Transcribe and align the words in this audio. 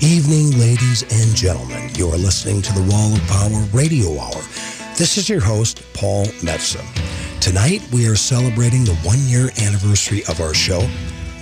Evening, 0.00 0.50
ladies 0.58 1.02
and 1.04 1.34
gentlemen. 1.34 1.88
You 1.94 2.10
are 2.10 2.18
listening 2.18 2.60
to 2.60 2.72
the 2.74 2.82
Wall 2.82 3.14
of 3.14 3.26
Power 3.28 3.64
Radio 3.72 4.20
Hour. 4.20 4.42
This 4.98 5.16
is 5.16 5.26
your 5.26 5.40
host, 5.40 5.82
Paul 5.94 6.26
Metsa. 6.42 6.84
Tonight, 7.40 7.80
we 7.94 8.06
are 8.06 8.14
celebrating 8.14 8.84
the 8.84 8.94
one 8.96 9.18
year 9.20 9.48
anniversary 9.58 10.22
of 10.28 10.38
our 10.42 10.52
show. 10.52 10.86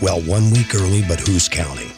Well, 0.01 0.21
one 0.23 0.53
week 0.53 0.73
early, 0.73 1.03
but 1.03 1.19
who's 1.19 1.49
counting? 1.49 1.91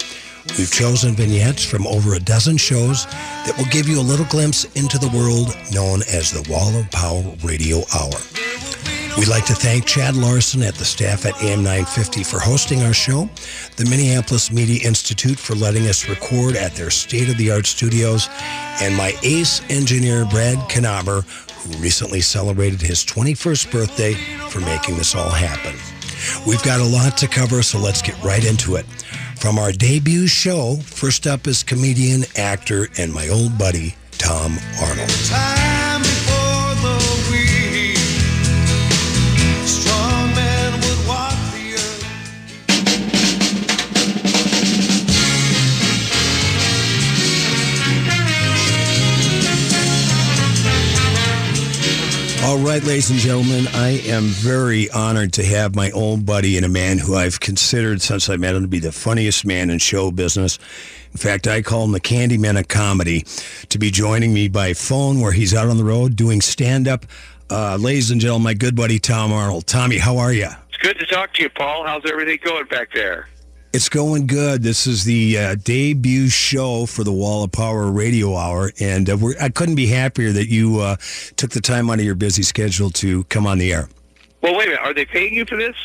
We've 0.56 0.72
chosen 0.72 1.14
vignettes 1.14 1.62
from 1.62 1.86
over 1.86 2.14
a 2.14 2.20
dozen 2.20 2.56
shows 2.56 3.04
that 3.04 3.54
will 3.58 3.66
give 3.66 3.86
you 3.86 4.00
a 4.00 4.08
little 4.08 4.26
glimpse 4.26 4.64
into 4.76 4.96
the 4.96 5.10
world 5.14 5.54
known 5.72 6.00
as 6.10 6.30
the 6.30 6.50
Wall 6.50 6.74
of 6.74 6.90
Power 6.90 7.22
Radio 7.44 7.82
Hour. 7.94 8.45
We'd 9.16 9.28
like 9.28 9.46
to 9.46 9.54
thank 9.54 9.86
Chad 9.86 10.14
Larson 10.14 10.62
at 10.62 10.74
the 10.74 10.84
staff 10.84 11.24
at 11.24 11.42
AM 11.42 11.62
950 11.62 12.22
for 12.22 12.38
hosting 12.38 12.82
our 12.82 12.92
show, 12.92 13.30
the 13.76 13.86
Minneapolis 13.86 14.52
Media 14.52 14.86
Institute 14.86 15.38
for 15.38 15.54
letting 15.54 15.86
us 15.86 16.06
record 16.06 16.54
at 16.54 16.74
their 16.74 16.90
state-of-the-art 16.90 17.64
studios, 17.64 18.28
and 18.82 18.94
my 18.94 19.16
ace 19.22 19.62
engineer, 19.70 20.26
Brad 20.26 20.58
Knaber, 20.68 21.24
who 21.62 21.82
recently 21.82 22.20
celebrated 22.20 22.82
his 22.82 23.06
21st 23.06 23.72
birthday 23.72 24.12
for 24.50 24.60
making 24.60 24.96
this 24.96 25.14
all 25.14 25.30
happen. 25.30 25.74
We've 26.46 26.62
got 26.62 26.80
a 26.80 26.84
lot 26.84 27.16
to 27.18 27.26
cover, 27.26 27.62
so 27.62 27.78
let's 27.78 28.02
get 28.02 28.22
right 28.22 28.44
into 28.44 28.76
it. 28.76 28.84
From 29.38 29.58
our 29.58 29.72
debut 29.72 30.26
show, 30.26 30.76
first 30.76 31.26
up 31.26 31.46
is 31.46 31.62
comedian, 31.62 32.24
actor, 32.36 32.88
and 32.98 33.14
my 33.14 33.28
old 33.28 33.56
buddy, 33.56 33.96
Tom 34.18 34.58
Arnold. 34.82 35.75
All 52.46 52.58
right, 52.58 52.80
ladies 52.84 53.10
and 53.10 53.18
gentlemen, 53.18 53.66
I 53.74 54.00
am 54.06 54.22
very 54.22 54.88
honored 54.90 55.32
to 55.32 55.44
have 55.44 55.74
my 55.74 55.90
old 55.90 56.24
buddy 56.24 56.56
and 56.56 56.64
a 56.64 56.68
man 56.68 56.96
who 56.96 57.16
I've 57.16 57.40
considered 57.40 58.00
since 58.00 58.30
I 58.30 58.36
met 58.36 58.54
him 58.54 58.62
to 58.62 58.68
be 58.68 58.78
the 58.78 58.92
funniest 58.92 59.44
man 59.44 59.68
in 59.68 59.80
show 59.80 60.12
business. 60.12 60.56
In 61.10 61.18
fact, 61.18 61.48
I 61.48 61.60
call 61.60 61.82
him 61.82 61.90
the 61.90 62.00
Candyman 62.00 62.56
of 62.56 62.68
comedy 62.68 63.24
to 63.68 63.80
be 63.80 63.90
joining 63.90 64.32
me 64.32 64.46
by 64.46 64.74
phone 64.74 65.20
where 65.20 65.32
he's 65.32 65.54
out 65.54 65.68
on 65.68 65.76
the 65.76 65.82
road 65.82 66.14
doing 66.14 66.40
stand 66.40 66.86
up. 66.86 67.04
Uh, 67.50 67.78
ladies 67.80 68.12
and 68.12 68.20
gentlemen, 68.20 68.44
my 68.44 68.54
good 68.54 68.76
buddy 68.76 69.00
Tom 69.00 69.32
Arnold. 69.32 69.66
Tommy, 69.66 69.98
how 69.98 70.18
are 70.18 70.32
you? 70.32 70.48
It's 70.68 70.78
good 70.78 71.00
to 71.00 71.06
talk 71.06 71.34
to 71.34 71.42
you, 71.42 71.50
Paul. 71.50 71.84
How's 71.84 72.08
everything 72.08 72.38
going 72.44 72.66
back 72.66 72.92
there? 72.94 73.28
It's 73.76 73.90
going 73.90 74.26
good. 74.26 74.62
This 74.62 74.86
is 74.86 75.04
the 75.04 75.36
uh, 75.36 75.54
debut 75.56 76.30
show 76.30 76.86
for 76.86 77.04
the 77.04 77.12
Wall 77.12 77.44
of 77.44 77.52
Power 77.52 77.90
Radio 77.92 78.34
Hour, 78.34 78.72
and 78.80 79.10
uh, 79.10 79.18
we're, 79.18 79.34
I 79.38 79.50
couldn't 79.50 79.74
be 79.74 79.86
happier 79.86 80.32
that 80.32 80.48
you 80.48 80.80
uh, 80.80 80.96
took 81.36 81.50
the 81.50 81.60
time 81.60 81.90
out 81.90 81.98
of 81.98 82.04
your 82.06 82.14
busy 82.14 82.42
schedule 82.42 82.88
to 82.92 83.24
come 83.24 83.46
on 83.46 83.58
the 83.58 83.74
air. 83.74 83.90
Well, 84.40 84.56
wait 84.56 84.68
a 84.68 84.70
minute. 84.70 84.80
Are 84.80 84.94
they 84.94 85.04
paying 85.04 85.34
you 85.34 85.44
for 85.44 85.58
this? 85.58 85.76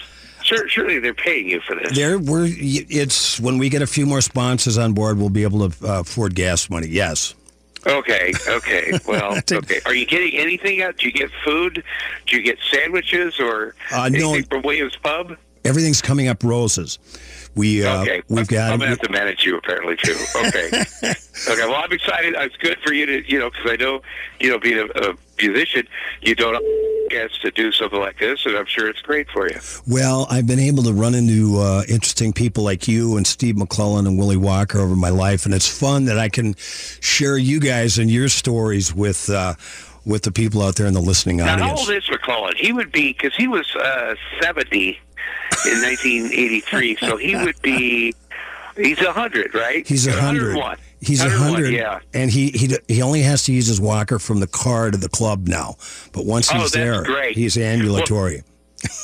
Sure, 0.42 0.70
surely 0.70 1.00
they're 1.00 1.14
paying 1.14 1.50
you 1.50 1.60
for 1.60 1.76
this. 1.76 1.94
There, 1.94 2.18
we're. 2.18 2.48
It's 2.50 3.42
when 3.42 3.58
we 3.58 3.68
get 3.68 3.82
a 3.82 3.88
few 3.88 4.06
more 4.06 4.22
sponsors 4.22 4.78
on 4.78 4.94
board, 4.94 5.18
we'll 5.18 5.28
be 5.30 5.44
able 5.44 5.70
to 5.70 5.86
uh, 5.86 6.00
afford 6.00 6.34
gas 6.34 6.70
money. 6.70 6.88
Yes. 6.88 7.36
Okay, 7.86 8.32
okay. 8.48 8.98
Well, 9.06 9.38
okay. 9.52 9.82
Are 9.86 9.94
you 9.94 10.06
getting 10.06 10.40
anything 10.40 10.82
out? 10.82 10.96
Do 10.96 11.08
you 11.08 11.12
get 11.12 11.30
food? 11.44 11.84
Do 12.26 12.38
you 12.38 12.42
get 12.42 12.58
sandwiches 12.72 13.38
or 13.38 13.76
Uh, 13.92 14.08
no. 14.08 14.30
anything 14.32 14.44
from 14.46 14.62
Williams 14.62 14.96
Pub? 14.96 15.36
Everything's 15.66 16.02
coming 16.02 16.28
up 16.30 16.42
roses. 16.44 16.98
We 17.56 17.86
uh, 17.86 18.02
Okay, 18.04 18.22
we've 18.30 18.40
I'm, 18.40 18.46
got 18.46 18.72
I'm 18.72 18.80
gonna 18.80 18.92
have 18.92 19.00
to 19.02 19.12
manage 19.12 19.46
you 19.46 19.58
apparently 19.58 19.98
too. 19.98 20.18
Okay, 20.48 20.68
okay. 21.04 21.66
Well, 21.68 21.76
I'm 21.76 21.92
excited. 21.92 22.34
It's 22.38 22.56
good 22.58 22.78
for 22.86 22.94
you 22.94 23.06
to, 23.06 23.30
you 23.30 23.40
know, 23.40 23.50
because 23.50 23.72
I 23.72 23.76
know, 23.76 24.02
you 24.40 24.50
know, 24.50 24.60
being 24.60 24.78
a, 24.78 24.86
a 25.10 25.14
musician, 25.42 25.88
you 26.22 26.34
don't 26.36 26.64
get 27.10 27.30
to 27.42 27.52
do 27.52 27.72
something 27.74 28.00
like 28.00 28.20
this, 28.20 28.46
and 28.46 28.56
I'm 28.56 28.66
sure 28.68 28.88
it's 28.88 29.02
great 29.02 29.30
for 29.32 29.50
you. 29.50 29.60
Well, 29.86 30.28
I've 30.30 30.48
been 30.48 30.60
able 30.60 30.84
to 30.84 30.94
run 30.94 31.14
into 31.14 31.58
uh, 31.60 31.84
interesting 31.90 32.32
people 32.32 32.64
like 32.64 32.88
you 32.88 33.18
and 33.18 33.28
Steve 33.28 33.58
McClellan 33.58 34.08
and 34.08 34.18
Willie 34.18 34.38
Walker 34.38 34.80
over 34.80 34.96
my 34.96 35.10
life, 35.10 35.46
and 35.46 35.54
it's 35.54 35.68
fun 35.68 36.06
that 36.06 36.18
I 36.18 36.30
can 36.30 36.56
share 36.58 37.38
you 37.38 37.60
guys 37.60 37.98
and 37.98 38.10
your 38.10 38.30
stories 38.30 38.94
with 38.96 39.30
uh, 39.30 39.56
with 40.06 40.24
the 40.24 40.32
people 40.32 40.62
out 40.64 40.76
there 40.78 40.88
in 40.88 40.94
the 40.94 41.02
listening 41.02 41.38
Now, 41.38 41.46
how 41.48 41.54
audience. 41.56 41.80
old 41.82 41.90
is 41.92 42.10
McClellan? 42.10 42.54
He 42.58 42.72
would 42.72 42.92
be 42.92 43.12
because 43.14 43.36
he 43.36 43.48
was 43.48 43.76
uh, 43.76 44.16
seventy 44.42 45.00
in 45.66 45.82
1983, 45.82 46.98
so 47.00 47.18
he 47.18 47.36
would 47.36 47.62
be. 47.62 48.14
He's 48.78 49.02
a 49.02 49.12
hundred, 49.12 49.54
right? 49.54 49.86
He's 49.88 50.08
a 50.08 50.14
hundred. 50.14 50.56
101. 50.56 50.78
He's 51.02 51.22
a 51.22 51.26
101, 51.26 51.54
hundred. 51.54 51.74
Yeah. 51.74 52.00
And 52.14 52.32
he, 52.32 52.52
he 52.52 52.78
he 52.88 53.02
only 53.02 53.22
has 53.22 53.44
to 53.46 53.52
use 53.54 53.68
his 53.68 53.82
walker 53.82 54.18
from 54.20 54.40
the 54.40 54.48
car 54.48 54.92
to 54.92 54.98
the 54.98 55.10
club 55.10 55.48
now. 55.48 55.76
But 56.14 56.26
once 56.26 56.50
Oh, 56.52 56.54
he's 56.56 56.72
that's 56.72 56.74
there, 56.74 57.04
great. 57.04 57.36
he's 57.36 57.58
ambulatory. 57.58 58.44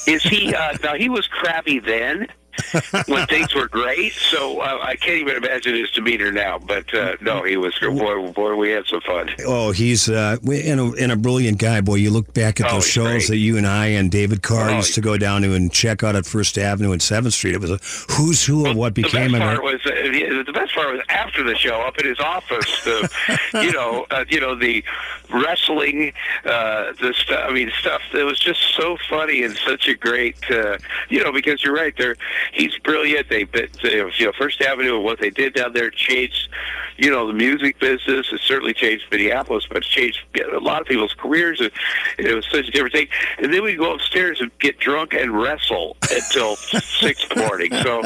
Is 0.07 0.23
he? 0.23 0.53
Uh, 0.55 0.77
now 0.83 0.95
he 0.95 1.09
was 1.09 1.27
crabby 1.27 1.79
then. 1.79 2.27
when 3.07 3.25
things 3.27 3.53
were 3.55 3.67
great, 3.67 4.13
so 4.13 4.59
uh, 4.61 4.79
I 4.81 4.95
can't 4.95 5.17
even 5.17 5.37
imagine 5.37 5.75
his 5.75 5.89
demeanor 5.91 6.31
now. 6.31 6.59
But 6.59 6.93
uh, 6.93 7.15
no, 7.21 7.43
he 7.43 7.57
was 7.57 7.77
boy. 7.79 8.31
Boy, 8.31 8.55
we 8.55 8.71
had 8.71 8.85
some 8.85 9.01
fun. 9.01 9.29
Oh, 9.45 9.71
he's 9.71 10.09
uh, 10.09 10.37
and, 10.45 10.79
a, 10.79 10.91
and 10.99 11.11
a 11.11 11.15
brilliant 11.15 11.57
guy. 11.59 11.81
Boy, 11.81 11.95
you 11.95 12.09
look 12.09 12.33
back 12.33 12.59
at 12.59 12.67
Oh, 12.67 12.75
those 12.75 12.87
shows 12.87 13.07
great. 13.07 13.27
that 13.29 13.37
you 13.37 13.57
and 13.57 13.65
I 13.67 13.87
and 13.87 14.11
David 14.11 14.41
Carr 14.41 14.69
Oh, 14.69 14.75
used 14.77 14.95
to 14.95 15.01
go 15.01 15.17
down 15.17 15.41
to 15.43 15.53
and 15.53 15.71
check 15.71 16.03
out 16.03 16.15
at 16.15 16.25
First 16.25 16.57
Avenue 16.57 16.91
and 16.91 17.01
Seventh 17.01 17.33
Street. 17.33 17.55
It 17.55 17.61
was 17.61 17.71
a 17.71 17.79
who's 18.13 18.45
who 18.45 18.67
of 18.67 18.75
what 18.75 18.93
became 18.93 19.31
the 19.31 19.39
best 19.39 19.61
part 19.61 19.63
was 19.63 19.85
uh, 19.85 20.43
the 20.45 20.51
best 20.53 20.73
part 20.73 20.91
was 20.91 21.01
after 21.09 21.43
the 21.43 21.55
show 21.55 21.81
up 21.81 21.97
in 21.99 22.05
his 22.07 22.19
office. 22.19 22.83
The, 22.83 23.09
you 23.63 23.71
know, 23.71 24.05
uh, 24.11 24.25
you 24.29 24.39
know 24.39 24.55
the 24.55 24.83
wrestling, 25.29 26.13
uh, 26.45 26.93
the 27.01 27.13
stuff. 27.15 27.45
I 27.49 27.53
mean, 27.53 27.71
stuff 27.79 28.01
that 28.13 28.25
was 28.25 28.39
just 28.39 28.61
so 28.75 28.97
funny 29.09 29.43
and 29.43 29.55
such 29.57 29.87
a 29.87 29.95
great. 29.95 30.35
Uh, 30.49 30.77
you 31.09 31.23
know, 31.23 31.31
because 31.31 31.63
you're 31.63 31.73
right. 31.75 31.95
There, 31.97 32.15
he's 32.53 32.77
brilliant. 32.79 33.29
They, 33.29 33.47
you 33.83 34.25
know, 34.25 34.31
First 34.37 34.61
Avenue 34.61 34.95
and 34.95 35.03
what 35.03 35.19
they 35.19 35.29
did 35.29 35.53
down 35.53 35.73
there 35.73 35.89
changed. 35.89 36.49
You 36.97 37.11
know, 37.11 37.27
the 37.27 37.33
music 37.33 37.79
business. 37.79 38.27
It 38.31 38.39
certainly 38.41 38.73
changed 38.73 39.05
Minneapolis, 39.11 39.65
but 39.67 39.77
it 39.77 39.83
changed 39.83 40.19
a 40.51 40.59
lot 40.59 40.81
of 40.81 40.87
people's 40.87 41.13
careers. 41.13 41.61
And 41.61 41.71
it 42.17 42.33
was 42.33 42.45
such 42.51 42.67
a 42.67 42.71
different 42.71 42.93
thing. 42.93 43.07
And 43.37 43.53
then 43.53 43.63
we 43.63 43.75
go 43.75 43.93
upstairs 43.93 44.41
and 44.41 44.51
get 44.59 44.79
drunk 44.79 45.13
and 45.13 45.31
wrestle 45.39 45.95
until 46.11 46.55
six 46.55 47.23
in 47.23 47.37
the 47.37 47.45
morning. 47.47 47.71
So, 47.83 48.01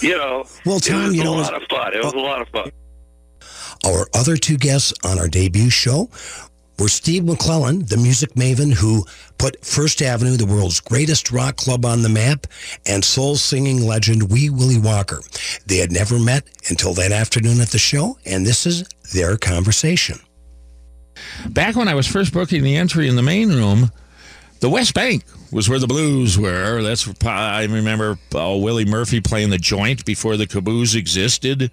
you 0.00 0.16
know, 0.16 0.44
Well, 0.64 0.80
Tom, 0.80 0.96
it 0.96 1.00
Tom, 1.00 1.04
was 1.06 1.14
you 1.16 1.20
a 1.20 1.24
know, 1.24 1.32
lot 1.34 1.54
of 1.54 1.68
fun. 1.68 1.94
It 1.94 2.02
was 2.04 2.14
a 2.14 2.18
lot 2.18 2.40
of 2.40 2.48
fun. 2.48 2.70
Our 3.84 4.06
other 4.14 4.36
two 4.36 4.56
guests 4.56 4.92
on 5.04 5.18
our 5.18 5.28
debut 5.28 5.70
show 5.70 6.08
were 6.78 6.88
Steve 6.88 7.24
McClellan, 7.24 7.86
the 7.86 7.96
music 7.96 8.34
maven 8.34 8.72
who 8.72 9.04
put 9.38 9.64
First 9.64 10.02
Avenue, 10.02 10.36
the 10.36 10.46
world's 10.46 10.80
greatest 10.80 11.30
rock 11.32 11.56
club, 11.56 11.84
on 11.84 12.02
the 12.02 12.08
map, 12.08 12.46
and 12.86 13.04
soul 13.04 13.36
singing 13.36 13.86
legend 13.86 14.30
Wee 14.30 14.50
Willie 14.50 14.78
Walker. 14.78 15.20
They 15.66 15.78
had 15.78 15.92
never 15.92 16.18
met 16.18 16.44
until 16.68 16.94
that 16.94 17.12
afternoon 17.12 17.60
at 17.60 17.68
the 17.68 17.78
show, 17.78 18.18
and 18.26 18.46
this 18.46 18.66
is 18.66 18.84
their 19.14 19.36
conversation. 19.36 20.18
back 21.48 21.76
when 21.76 21.88
I 21.88 21.94
was 21.94 22.06
first 22.06 22.32
booking 22.32 22.62
the 22.62 22.76
entry 22.76 23.08
in 23.08 23.16
the 23.16 23.22
main 23.22 23.48
room, 23.48 23.90
the 24.60 24.70
West 24.70 24.94
Bank 24.94 25.24
was 25.52 25.68
where 25.68 25.78
the 25.78 25.86
blues 25.86 26.38
were. 26.38 26.82
That's 26.82 27.08
I 27.24 27.64
remember 27.64 28.18
uh, 28.34 28.56
Willie 28.56 28.84
Murphy 28.84 29.20
playing 29.20 29.50
the 29.50 29.58
joint 29.58 30.04
before 30.04 30.36
the 30.36 30.46
Cabooze 30.46 30.94
existed. 30.94 31.70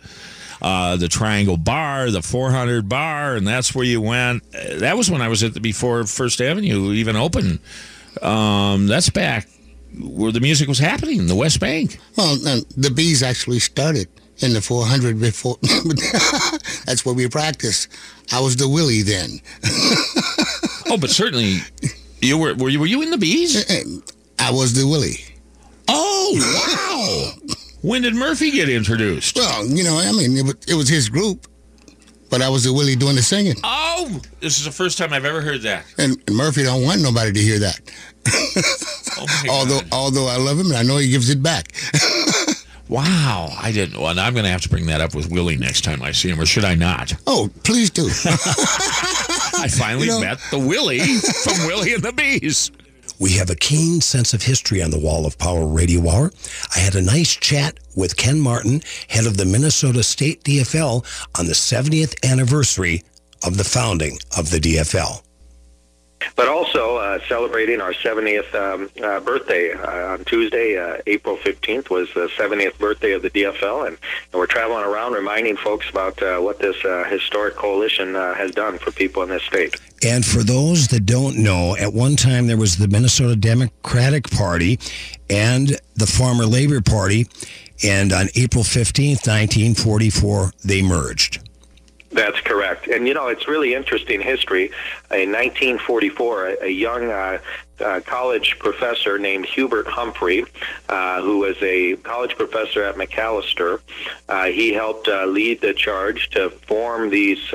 Uh, 0.64 0.96
the 0.96 1.10
Triangle 1.10 1.58
Bar, 1.58 2.10
the 2.10 2.22
400 2.22 2.88
Bar, 2.88 3.36
and 3.36 3.46
that's 3.46 3.76
where 3.76 3.84
you 3.84 4.00
went. 4.00 4.50
That 4.54 4.96
was 4.96 5.12
when 5.12 5.22
I 5.22 5.28
was 5.28 5.44
at 5.44 5.54
the 5.54 5.60
before 5.60 6.06
First 6.06 6.40
Avenue 6.40 6.94
even 6.94 7.18
opened. 7.18 7.60
Um, 8.22 8.88
that's 8.88 9.10
back 9.10 9.48
where 10.00 10.32
the 10.32 10.40
music 10.40 10.68
was 10.68 10.80
happening, 10.80 11.28
the 11.28 11.36
West 11.36 11.60
Bank. 11.60 12.00
Well, 12.16 12.36
the 12.36 12.92
bees 12.96 13.22
actually 13.22 13.60
started 13.60 14.08
in 14.40 14.54
the 14.54 14.62
400 14.62 15.20
before. 15.20 15.58
That's 16.86 17.06
where 17.06 17.14
we 17.14 17.28
practiced. 17.30 17.90
I 18.32 18.40
was 18.40 18.56
the 18.56 18.68
Willie 18.68 19.02
then. 19.02 19.40
Oh, 20.90 20.98
but 20.98 21.10
certainly 21.10 21.60
you 22.22 22.38
were. 22.38 22.54
Were 22.54 22.70
you, 22.70 22.80
were 22.80 22.86
you 22.86 23.02
in 23.02 23.10
the 23.10 23.18
bees? 23.18 23.66
I 24.38 24.52
was 24.52 24.74
the 24.74 24.86
Willie. 24.86 25.22
Oh, 25.88 27.34
wow! 27.48 27.53
When 27.84 28.02
did 28.02 28.16
Murphy 28.16 28.50
get 28.50 28.68
introduced? 28.70 29.36
Well, 29.36 29.68
you 29.68 29.84
know, 29.84 29.98
I 30.00 30.12
mean, 30.12 30.36
it 30.36 30.44
was, 30.44 30.56
it 30.68 30.74
was 30.74 30.90
his 30.90 31.08
group, 31.10 31.46
but 32.32 32.42
I 32.42 32.50
was 32.50 32.64
the 32.64 32.74
Willie 32.74 32.96
doing 32.96 33.16
the 33.16 33.22
singing. 33.22 33.56
Oh, 33.64 34.20
this 34.40 34.58
is 34.58 34.66
the 34.66 34.72
first 34.72 34.98
time 34.98 35.14
I've 35.14 35.26
ever 35.26 35.42
heard 35.42 35.62
that. 35.62 35.86
And, 36.00 36.18
and 36.28 36.36
Murphy 36.36 36.64
don't 36.64 36.82
want 36.84 37.02
nobody 37.02 37.32
to 37.32 37.40
hear 37.40 37.60
that. 37.60 37.80
Oh 39.16 39.28
although, 39.50 39.80
God. 39.82 39.90
although 39.92 40.28
I 40.28 40.38
love 40.38 40.58
him 40.60 40.66
and 40.68 40.76
I 40.76 40.82
know 40.82 40.98
he 40.98 41.12
gives 41.12 41.30
it 41.30 41.44
back. 41.44 41.68
Wow, 42.90 43.48
I 43.60 43.72
didn't. 43.72 43.98
Well, 44.00 44.20
I'm 44.20 44.34
going 44.34 44.44
to 44.44 44.52
have 44.52 44.62
to 44.64 44.70
bring 44.70 44.86
that 44.88 45.00
up 45.02 45.16
with 45.16 45.32
Willie 45.32 45.56
next 45.58 45.82
time 45.86 46.04
I 46.04 46.12
see 46.12 46.30
him, 46.30 46.40
or 46.40 46.46
should 46.46 46.66
I 46.66 46.76
not? 46.76 47.14
oh, 47.26 47.50
please 47.64 47.90
do. 47.90 48.08
I 48.08 49.68
finally 49.72 50.08
You 50.08 50.12
know- 50.14 50.20
met 50.20 50.40
the 50.52 50.60
Willie 50.60 51.00
from 51.00 51.66
Willie 51.66 51.94
and 51.94 52.04
the 52.04 52.12
Bees. 52.12 52.72
We 53.20 53.34
have 53.34 53.50
a 53.50 53.56
keen 53.56 54.02
sense 54.02 54.34
of 54.34 54.42
history 54.42 54.82
on 54.82 54.92
the 54.92 55.00
Wall 55.00 55.26
of 55.26 55.38
Power 55.38 55.66
Radio 55.66 56.10
Hour. 56.10 56.32
I 56.76 56.80
had 56.80 56.96
a 56.96 57.02
nice 57.02 57.36
chat 57.36 57.80
with 57.96 58.18
Ken 58.18 58.40
Martin, 58.40 58.82
head 59.08 59.26
of 59.26 59.38
the 59.38 59.46
Minnesota 59.46 60.04
State 60.04 60.44
DFL, 60.44 61.06
on 61.38 61.46
the 61.46 61.54
70th 61.54 62.16
anniversary 62.30 63.04
of 63.46 63.58
the 63.58 63.64
founding 63.64 64.18
of 64.38 64.50
the 64.50 64.60
DFL. 64.60 65.22
But 66.36 66.48
also 66.48 66.98
uh, 66.98 67.20
celebrating 67.28 67.82
our 67.82 67.94
70th 67.94 68.54
um, 68.54 68.90
uh, 69.04 69.20
birthday 69.20 69.74
uh, 69.74 70.14
on 70.14 70.26
Tuesday, 70.26 70.78
uh, 70.78 71.02
April 71.08 71.38
15th, 71.38 71.90
was 71.90 72.10
the 72.14 72.28
70th 72.38 72.78
birthday 72.78 73.14
of 73.14 73.22
the 73.22 73.30
DFL, 73.30 73.88
and, 73.88 73.98
and 74.32 74.40
we're 74.40 74.48
traveling 74.48 74.84
around 74.84 75.14
reminding 75.14 75.58
folks 75.58 75.90
about 75.90 76.22
uh, 76.22 76.40
what 76.40 76.60
this 76.60 76.84
uh, 76.86 77.04
historic 77.10 77.56
coalition 77.56 78.16
has 78.16 78.52
done 78.52 78.78
for 78.78 78.92
people 78.92 79.24
in 79.24 79.30
this 79.30 79.44
state. 79.44 79.76
And 80.06 80.26
for 80.26 80.44
those 80.44 80.90
that 80.90 81.06
don't 81.06 81.38
know, 81.38 81.76
at 81.78 81.94
one 81.94 82.16
time 82.16 82.48
there 82.48 82.58
was 82.58 82.78
the 82.78 82.88
Minnesota 82.88 83.36
Democratic 83.36 84.30
Party 84.30 84.80
and 85.30 85.80
the 85.96 86.06
Farmer 86.06 86.46
Labor 86.46 86.82
Party, 86.82 87.28
and 87.84 88.12
on 88.14 88.28
April 88.36 88.64
15th, 88.64 89.28
1944, 89.28 90.52
they 90.64 90.82
merged. 90.82 91.40
That's 92.14 92.40
correct. 92.42 92.88
And, 92.88 93.08
you 93.08 93.16
know, 93.16 93.28
it's 93.28 93.48
really 93.48 93.74
interesting 93.74 94.22
history. 94.22 94.66
In 95.12 95.32
1944, 95.32 96.58
a, 96.62 96.70
young 96.70 97.10
uh, 97.10 97.40
uh, 97.80 98.02
college 98.06 98.60
professor 98.60 99.18
named 99.18 99.48
Hubert 99.48 99.88
Humphrey, 99.88 100.46
uh, 100.90 101.22
who 101.24 101.40
was 101.40 101.56
a 101.64 101.96
college 101.98 102.36
professor 102.36 102.84
at 102.84 102.96
Macalester, 102.96 103.82
uh, 104.30 104.46
he 104.46 104.74
helped 104.74 105.08
uh, 105.08 105.26
lead 105.26 105.62
the 105.62 105.74
charge 105.74 106.30
to 106.32 106.52
form 106.52 107.10
these, 107.10 107.52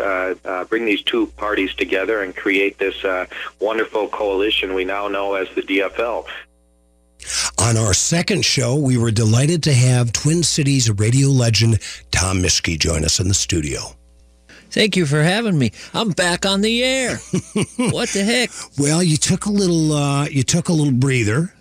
bring 0.68 0.84
these 0.84 1.02
two 1.02 1.28
parties 1.36 1.72
together 1.74 2.22
and 2.22 2.34
create 2.34 2.78
this 2.78 3.04
wonderful 3.60 4.08
coalition 4.08 4.74
we 4.74 4.84
now 4.84 5.06
know 5.06 5.34
as 5.34 5.48
the 5.54 5.62
DFL. 5.62 6.26
On 7.58 7.76
our 7.76 7.94
second 7.94 8.44
show, 8.44 8.74
we 8.74 8.96
were 8.96 9.10
delighted 9.10 9.62
to 9.64 9.72
have 9.72 10.12
Twin 10.12 10.42
Cities 10.42 10.90
radio 10.90 11.28
legend 11.28 11.80
Tom 12.10 12.42
Mischke 12.42 12.78
join 12.78 13.04
us 13.04 13.20
in 13.20 13.28
the 13.28 13.34
studio. 13.34 13.97
Thank 14.70 14.96
you 14.96 15.06
for 15.06 15.22
having 15.22 15.58
me. 15.58 15.72
I'm 15.94 16.10
back 16.10 16.44
on 16.44 16.60
the 16.60 16.82
air. 16.84 17.16
what 17.76 18.10
the 18.10 18.22
heck? 18.24 18.50
Well, 18.78 19.02
you 19.02 19.16
took 19.16 19.46
a 19.46 19.50
little, 19.50 19.92
uh, 19.92 20.26
you 20.28 20.42
took 20.42 20.68
a 20.68 20.72
little 20.72 20.92
breather. 20.92 21.54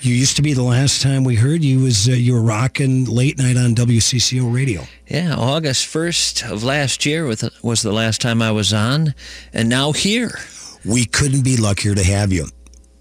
You 0.00 0.14
used 0.14 0.36
to 0.36 0.42
be 0.42 0.52
the 0.52 0.62
last 0.62 1.00
time 1.02 1.24
we 1.24 1.34
heard 1.34 1.64
you 1.64 1.80
was 1.80 2.08
uh, 2.08 2.12
you 2.12 2.34
were 2.34 2.42
rocking 2.42 3.06
late 3.06 3.38
night 3.38 3.56
on 3.56 3.74
WCCO 3.74 4.54
radio. 4.54 4.82
Yeah, 5.08 5.34
August 5.34 5.86
1st 5.86 6.50
of 6.50 6.62
last 6.62 7.06
year 7.06 7.26
with- 7.26 7.48
was 7.62 7.80
the 7.82 7.92
last 7.92 8.20
time 8.20 8.42
I 8.42 8.50
was 8.52 8.72
on, 8.72 9.14
and 9.52 9.68
now 9.68 9.92
here. 9.92 10.38
We 10.84 11.06
couldn't 11.06 11.42
be 11.42 11.56
luckier 11.56 11.94
to 11.94 12.04
have 12.04 12.32
you. 12.32 12.48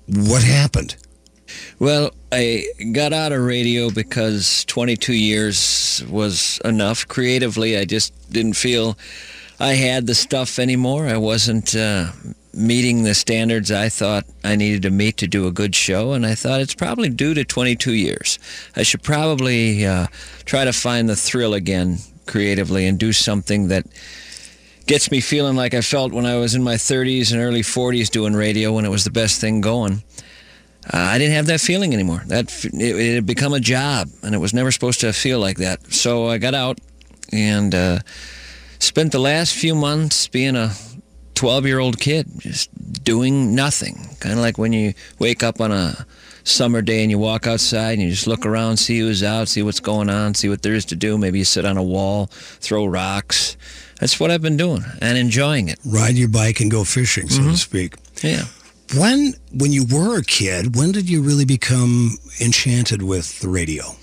What 0.08 0.44
happened? 0.44 0.96
Well, 1.78 2.12
I 2.32 2.64
got 2.94 3.12
out 3.12 3.34
of 3.34 3.42
radio 3.44 3.90
because 3.92 4.64
22 4.66 5.14
years 5.14 6.04
was 6.10 6.60
enough. 6.64 7.06
Creatively, 7.08 7.78
I 7.78 7.84
just 7.84 8.14
didn't 8.32 8.54
feel 8.54 8.98
I 9.60 9.74
had 9.74 10.08
the 10.08 10.16
stuff 10.16 10.60
anymore. 10.60 11.08
I 11.08 11.18
wasn't 11.18 11.76
uh, 11.76 12.12
meeting 12.54 13.04
the 13.04 13.14
standards 13.14 13.72
I 13.72 13.90
thought 13.90 14.26
I 14.44 14.56
needed 14.56 14.84
to 14.84 14.92
meet 14.92 15.18
to 15.18 15.28
do 15.28 15.48
a 15.48 15.52
good 15.52 15.76
show, 15.76 16.14
and 16.14 16.26
I 16.26 16.36
thought 16.36 16.62
it's 16.62 16.76
probably 16.76 17.10
due 17.10 17.34
to 17.34 17.44
22 17.44 17.94
years. 17.94 18.40
I 18.76 18.84
should 18.84 19.04
probably 19.04 19.86
uh, 19.86 20.08
try 20.46 20.66
to 20.66 20.74
find 20.74 21.10
the 21.10 21.16
thrill 21.16 21.54
again 21.54 21.98
creatively 22.26 22.88
and 22.88 22.98
do 22.98 23.14
something 23.14 23.68
that 23.68 23.86
gets 24.86 25.12
me 25.12 25.22
feeling 25.22 25.56
like 25.56 25.74
I 25.74 25.82
felt 25.82 26.14
when 26.14 26.26
I 26.26 26.38
was 26.38 26.56
in 26.56 26.64
my 26.64 26.76
30s 26.76 27.32
and 27.32 27.42
early 27.42 27.62
40s 27.62 28.10
doing 28.10 28.34
radio 28.34 28.74
when 28.74 28.86
it 28.86 28.90
was 28.90 29.04
the 29.04 29.12
best 29.12 29.40
thing 29.40 29.62
going. 29.62 30.04
Uh, 30.86 30.98
I 30.98 31.18
didn't 31.18 31.36
have 31.36 31.46
that 31.46 31.62
feeling 31.62 31.94
anymore. 31.94 32.24
That 32.28 32.66
it, 32.66 32.74
it 32.74 33.16
had 33.16 33.26
become 33.26 33.54
a 33.54 33.60
job, 33.60 34.10
and 34.22 34.36
it 34.36 34.40
was 34.40 34.54
never 34.54 34.72
supposed 34.72 35.00
to 35.02 35.14
feel 35.14 35.40
like 35.40 35.58
that. 35.58 35.94
So 35.94 36.28
I 36.28 36.38
got 36.38 36.54
out 36.54 36.80
and 37.32 37.74
uh, 37.74 38.00
spent 38.83 39.12
the 39.12 39.19
last 39.19 39.56
few 39.56 39.75
months 39.75 40.27
being 40.27 40.56
a 40.56 40.74
12 41.35 41.65
year 41.65 41.80
old 41.80 42.00
kid, 42.00 42.27
just 42.38 42.69
doing 43.03 43.56
nothing. 43.56 43.95
Kind 44.19 44.33
of 44.33 44.39
like 44.39 44.57
when 44.57 44.74
you 44.74 44.94
wake 45.19 45.44
up 45.44 45.62
on 45.62 45.71
a 45.71 46.06
summer 46.44 46.81
day 46.81 47.01
and 47.01 47.09
you 47.09 47.18
walk 47.18 47.47
outside 47.47 47.94
and 47.94 48.01
you 48.01 48.09
just 48.09 48.27
look 48.27 48.45
around, 48.45 48.77
see 48.77 49.00
who's 49.00 49.24
out, 49.24 49.47
see 49.47 49.62
what's 49.63 49.80
going 49.80 50.09
on, 50.09 50.33
see 50.33 50.50
what 50.50 50.62
there 50.62 50.74
is 50.74 50.85
to 50.85 50.95
do. 50.95 51.18
Maybe 51.18 51.39
you 51.39 51.45
sit 51.45 51.65
on 51.65 51.77
a 51.77 51.83
wall, 51.83 52.27
throw 52.27 52.85
rocks. 52.85 53.57
That's 54.00 54.19
what 54.19 54.31
I've 54.31 54.41
been 54.41 54.57
doing 54.57 54.83
and 55.01 55.18
enjoying 55.18 55.69
it. 55.69 55.80
Ride 55.85 56.15
your 56.15 56.27
bike 56.27 56.59
and 56.59 56.69
go 56.69 56.83
fishing, 56.83 57.30
so 57.30 57.38
to 57.38 57.44
mm-hmm. 57.44 57.53
speak. 57.56 57.95
Yeah. 58.21 58.44
When, 58.95 59.33
when 59.53 59.71
you 59.71 59.85
were 59.85 60.19
a 60.19 60.24
kid, 60.24 60.75
when 60.75 60.91
did 60.91 61.09
you 61.09 61.21
really 61.21 61.45
become 61.45 62.18
enchanted 62.41 63.01
with 63.01 63.39
the 63.39 63.47
radio? 63.47 63.95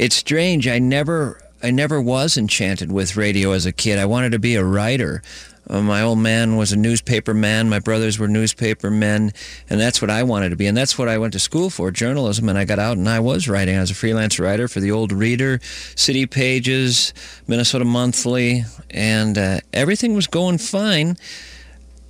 it's 0.00 0.16
strange. 0.16 0.66
I 0.66 0.78
never, 0.78 1.42
I 1.62 1.70
never 1.70 2.00
was 2.00 2.38
enchanted 2.38 2.90
with 2.90 3.16
radio 3.16 3.52
as 3.52 3.66
a 3.66 3.72
kid. 3.72 3.98
I 3.98 4.06
wanted 4.06 4.32
to 4.32 4.38
be 4.38 4.54
a 4.54 4.64
writer. 4.64 5.22
Uh, 5.68 5.82
my 5.82 6.02
old 6.02 6.18
man 6.18 6.56
was 6.56 6.72
a 6.72 6.76
newspaper 6.76 7.34
man. 7.34 7.68
My 7.68 7.78
brothers 7.78 8.18
were 8.18 8.26
newspaper 8.26 8.90
men, 8.90 9.32
and 9.68 9.78
that's 9.78 10.00
what 10.00 10.10
I 10.10 10.22
wanted 10.22 10.48
to 10.48 10.56
be. 10.56 10.66
And 10.66 10.76
that's 10.76 10.98
what 10.98 11.08
I 11.08 11.18
went 11.18 11.34
to 11.34 11.38
school 11.38 11.68
for, 11.68 11.90
journalism. 11.90 12.48
And 12.48 12.58
I 12.58 12.64
got 12.64 12.78
out 12.78 12.96
and 12.96 13.08
I 13.08 13.20
was 13.20 13.48
writing. 13.48 13.76
I 13.76 13.80
was 13.80 13.90
a 13.90 13.94
freelance 13.94 14.38
writer 14.40 14.68
for 14.68 14.80
the 14.80 14.88
Utne 14.88 15.18
Reader, 15.18 15.60
City 15.94 16.26
Pages, 16.26 17.12
Minnesota 17.46 17.84
Monthly, 17.84 18.64
and 18.88 19.36
uh, 19.36 19.60
everything 19.72 20.14
was 20.14 20.26
going 20.26 20.58
fine. 20.58 21.16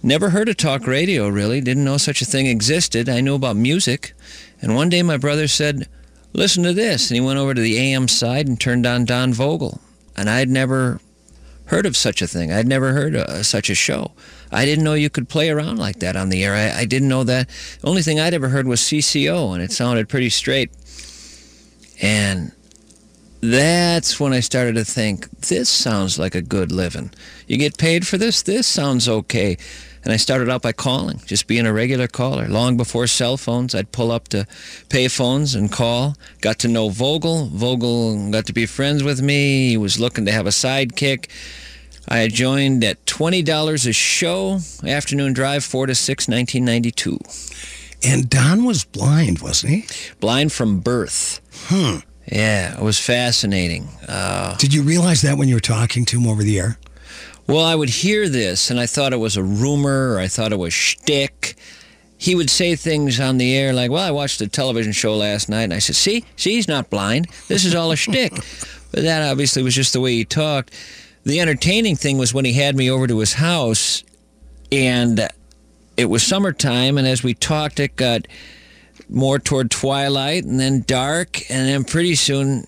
Never 0.02 0.30
heard 0.30 0.48
of 0.48 0.56
talk 0.56 0.86
radio, 0.86 1.28
really. 1.28 1.60
Didn't 1.60 1.84
know 1.84 1.98
such 1.98 2.22
a 2.22 2.24
thing 2.24 2.46
existed. 2.46 3.08
I 3.08 3.20
knew 3.20 3.34
about 3.34 3.56
music. 3.56 4.14
And 4.62 4.74
one 4.74 4.88
day 4.88 5.02
my 5.02 5.18
brother 5.18 5.48
said, 5.48 5.88
Listen 6.32 6.62
to 6.64 6.72
this. 6.72 7.10
And 7.10 7.16
he 7.16 7.20
went 7.20 7.38
over 7.38 7.54
to 7.54 7.60
the 7.60 7.78
AM 7.78 8.08
side 8.08 8.46
and 8.48 8.60
turned 8.60 8.86
on 8.86 9.04
Don 9.04 9.32
Vogel. 9.32 9.80
And 10.16 10.28
I'd 10.28 10.48
never 10.48 11.00
heard 11.66 11.86
of 11.86 11.96
such 11.96 12.20
a 12.20 12.26
thing. 12.26 12.52
I'd 12.52 12.66
never 12.66 12.92
heard 12.92 13.14
of 13.14 13.22
uh, 13.22 13.42
such 13.42 13.70
a 13.70 13.74
show. 13.74 14.12
I 14.50 14.64
didn't 14.64 14.84
know 14.84 14.94
you 14.94 15.08
could 15.08 15.28
play 15.28 15.50
around 15.50 15.78
like 15.78 16.00
that 16.00 16.16
on 16.16 16.28
the 16.28 16.44
air. 16.44 16.54
I, 16.54 16.80
I 16.80 16.84
didn't 16.84 17.08
know 17.08 17.22
that. 17.24 17.48
The 17.80 17.88
only 17.88 18.02
thing 18.02 18.18
I'd 18.18 18.34
ever 18.34 18.48
heard 18.48 18.66
was 18.66 18.80
CCO, 18.80 19.54
and 19.54 19.62
it 19.62 19.70
sounded 19.70 20.08
pretty 20.08 20.30
straight. 20.30 20.70
And 22.02 22.50
that's 23.40 24.18
when 24.18 24.32
I 24.32 24.40
started 24.40 24.74
to 24.74 24.84
think, 24.84 25.30
this 25.42 25.68
sounds 25.68 26.18
like 26.18 26.34
a 26.34 26.42
good 26.42 26.72
living. 26.72 27.12
You 27.46 27.56
get 27.56 27.78
paid 27.78 28.06
for 28.06 28.18
this? 28.18 28.42
This 28.42 28.66
sounds 28.66 29.08
okay. 29.08 29.56
And 30.02 30.12
I 30.12 30.16
started 30.16 30.48
out 30.48 30.62
by 30.62 30.72
calling, 30.72 31.20
just 31.26 31.46
being 31.46 31.66
a 31.66 31.72
regular 31.72 32.08
caller. 32.08 32.48
Long 32.48 32.76
before 32.76 33.06
cell 33.06 33.36
phones, 33.36 33.74
I'd 33.74 33.92
pull 33.92 34.10
up 34.10 34.28
to 34.28 34.46
pay 34.88 35.08
phones 35.08 35.54
and 35.54 35.70
call. 35.70 36.16
Got 36.40 36.58
to 36.60 36.68
know 36.68 36.88
Vogel. 36.88 37.46
Vogel 37.46 38.30
got 38.30 38.46
to 38.46 38.54
be 38.54 38.64
friends 38.64 39.02
with 39.02 39.20
me. 39.20 39.68
He 39.68 39.76
was 39.76 40.00
looking 40.00 40.24
to 40.24 40.32
have 40.32 40.46
a 40.46 40.50
sidekick. 40.50 41.28
I 42.08 42.18
had 42.18 42.32
joined 42.32 42.82
at 42.82 43.04
$20 43.06 43.86
a 43.86 43.92
show, 43.92 44.58
afternoon 44.86 45.34
drive, 45.34 45.64
4 45.64 45.86
to 45.86 45.94
6, 45.94 46.28
1992. 46.28 47.18
And 48.02 48.30
Don 48.30 48.64
was 48.64 48.84
blind, 48.84 49.40
wasn't 49.40 49.72
he? 49.72 49.86
Blind 50.18 50.52
from 50.52 50.80
birth. 50.80 51.40
Hmm. 51.66 51.98
Yeah, 52.26 52.78
it 52.78 52.82
was 52.82 52.98
fascinating. 52.98 53.88
Uh, 54.08 54.56
Did 54.56 54.72
you 54.72 54.82
realize 54.82 55.22
that 55.22 55.36
when 55.36 55.48
you 55.48 55.56
were 55.56 55.60
talking 55.60 56.04
to 56.06 56.18
him 56.18 56.26
over 56.26 56.42
the 56.42 56.58
air? 56.58 56.78
Well, 57.50 57.64
I 57.64 57.74
would 57.74 57.88
hear 57.88 58.28
this, 58.28 58.70
and 58.70 58.78
I 58.78 58.86
thought 58.86 59.12
it 59.12 59.16
was 59.16 59.36
a 59.36 59.42
rumor, 59.42 60.14
or 60.14 60.20
I 60.20 60.28
thought 60.28 60.52
it 60.52 60.58
was 60.60 60.72
shtick. 60.72 61.56
He 62.16 62.36
would 62.36 62.48
say 62.48 62.76
things 62.76 63.18
on 63.18 63.38
the 63.38 63.56
air 63.56 63.72
like, 63.72 63.90
"Well, 63.90 64.04
I 64.04 64.12
watched 64.12 64.40
a 64.40 64.46
television 64.46 64.92
show 64.92 65.16
last 65.16 65.48
night," 65.48 65.64
and 65.64 65.74
I 65.74 65.80
said, 65.80 65.96
"See, 65.96 66.24
see, 66.36 66.52
he's 66.52 66.68
not 66.68 66.90
blind. 66.90 67.26
This 67.48 67.64
is 67.64 67.74
all 67.74 67.90
a 67.90 67.96
shtick." 67.96 68.32
But 68.92 69.02
that 69.02 69.28
obviously 69.28 69.64
was 69.64 69.74
just 69.74 69.92
the 69.92 70.00
way 70.00 70.12
he 70.14 70.24
talked. 70.24 70.74
The 71.24 71.40
entertaining 71.40 71.96
thing 71.96 72.18
was 72.18 72.32
when 72.34 72.44
he 72.44 72.52
had 72.52 72.76
me 72.76 72.88
over 72.88 73.08
to 73.08 73.18
his 73.18 73.34
house, 73.34 74.04
and 74.70 75.28
it 75.96 76.06
was 76.06 76.22
summertime, 76.22 76.98
and 76.98 77.06
as 77.06 77.24
we 77.24 77.34
talked, 77.34 77.80
it 77.80 77.96
got 77.96 78.26
more 79.08 79.40
toward 79.40 79.72
twilight, 79.72 80.44
and 80.44 80.58
then 80.60 80.84
dark, 80.86 81.50
and 81.50 81.68
then 81.68 81.82
pretty 81.82 82.14
soon 82.14 82.66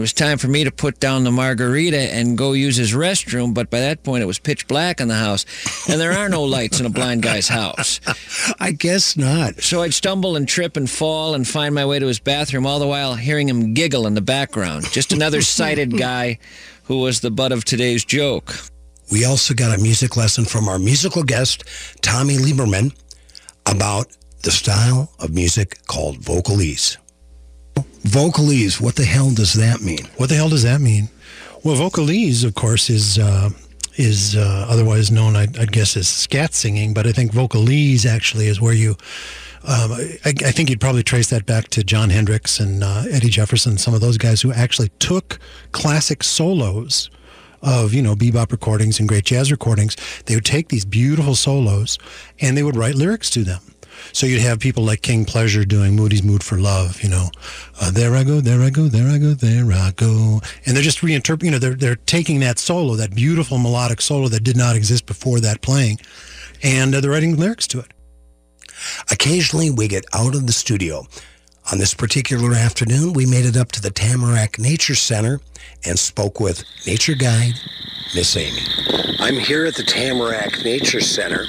it 0.00 0.08
was 0.08 0.14
time 0.14 0.38
for 0.38 0.48
me 0.48 0.64
to 0.64 0.70
put 0.70 0.98
down 0.98 1.24
the 1.24 1.30
margarita 1.30 1.98
and 1.98 2.38
go 2.38 2.52
use 2.52 2.76
his 2.76 2.94
restroom, 2.94 3.52
but 3.52 3.68
by 3.68 3.80
that 3.80 4.02
point 4.02 4.22
it 4.22 4.26
was 4.26 4.38
pitch 4.38 4.66
black 4.66 4.98
in 4.98 5.08
the 5.08 5.14
house, 5.14 5.44
and 5.90 6.00
there 6.00 6.12
are 6.12 6.30
no 6.30 6.42
lights 6.42 6.80
in 6.80 6.86
a 6.86 6.88
blind 6.88 7.22
guy's 7.22 7.48
house. 7.48 8.00
I 8.58 8.72
guess 8.72 9.14
not. 9.14 9.60
So 9.60 9.82
I'd 9.82 9.92
stumble 9.92 10.36
and 10.36 10.48
trip 10.48 10.78
and 10.78 10.88
fall 10.88 11.34
and 11.34 11.46
find 11.46 11.74
my 11.74 11.84
way 11.84 11.98
to 11.98 12.06
his 12.06 12.18
bathroom, 12.18 12.66
all 12.66 12.78
the 12.78 12.86
while 12.86 13.14
hearing 13.14 13.46
him 13.46 13.74
giggle 13.74 14.06
in 14.06 14.14
the 14.14 14.22
background. 14.22 14.90
Just 14.90 15.12
another 15.12 15.42
sighted 15.42 15.98
guy 15.98 16.38
who 16.84 17.00
was 17.00 17.20
the 17.20 17.30
butt 17.30 17.52
of 17.52 17.66
today's 17.66 18.02
joke. 18.02 18.54
We 19.12 19.26
also 19.26 19.52
got 19.52 19.78
a 19.78 19.82
music 19.82 20.16
lesson 20.16 20.46
from 20.46 20.66
our 20.66 20.78
musical 20.78 21.24
guest, 21.24 21.64
Tommy 22.00 22.38
Lieberman, 22.38 22.96
about 23.66 24.16
the 24.44 24.50
style 24.50 25.12
of 25.18 25.34
music 25.34 25.86
called 25.88 26.20
vocalese. 26.20 26.96
Vocalese, 28.02 28.80
what 28.80 28.96
the 28.96 29.04
hell 29.04 29.30
does 29.30 29.54
that 29.54 29.80
mean? 29.80 30.06
What 30.16 30.28
the 30.28 30.34
hell 30.34 30.48
does 30.48 30.62
that 30.62 30.80
mean? 30.80 31.08
Well, 31.62 31.76
vocalese, 31.76 32.44
of 32.44 32.54
course, 32.54 32.88
is 32.88 33.18
uh, 33.18 33.50
is 33.96 34.34
uh, 34.36 34.66
otherwise 34.68 35.10
known, 35.10 35.36
I'd, 35.36 35.58
I'd 35.58 35.72
guess, 35.72 35.96
as 35.96 36.08
scat 36.08 36.54
singing. 36.54 36.94
But 36.94 37.06
I 37.06 37.12
think 37.12 37.32
vocalese 37.32 38.06
actually 38.06 38.46
is 38.46 38.60
where 38.60 38.72
you 38.72 38.96
Um, 39.62 39.92
I, 40.24 40.32
I 40.46 40.52
think 40.52 40.70
you'd 40.70 40.80
probably 40.80 41.02
trace 41.02 41.28
that 41.28 41.44
back 41.44 41.68
to 41.68 41.84
Jon 41.84 42.08
Hendricks 42.08 42.58
and 42.60 42.82
uh, 42.82 43.04
Eddie 43.10 43.28
Jefferson, 43.28 43.76
some 43.76 43.92
of 43.92 44.00
those 44.00 44.16
guys 44.16 44.40
who 44.40 44.50
actually 44.52 44.88
took 44.98 45.38
classic 45.72 46.22
solos 46.22 47.10
of 47.62 47.92
you 47.92 48.00
know 48.00 48.14
bebop 48.16 48.52
recordings 48.52 48.98
and 48.98 49.06
great 49.06 49.26
jazz 49.26 49.50
recordings. 49.50 49.96
They 50.24 50.34
would 50.34 50.46
take 50.46 50.68
these 50.68 50.86
beautiful 50.86 51.34
solos 51.34 51.98
and 52.40 52.56
they 52.56 52.62
would 52.62 52.76
write 52.76 52.94
lyrics 52.94 53.28
to 53.30 53.44
them. 53.44 53.60
So 54.12 54.26
you'd 54.26 54.40
have 54.40 54.58
people 54.58 54.84
like 54.84 55.02
King 55.02 55.24
Pleasure 55.24 55.64
doing 55.64 55.96
Moody's 55.96 56.22
Mood 56.22 56.42
for 56.42 56.58
Love, 56.58 57.02
you 57.02 57.08
know, 57.08 57.30
uh, 57.80 57.90
there 57.90 58.14
I 58.14 58.24
go, 58.24 58.40
there 58.40 58.62
I 58.62 58.70
go, 58.70 58.88
there 58.88 59.08
I 59.08 59.18
go, 59.18 59.34
there 59.34 59.72
I 59.72 59.92
go, 59.96 60.40
and 60.66 60.76
they're 60.76 60.82
just 60.82 61.00
reinterpreting. 61.00 61.44
You 61.44 61.50
know, 61.52 61.58
they're 61.58 61.74
they're 61.74 61.96
taking 61.96 62.40
that 62.40 62.58
solo, 62.58 62.94
that 62.96 63.14
beautiful 63.14 63.58
melodic 63.58 64.00
solo 64.00 64.28
that 64.28 64.44
did 64.44 64.56
not 64.56 64.76
exist 64.76 65.06
before 65.06 65.40
that 65.40 65.62
playing, 65.62 65.98
and 66.62 66.94
uh, 66.94 67.00
they're 67.00 67.10
writing 67.10 67.36
lyrics 67.36 67.66
to 67.68 67.80
it. 67.80 67.92
Occasionally, 69.10 69.70
we 69.70 69.88
get 69.88 70.04
out 70.12 70.34
of 70.34 70.46
the 70.46 70.52
studio. 70.52 71.06
On 71.72 71.78
this 71.78 71.94
particular 71.94 72.54
afternoon, 72.54 73.12
we 73.12 73.26
made 73.26 73.44
it 73.44 73.56
up 73.56 73.70
to 73.72 73.80
the 73.80 73.90
Tamarack 73.90 74.58
Nature 74.58 74.94
Center 74.94 75.40
and 75.84 75.98
spoke 75.98 76.40
with 76.40 76.64
nature 76.86 77.14
guide 77.14 77.52
Miss 78.14 78.36
Amy. 78.36 78.62
I'm 79.20 79.36
here 79.36 79.66
at 79.66 79.76
the 79.76 79.84
Tamarack 79.84 80.64
Nature 80.64 81.00
Center 81.00 81.44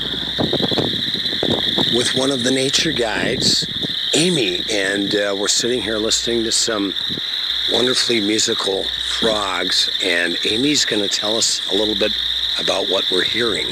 with 1.94 2.16
one 2.16 2.32
of 2.32 2.44
the 2.44 2.52
nature 2.52 2.92
guides, 2.92 3.68
Amy, 4.14 4.64
and 4.72 5.14
uh, 5.16 5.36
we're 5.38 5.48
sitting 5.48 5.82
here 5.82 5.98
listening 5.98 6.44
to 6.44 6.52
some 6.52 6.94
wonderfully 7.72 8.22
musical 8.22 8.84
frogs, 9.20 9.90
and 10.04 10.38
Amy's 10.46 10.86
going 10.86 11.02
to 11.02 11.10
tell 11.10 11.36
us 11.36 11.66
a 11.72 11.76
little 11.76 11.96
bit 11.96 12.12
about 12.60 12.90
what 12.90 13.10
we're 13.12 13.24
hearing. 13.24 13.68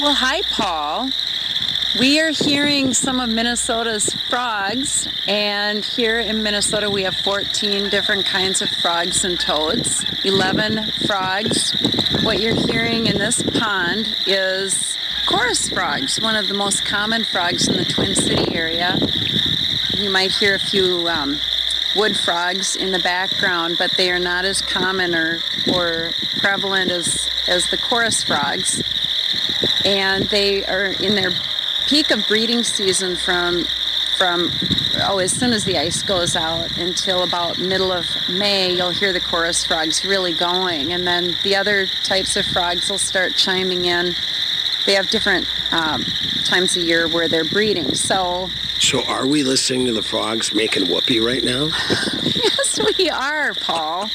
Well, 0.00 0.14
hi, 0.14 0.42
Paul. 0.50 1.10
We 1.98 2.20
are 2.20 2.30
hearing 2.30 2.94
some 2.94 3.18
of 3.18 3.28
Minnesota's 3.30 4.14
frogs, 4.28 5.08
and 5.26 5.84
here 5.84 6.20
in 6.20 6.40
Minnesota 6.40 6.88
we 6.88 7.02
have 7.02 7.16
14 7.16 7.90
different 7.90 8.24
kinds 8.24 8.62
of 8.62 8.68
frogs 8.68 9.24
and 9.24 9.40
toads, 9.40 10.04
11 10.24 10.84
frogs. 11.08 11.72
What 12.22 12.38
you're 12.38 12.54
hearing 12.54 13.08
in 13.08 13.18
this 13.18 13.42
pond 13.58 14.14
is 14.24 14.96
chorus 15.28 15.68
frogs, 15.68 16.20
one 16.20 16.36
of 16.36 16.46
the 16.46 16.54
most 16.54 16.84
common 16.84 17.24
frogs 17.24 17.66
in 17.66 17.76
the 17.76 17.84
Twin 17.84 18.14
City 18.14 18.54
area. 18.54 18.96
You 19.94 20.10
might 20.10 20.30
hear 20.30 20.54
a 20.54 20.60
few 20.60 21.08
um, 21.08 21.40
wood 21.96 22.16
frogs 22.16 22.76
in 22.76 22.92
the 22.92 23.00
background, 23.00 23.78
but 23.78 23.90
they 23.96 24.12
are 24.12 24.20
not 24.20 24.44
as 24.44 24.62
common 24.62 25.12
or, 25.12 25.40
or 25.74 26.12
prevalent 26.38 26.92
as, 26.92 27.28
as 27.48 27.68
the 27.70 27.78
chorus 27.78 28.22
frogs. 28.22 28.80
And 29.84 30.26
they 30.26 30.64
are 30.66 30.92
in 31.02 31.16
their 31.16 31.32
peak 31.90 32.12
of 32.12 32.24
breeding 32.28 32.62
season 32.62 33.16
from 33.16 33.64
from 34.16 34.48
oh 35.02 35.18
as 35.18 35.32
soon 35.32 35.52
as 35.52 35.64
the 35.64 35.76
ice 35.76 36.04
goes 36.04 36.36
out 36.36 36.78
until 36.78 37.24
about 37.24 37.58
middle 37.58 37.90
of 37.90 38.06
May 38.28 38.72
you'll 38.72 38.92
hear 38.92 39.12
the 39.12 39.18
chorus 39.18 39.66
frogs 39.66 40.04
really 40.04 40.32
going 40.32 40.92
and 40.92 41.04
then 41.04 41.34
the 41.42 41.56
other 41.56 41.86
types 42.04 42.36
of 42.36 42.46
frogs 42.46 42.88
will 42.88 42.98
start 42.98 43.32
chiming 43.32 43.86
in 43.86 44.12
they 44.86 44.94
have 44.94 45.08
different 45.08 45.48
um, 45.72 46.04
times 46.44 46.76
a 46.76 46.80
year 46.80 47.08
where 47.08 47.28
they're 47.28 47.50
breeding 47.50 47.92
so 47.96 48.46
So, 48.78 49.04
are 49.06 49.26
we 49.26 49.42
listening 49.42 49.86
to 49.86 49.92
the 49.92 50.02
frogs 50.02 50.54
making 50.54 50.86
whoopee 50.86 51.18
right 51.18 51.42
now? 51.42 51.70
yes 52.22 52.78
we 52.98 53.10
are 53.10 53.52
Paul 53.54 54.08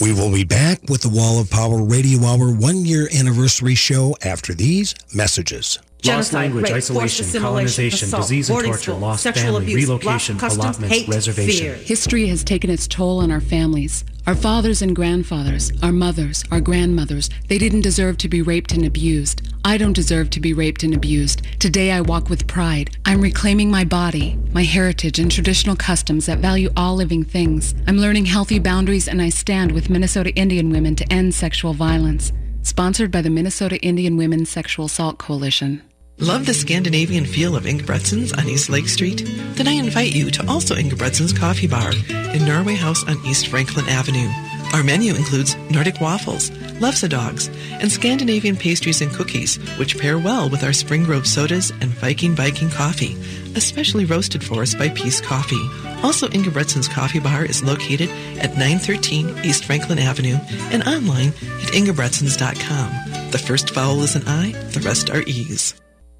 We 0.00 0.12
will 0.12 0.32
be 0.32 0.42
back 0.42 0.80
with 0.88 1.02
the 1.02 1.08
Wall 1.08 1.38
of 1.38 1.48
Power 1.48 1.80
Radio 1.80 2.24
Hour 2.24 2.52
one 2.52 2.84
year 2.84 3.08
anniversary 3.16 3.76
show 3.76 4.16
after 4.24 4.52
these 4.52 4.96
messages. 5.14 5.78
Lost 6.04 6.32
language, 6.32 6.64
rape, 6.64 6.74
isolation, 6.74 7.24
forced 7.24 7.38
colonization, 7.38 8.06
assault, 8.06 8.22
disease 8.22 8.50
and 8.50 8.60
torture, 8.64 8.78
school, 8.78 8.98
lost 8.98 9.22
sexual 9.22 9.44
family, 9.44 9.62
abuse, 9.64 9.88
relocation, 9.88 10.36
block 10.36 10.40
customs, 10.40 10.64
allotments, 10.64 10.96
hate, 10.96 11.08
reservation. 11.08 11.64
fear. 11.64 11.74
History 11.74 12.26
has 12.26 12.42
taken 12.42 12.70
its 12.70 12.88
toll 12.88 13.20
on 13.20 13.30
our 13.30 13.40
families. 13.40 14.04
Our 14.26 14.34
fathers 14.34 14.82
and 14.82 14.94
grandfathers, 14.94 15.72
our 15.82 15.92
mothers, 15.92 16.44
our 16.50 16.60
grandmothers, 16.60 17.28
they 17.48 17.58
didn't 17.58 17.80
deserve 17.80 18.18
to 18.18 18.28
be 18.28 18.42
raped 18.42 18.72
and 18.72 18.84
abused. 18.84 19.42
I 19.64 19.76
don't 19.76 19.92
deserve 19.92 20.30
to 20.30 20.40
be 20.40 20.52
raped 20.52 20.82
and 20.82 20.94
abused. 20.94 21.42
Today 21.60 21.92
I 21.92 22.00
walk 22.00 22.28
with 22.28 22.46
pride. 22.46 22.96
I'm 23.04 23.20
reclaiming 23.20 23.70
my 23.70 23.84
body, 23.84 24.38
my 24.52 24.64
heritage, 24.64 25.18
and 25.18 25.30
traditional 25.30 25.76
customs 25.76 26.26
that 26.26 26.38
value 26.38 26.70
all 26.76 26.96
living 26.96 27.24
things. 27.24 27.74
I'm 27.86 27.98
learning 27.98 28.26
healthy 28.26 28.58
boundaries 28.58 29.08
and 29.08 29.22
I 29.22 29.28
stand 29.28 29.72
with 29.72 29.90
Minnesota 29.90 30.34
Indian 30.34 30.70
women 30.70 30.96
to 30.96 31.12
end 31.12 31.34
sexual 31.34 31.74
violence. 31.74 32.32
Sponsored 32.62 33.10
by 33.10 33.22
the 33.22 33.30
Minnesota 33.30 33.76
Indian 33.80 34.16
Women's 34.16 34.48
Sexual 34.48 34.86
Assault 34.86 35.18
Coalition. 35.18 35.82
Love 36.22 36.46
the 36.46 36.54
Scandinavian 36.54 37.26
feel 37.26 37.56
of 37.56 37.64
Ingebretsen's 37.64 38.32
on 38.34 38.48
East 38.48 38.70
Lake 38.70 38.86
Street? 38.86 39.24
Then 39.56 39.66
I 39.66 39.72
invite 39.72 40.14
you 40.14 40.30
to 40.30 40.48
also 40.48 40.76
Ingebretsen's 40.76 41.32
Coffee 41.32 41.66
Bar 41.66 41.90
in 42.32 42.46
Norway 42.46 42.76
House 42.76 43.02
on 43.08 43.18
East 43.26 43.48
Franklin 43.48 43.88
Avenue. 43.88 44.28
Our 44.72 44.84
menu 44.84 45.16
includes 45.16 45.56
Nordic 45.68 46.00
waffles, 46.00 46.50
lefse 46.78 47.08
dogs, 47.08 47.48
and 47.72 47.90
Scandinavian 47.90 48.54
pastries 48.54 49.00
and 49.00 49.12
cookies, 49.12 49.56
which 49.80 49.98
pair 49.98 50.16
well 50.16 50.48
with 50.48 50.62
our 50.62 50.72
Spring 50.72 51.02
Grove 51.02 51.26
sodas 51.26 51.72
and 51.80 51.90
Viking 51.90 52.36
Viking 52.36 52.70
coffee, 52.70 53.16
especially 53.56 54.04
roasted 54.04 54.44
for 54.44 54.62
us 54.62 54.76
by 54.76 54.90
Peace 54.90 55.20
Coffee. 55.20 55.68
Also, 56.04 56.28
Ingebretsen's 56.28 56.86
Coffee 56.86 57.18
Bar 57.18 57.46
is 57.46 57.64
located 57.64 58.10
at 58.38 58.56
913 58.56 59.40
East 59.42 59.64
Franklin 59.64 59.98
Avenue 59.98 60.36
and 60.70 60.84
online 60.84 61.30
at 61.62 61.74
ingebretsens.com. 61.74 63.30
The 63.32 63.42
first 63.44 63.74
vowel 63.74 64.04
is 64.04 64.14
an 64.14 64.22
I, 64.28 64.52
the 64.70 64.80
rest 64.86 65.10
are 65.10 65.22
E's. 65.22 65.74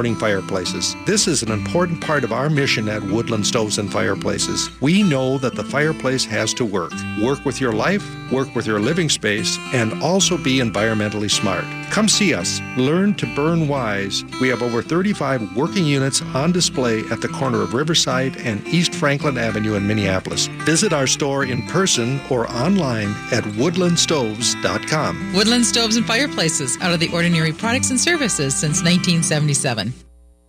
burning 0.00 0.16
fireplaces. 0.16 0.96
This 1.04 1.28
is 1.28 1.42
an 1.42 1.52
important 1.52 2.00
part 2.00 2.24
of 2.24 2.32
our 2.32 2.48
mission 2.48 2.88
at 2.88 3.02
Woodland 3.02 3.46
Stoves 3.46 3.76
and 3.76 3.92
Fireplaces. 3.92 4.70
We 4.80 5.02
know 5.02 5.36
that 5.36 5.54
the 5.54 5.62
fireplace 5.62 6.24
has 6.24 6.54
to 6.54 6.64
work. 6.64 6.92
Work 7.22 7.44
with 7.44 7.60
your 7.60 7.74
life, 7.74 8.02
work 8.32 8.54
with 8.54 8.66
your 8.66 8.80
living 8.80 9.10
space, 9.10 9.58
and 9.74 10.02
also 10.02 10.38
be 10.38 10.56
environmentally 10.56 11.30
smart. 11.30 11.66
Come 11.90 12.08
see 12.08 12.32
us. 12.32 12.60
Learn 12.78 13.12
to 13.16 13.26
burn 13.34 13.68
wise. 13.68 14.24
We 14.40 14.48
have 14.48 14.62
over 14.62 14.80
35 14.80 15.54
working 15.54 15.84
units 15.84 16.22
on 16.22 16.50
display 16.50 17.00
at 17.10 17.20
the 17.20 17.28
corner 17.28 17.60
of 17.60 17.74
Riverside 17.74 18.38
and 18.38 18.66
East 18.68 18.94
Franklin 18.94 19.36
Avenue 19.36 19.74
in 19.74 19.86
Minneapolis. 19.86 20.46
Visit 20.64 20.94
our 20.94 21.06
store 21.06 21.44
in 21.44 21.66
person 21.66 22.20
or 22.30 22.50
online 22.50 23.10
at 23.32 23.44
woodlandstoves.com. 23.58 25.34
Woodland 25.34 25.66
Stoves 25.66 25.96
and 25.96 26.06
Fireplaces, 26.06 26.78
out 26.80 26.94
of 26.94 27.00
the 27.00 27.12
ordinary 27.12 27.52
products 27.52 27.90
and 27.90 28.00
services 28.00 28.54
since 28.54 28.82
1977. 28.82 29.89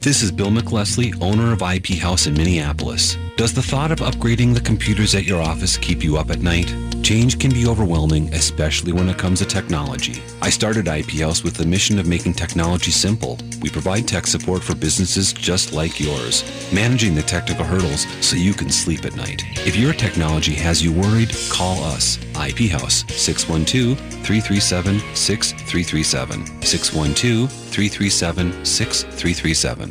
This 0.02 0.24
is 0.24 0.32
Bill 0.32 0.50
McLesley, 0.50 1.14
owner 1.22 1.54
of 1.54 1.62
IP 1.62 2.00
House 2.00 2.26
in 2.26 2.34
Minneapolis. 2.34 3.18
Does 3.38 3.54
the 3.54 3.62
thought 3.62 3.92
of 3.92 4.00
upgrading 4.00 4.56
the 4.56 4.60
computers 4.60 5.14
at 5.14 5.26
your 5.26 5.40
office 5.40 5.78
keep 5.78 6.04
you 6.04 6.18
up 6.18 6.32
at 6.32 6.40
night? 6.40 6.74
Change 7.04 7.38
can 7.38 7.52
be 7.52 7.68
overwhelming, 7.68 8.34
especially 8.34 8.94
when 8.94 9.10
it 9.10 9.20
comes 9.20 9.40
to 9.40 9.46
technology. 9.46 10.24
I 10.42 10.50
started 10.50 10.88
IP 10.88 11.20
House 11.20 11.44
with 11.44 11.54
the 11.54 11.68
mission 11.68 12.00
of 12.00 12.08
making 12.08 12.34
technology 12.34 12.90
simple. 12.90 13.38
We 13.62 13.70
provide 13.70 14.08
tech 14.08 14.26
support 14.26 14.64
for 14.64 14.74
businesses 14.74 15.34
just 15.34 15.72
like 15.72 16.00
yours, 16.00 16.44
managing 16.74 17.14
the 17.14 17.22
technical 17.22 17.64
hurdles 17.64 18.08
so 18.22 18.36
you 18.36 18.54
can 18.54 18.72
sleep 18.72 19.06
at 19.06 19.16
night. 19.16 19.44
If 19.68 19.76
your 19.76 19.94
technology 19.94 20.56
has 20.56 20.84
you 20.84 20.94
worried, 20.94 21.32
call 21.52 21.84
us. 21.84 22.18
IP 22.36 22.72
House 22.72 23.04
612 23.10 24.00
337 24.26 25.00
6337. 25.16 26.62
612 26.64 27.52
337 27.52 28.66
6337. 28.66 29.91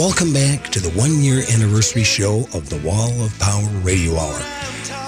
Welcome 0.00 0.32
back 0.32 0.70
to 0.70 0.80
the 0.80 0.88
one 0.98 1.20
year 1.20 1.42
anniversary 1.52 2.04
show 2.04 2.46
of 2.54 2.70
the 2.70 2.80
Wall 2.82 3.10
of 3.22 3.38
Power 3.38 3.68
Radio 3.82 4.16
Hour. 4.16 4.38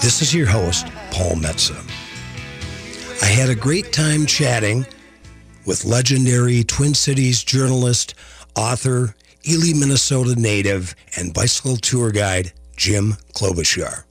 This 0.02 0.20
is 0.20 0.34
your 0.34 0.46
host, 0.46 0.86
Paul 1.10 1.36
Metsa. 1.36 1.80
I 3.22 3.24
had 3.24 3.48
a 3.48 3.54
great 3.54 3.94
time 3.94 4.26
chatting 4.26 4.84
with 5.64 5.86
legendary 5.86 6.62
Twin 6.62 6.92
Cities 6.92 7.42
journalist, 7.42 8.14
author, 8.54 9.14
Ely, 9.48 9.72
Minnesota 9.72 10.38
native, 10.38 10.94
and 11.16 11.32
bicycle 11.32 11.78
tour 11.78 12.10
guide, 12.10 12.52
Jim 12.76 13.14
Klobuchar. 13.32 14.04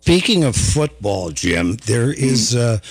Speaking 0.00 0.42
of 0.42 0.56
football, 0.56 1.30
Jim, 1.30 1.76
there 1.86 2.10
is 2.10 2.52
a, 2.52 2.82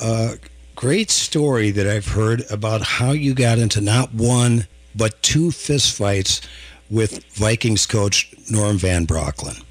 a 0.00 0.38
great 0.74 1.12
story 1.12 1.70
that 1.70 1.86
I've 1.86 2.08
heard 2.08 2.42
about 2.50 2.82
how 2.82 3.12
you 3.12 3.32
got 3.32 3.60
into 3.60 3.80
not 3.80 4.12
one, 4.12 4.66
but 4.94 5.20
two 5.22 5.48
fistfights 5.48 6.46
with 6.90 7.24
Vikings 7.34 7.86
coach 7.86 8.34
Norm 8.50 8.78
Van 8.78 9.06
Brocklin. 9.06 9.62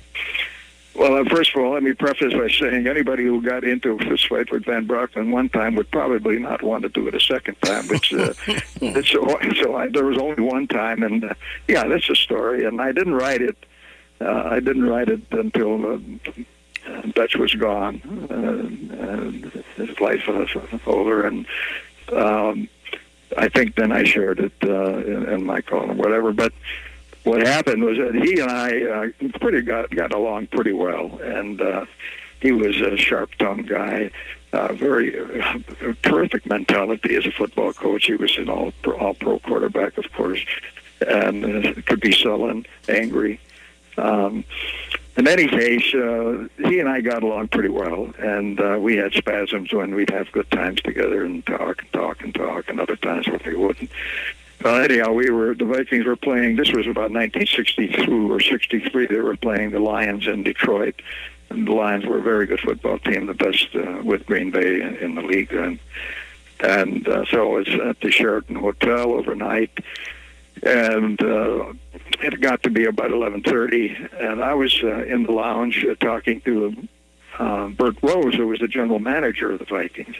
Well, 0.95 1.15
uh, 1.15 1.23
first 1.29 1.55
of 1.55 1.63
all, 1.63 1.71
let 1.71 1.83
me 1.83 1.93
preface 1.93 2.33
by 2.33 2.49
saying 2.49 2.85
anybody 2.85 3.23
who 3.23 3.41
got 3.41 3.63
into 3.63 3.93
a 3.93 3.97
fist 3.97 4.27
fight 4.27 4.51
with 4.51 4.65
Van 4.65 4.85
Brocklin 4.85 5.31
one 5.31 5.49
time 5.49 5.75
would 5.75 5.89
probably 5.89 6.37
not 6.37 6.61
want 6.61 6.83
to 6.83 6.89
do 6.89 7.07
it 7.07 7.15
a 7.15 7.19
second 7.19 7.55
time. 7.61 7.85
It's, 7.91 8.13
uh, 8.13 8.33
it's 8.81 9.09
so, 9.09 9.39
so 9.63 9.75
I, 9.75 9.87
there 9.87 10.05
was 10.05 10.17
only 10.17 10.43
one 10.43 10.67
time, 10.67 11.01
and 11.01 11.23
uh, 11.23 11.33
yeah, 11.67 11.87
that's 11.87 12.09
a 12.09 12.15
story. 12.15 12.65
And 12.65 12.81
I 12.81 12.91
didn't 12.91 13.15
write 13.15 13.41
it. 13.41 13.57
Uh, 14.19 14.43
I 14.45 14.59
didn't 14.59 14.83
write 14.83 15.09
it 15.09 15.21
until 15.31 15.93
uh, 15.93 15.99
Dutch 17.15 17.35
was 17.35 17.55
gone, 17.55 18.01
uh, 18.29 18.97
and 19.03 19.63
his 19.77 19.99
life 19.99 20.27
was 20.27 20.49
over, 20.85 21.25
and 21.25 21.45
um, 22.11 22.69
I 23.37 23.49
think 23.49 23.75
then 23.75 23.91
I 23.91 24.03
shared 24.03 24.39
it 24.39 24.53
uh, 24.63 24.97
in, 24.97 25.29
in 25.29 25.45
my 25.45 25.61
column, 25.61 25.97
whatever. 25.97 26.33
But 26.33 26.53
what 27.23 27.45
happened 27.45 27.83
was 27.83 27.97
that 27.97 28.15
he 28.15 28.39
and 28.39 28.51
I 28.51 28.81
uh, 28.83 29.39
pretty 29.39 29.61
got 29.61 29.89
got 29.91 30.13
along 30.13 30.47
pretty 30.47 30.73
well, 30.73 31.19
and 31.23 31.61
uh, 31.61 31.85
he 32.39 32.51
was 32.51 32.79
a 32.81 32.97
sharp-tongued 32.97 33.67
guy, 33.67 34.11
uh, 34.53 34.73
very 34.73 35.17
uh, 35.19 35.59
terrific 36.01 36.45
mentality 36.45 37.15
as 37.15 37.25
a 37.25 37.31
football 37.31 37.73
coach. 37.73 38.05
He 38.05 38.15
was 38.15 38.37
an 38.37 38.49
all 38.49 38.73
all 38.99 39.13
pro 39.13 39.39
quarterback, 39.39 39.97
of 39.97 40.11
course, 40.13 40.43
and 41.07 41.45
uh, 41.45 41.81
could 41.85 42.01
be 42.01 42.11
sullen, 42.11 42.65
angry. 42.89 43.39
Um, 43.97 44.43
in 45.17 45.27
any 45.27 45.47
case, 45.47 45.93
uh, 45.93 46.47
he 46.57 46.79
and 46.79 46.87
I 46.87 47.01
got 47.01 47.23
along 47.23 47.49
pretty 47.49 47.69
well, 47.69 48.13
and 48.17 48.59
uh, 48.59 48.77
we 48.79 48.95
had 48.95 49.13
spasms 49.13 49.73
when 49.73 49.93
we'd 49.93 50.09
have 50.09 50.31
good 50.31 50.49
times 50.51 50.81
together 50.81 51.23
and 51.25 51.45
talk 51.45 51.81
and 51.81 51.93
talk 51.93 52.21
and 52.21 52.33
talk, 52.33 52.69
and 52.69 52.79
other 52.79 52.95
times 52.95 53.27
when 53.27 53.41
we 53.45 53.55
wouldn't. 53.55 53.91
Well, 54.63 54.81
anyhow, 54.81 55.11
we 55.13 55.29
were 55.29 55.55
the 55.55 55.65
Vikings 55.65 56.05
were 56.05 56.15
playing. 56.15 56.55
This 56.55 56.71
was 56.71 56.85
about 56.85 57.11
1962 57.11 58.31
or 58.31 58.39
63. 58.39 59.07
They 59.07 59.15
were 59.15 59.35
playing 59.35 59.71
the 59.71 59.79
Lions 59.79 60.27
in 60.27 60.43
Detroit, 60.43 61.01
and 61.49 61.67
the 61.67 61.73
Lions 61.73 62.05
were 62.05 62.19
a 62.19 62.23
very 62.23 62.45
good 62.45 62.59
football 62.59 62.99
team, 62.99 63.25
the 63.25 63.33
best 63.33 63.75
uh, 63.75 64.01
with 64.03 64.25
Green 64.25 64.51
Bay 64.51 64.81
in, 64.81 64.95
in 64.97 65.15
the 65.15 65.21
league. 65.21 65.51
And 65.51 65.79
and 66.61 67.07
uh, 67.07 67.25
so 67.25 67.55
I 67.55 67.57
was 67.57 67.67
at 67.67 67.99
the 68.01 68.11
Sheraton 68.11 68.55
Hotel 68.55 69.13
overnight, 69.13 69.79
and 70.63 71.21
uh, 71.21 71.73
it 72.21 72.39
got 72.41 72.63
to 72.63 72.69
be 72.69 72.85
about 72.85 73.11
11:30, 73.11 74.21
and 74.21 74.43
I 74.43 74.53
was 74.53 74.79
uh, 74.83 75.03
in 75.03 75.23
the 75.23 75.31
lounge 75.31 75.85
uh, 75.85 75.95
talking 75.95 76.41
to 76.41 76.87
uh, 77.39 77.67
Bert 77.69 77.95
Rose, 78.01 78.35
who 78.35 78.47
was 78.47 78.59
the 78.59 78.67
general 78.67 78.99
manager 78.99 79.51
of 79.51 79.59
the 79.59 79.65
Vikings. 79.65 80.15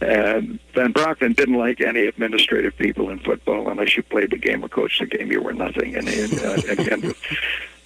And 0.00 0.60
Van 0.74 0.92
Brocklin 0.92 1.34
didn't 1.34 1.56
like 1.56 1.80
any 1.80 2.06
administrative 2.06 2.76
people 2.76 3.10
in 3.10 3.18
football 3.18 3.68
unless 3.68 3.96
you 3.96 4.04
played 4.04 4.30
the 4.30 4.38
game 4.38 4.64
or 4.64 4.68
coached 4.68 5.00
the 5.00 5.06
game. 5.06 5.32
You 5.32 5.42
were 5.42 5.52
nothing. 5.52 5.96
And, 5.96 6.08
and 6.08 6.38
uh, 6.38 6.62
again, 6.68 7.14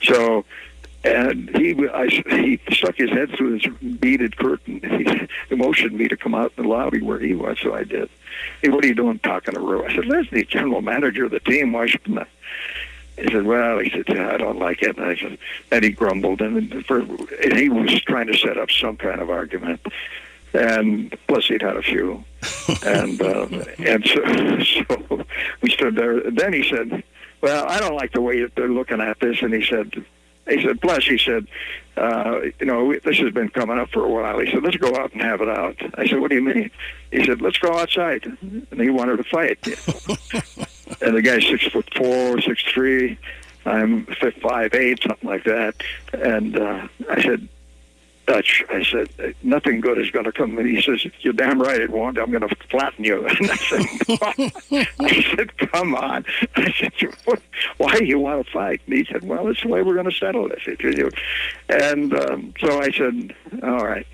so 0.03 0.45
and 1.05 1.51
he 1.57 1.89
I, 1.89 2.07
he 2.07 2.61
stuck 2.71 2.97
his 2.97 3.11
head 3.11 3.31
through 3.31 3.59
this 3.59 3.73
beaded 3.99 4.37
curtain. 4.37 5.29
He 5.49 5.57
motioned 5.57 5.93
me 5.93 6.09
to 6.09 6.17
come 6.17 6.35
out 6.35 6.53
in 6.57 6.63
the 6.63 6.69
lobby 6.69 7.03
where 7.03 7.19
he 7.19 7.35
was, 7.35 7.59
so 7.61 7.75
I 7.75 7.85
did. 7.85 8.09
Hey, 8.63 8.71
what 8.71 8.85
are 8.85 8.89
you 8.89 8.95
doing 8.95 9.19
talking 9.19 9.53
to 9.55 9.61
Rue? 9.61 9.85
I 9.85 9.95
said, 9.95 10.05
"That's 10.09 10.31
the 10.31 10.45
general 10.45 10.81
manager 10.81 11.27
of 11.27 11.31
the 11.31 11.41
team. 11.41 11.73
Why 11.73 11.87
shouldn't 11.87 12.19
I?" 12.19 12.27
He 13.19 13.31
said, 13.31 13.45
"Well," 13.45 13.79
he 13.81 13.91
said, 13.91 14.05
yeah, 14.09 14.33
"I 14.33 14.39
don't 14.39 14.59
like 14.59 14.83
it." 14.83 14.97
And 14.97 15.07
I 15.07 15.17
said, 15.17 15.37
and 15.71 15.85
he 15.85 15.91
grumbled, 15.91 16.41
and, 16.41 16.87
for, 16.87 17.01
and 17.01 17.57
he 17.57 17.69
was 17.69 18.01
trying 18.03 18.29
to 18.29 18.37
set 18.37 18.57
up 18.57 18.71
some 18.71 18.97
kind 18.97 19.21
of 19.21 19.29
argument 19.29 19.81
and 20.55 21.17
plus 21.27 21.47
he'd 21.47 21.63
had 21.63 21.77
a 21.77 21.83
few, 21.83 22.25
and 22.85 23.21
uh, 23.21 23.47
and 23.79 24.07
so, 24.07 24.65
so 25.09 25.25
we 25.61 25.71
stood 25.71 25.97
there. 25.97 26.31
Then 26.31 26.53
he 26.53 26.69
said, 26.69 27.03
"Well, 27.41 27.67
I 27.69 27.81
don't 27.81 27.97
like 27.97 28.13
the 28.13 28.21
way 28.21 28.41
that 28.43 28.55
they're 28.55 28.69
looking 28.69 29.01
at 29.01 29.21
this," 29.21 29.43
and 29.43 29.53
he 29.53 29.65
said. 29.65 30.05
He 30.59 30.63
said, 30.63 30.81
plus, 30.81 31.05
he 31.05 31.19
said, 31.19 31.47
uh, 31.97 32.41
you 32.59 32.67
know, 32.67 32.95
this 33.05 33.19
has 33.19 33.33
been 33.33 33.49
coming 33.51 33.79
up 33.79 33.91
for 33.91 34.05
a 34.05 34.09
while. 34.09 34.39
He 34.39 34.51
said, 34.51 34.63
let's 34.63 34.77
go 34.77 34.95
out 34.97 35.13
and 35.13 35.23
have 35.23 35.41
it 35.41 35.49
out. 35.49 35.77
I 35.99 36.07
said, 36.07 36.21
what 36.21 36.31
do 36.31 36.37
you 36.37 36.43
mean? 36.43 36.71
He 37.11 37.25
said, 37.25 37.43
let's 37.43 37.59
go 37.59 37.79
outside. 37.79 38.25
And 38.41 38.81
he 38.81 38.91
wanted 38.91 39.19
to 39.19 39.25
fight. 39.25 39.67
and 41.03 41.17
the 41.17 41.23
guy's 41.23 41.47
six 41.47 41.67
foot 41.69 41.89
four, 41.95 42.41
six 42.41 42.63
three. 42.65 43.19
I'm 43.65 44.07
five 44.41 44.75
eight, 44.75 45.03
something 45.03 45.29
like 45.29 45.45
that. 45.45 45.75
And 46.13 46.59
uh, 46.59 46.89
I 47.09 47.23
said, 47.23 47.49
Dutch. 48.27 48.65
I 48.71 48.83
said, 48.85 49.35
nothing 49.43 49.81
good 49.81 49.99
is 49.99 50.11
going 50.11 50.25
to 50.25 50.33
come. 50.33 50.57
And 50.59 50.69
he 50.69 50.81
says, 50.81 51.05
you're 51.21 51.33
damn 51.33 51.61
right 51.61 51.81
it 51.81 51.91
won't. 51.91 52.19
I'm 52.19 52.31
going 52.31 52.47
to 52.47 52.55
flatten 52.71 53.05
you. 53.05 53.27
And 53.43 53.51
I 53.51 53.57
said, 53.57 54.93
I 55.01 55.35
said, 55.37 55.59
come 55.59 55.95
on. 55.95 56.25
I 56.57 56.73
said, 56.73 56.93
why 57.79 57.99
do 57.99 58.05
you 58.05 58.19
want 58.19 58.47
to 58.47 58.53
fight? 58.53 58.81
And 58.87 58.97
he 58.97 59.05
said, 59.05 59.25
well, 59.25 59.45
that's 59.47 59.63
the 59.63 59.69
way 59.69 59.83
we're 59.83 59.95
going 59.95 60.11
to 60.11 60.17
settle 60.17 60.49
this. 60.49 60.63
And 61.69 62.15
um, 62.15 62.55
so 62.61 62.81
I 62.81 62.91
said, 62.91 63.35
all 63.63 63.85
right. 63.85 64.07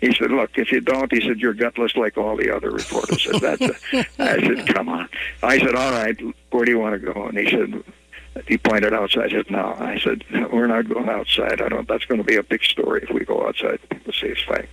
He 0.00 0.12
said, 0.12 0.30
look, 0.30 0.50
if 0.58 0.70
you 0.70 0.80
don't, 0.82 1.10
he 1.10 1.20
said, 1.26 1.38
you're 1.38 1.54
gutless 1.54 1.96
like 1.96 2.18
all 2.18 2.36
the 2.36 2.54
other 2.54 2.70
reporters. 2.70 3.26
I 3.26 3.38
said, 3.38 3.58
That's 3.58 4.18
I 4.18 4.38
said, 4.40 4.66
come 4.66 4.90
on. 4.90 5.08
I 5.42 5.58
said, 5.58 5.74
all 5.74 5.92
right, 5.92 6.16
where 6.50 6.64
do 6.66 6.72
you 6.72 6.78
want 6.78 7.00
to 7.00 7.12
go? 7.12 7.24
And 7.24 7.38
he 7.38 7.48
said, 7.50 7.82
he 8.46 8.58
pointed 8.58 8.92
outside. 8.92 9.26
I 9.26 9.36
said, 9.36 9.50
"No." 9.50 9.76
I 9.78 9.98
said, 9.98 10.24
"We're 10.52 10.66
not 10.66 10.88
going 10.88 11.08
outside. 11.08 11.60
I 11.60 11.68
don't. 11.68 11.86
That's 11.86 12.04
going 12.04 12.18
to 12.18 12.26
be 12.26 12.36
a 12.36 12.42
big 12.42 12.64
story 12.64 13.02
if 13.02 13.10
we 13.10 13.24
go 13.24 13.46
outside. 13.46 13.80
People 13.88 14.12
see 14.12 14.32
us 14.32 14.40
fight." 14.40 14.68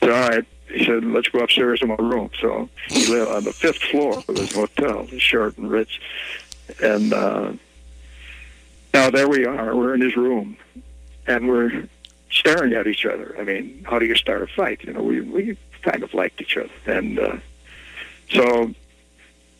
So, 0.00 0.12
all 0.12 0.28
right. 0.28 0.44
He 0.68 0.84
said, 0.84 1.04
"Let's 1.04 1.28
go 1.28 1.40
upstairs 1.40 1.80
to 1.80 1.86
my 1.86 1.96
room." 1.96 2.30
So 2.40 2.68
he 2.88 3.06
lived 3.06 3.30
on 3.30 3.44
the 3.44 3.52
fifth 3.52 3.82
floor 3.82 4.22
of 4.28 4.36
his 4.36 4.54
hotel, 4.54 5.04
the 5.04 5.18
Sheraton 5.18 5.68
Ritz, 5.68 5.98
and 6.82 7.12
uh, 7.12 7.52
now 8.94 9.10
there 9.10 9.28
we 9.28 9.46
are. 9.46 9.74
We're 9.76 9.94
in 9.94 10.00
his 10.00 10.16
room, 10.16 10.56
and 11.26 11.48
we're 11.48 11.88
staring 12.30 12.72
at 12.72 12.86
each 12.86 13.04
other. 13.04 13.34
I 13.38 13.44
mean, 13.44 13.84
how 13.88 13.98
do 13.98 14.06
you 14.06 14.16
start 14.16 14.42
a 14.42 14.46
fight? 14.46 14.82
You 14.84 14.92
know, 14.94 15.02
we 15.02 15.20
we 15.20 15.56
kind 15.82 16.02
of 16.02 16.14
liked 16.14 16.40
each 16.40 16.56
other, 16.56 16.70
and 16.86 17.18
uh, 17.18 17.36
so 18.30 18.72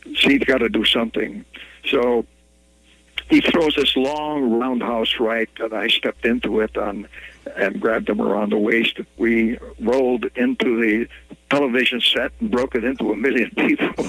he's 0.05 0.45
got 0.45 0.59
to 0.59 0.68
do 0.68 0.85
something. 0.85 1.45
So 1.87 2.25
he 3.33 3.40
throws 3.40 3.75
this 3.77 3.97
long 3.97 4.59
roundhouse 4.59 5.18
right, 5.18 5.49
and 5.59 5.73
I 5.73 5.88
stepped 5.88 6.27
into 6.27 6.61
it 6.61 6.77
on, 6.77 7.09
and 7.57 7.81
grabbed 7.81 8.11
him 8.11 8.21
around 8.21 8.51
the 8.53 8.59
waist. 8.59 9.01
We 9.16 9.59
rolled 9.81 10.27
into 10.37 10.79
the 10.79 11.09
television 11.49 12.03
set 12.03 12.33
and 12.40 12.51
broke 12.51 12.75
it 12.75 12.85
into 12.85 13.11
a 13.11 13.16
million 13.16 13.51
people. 13.57 14.05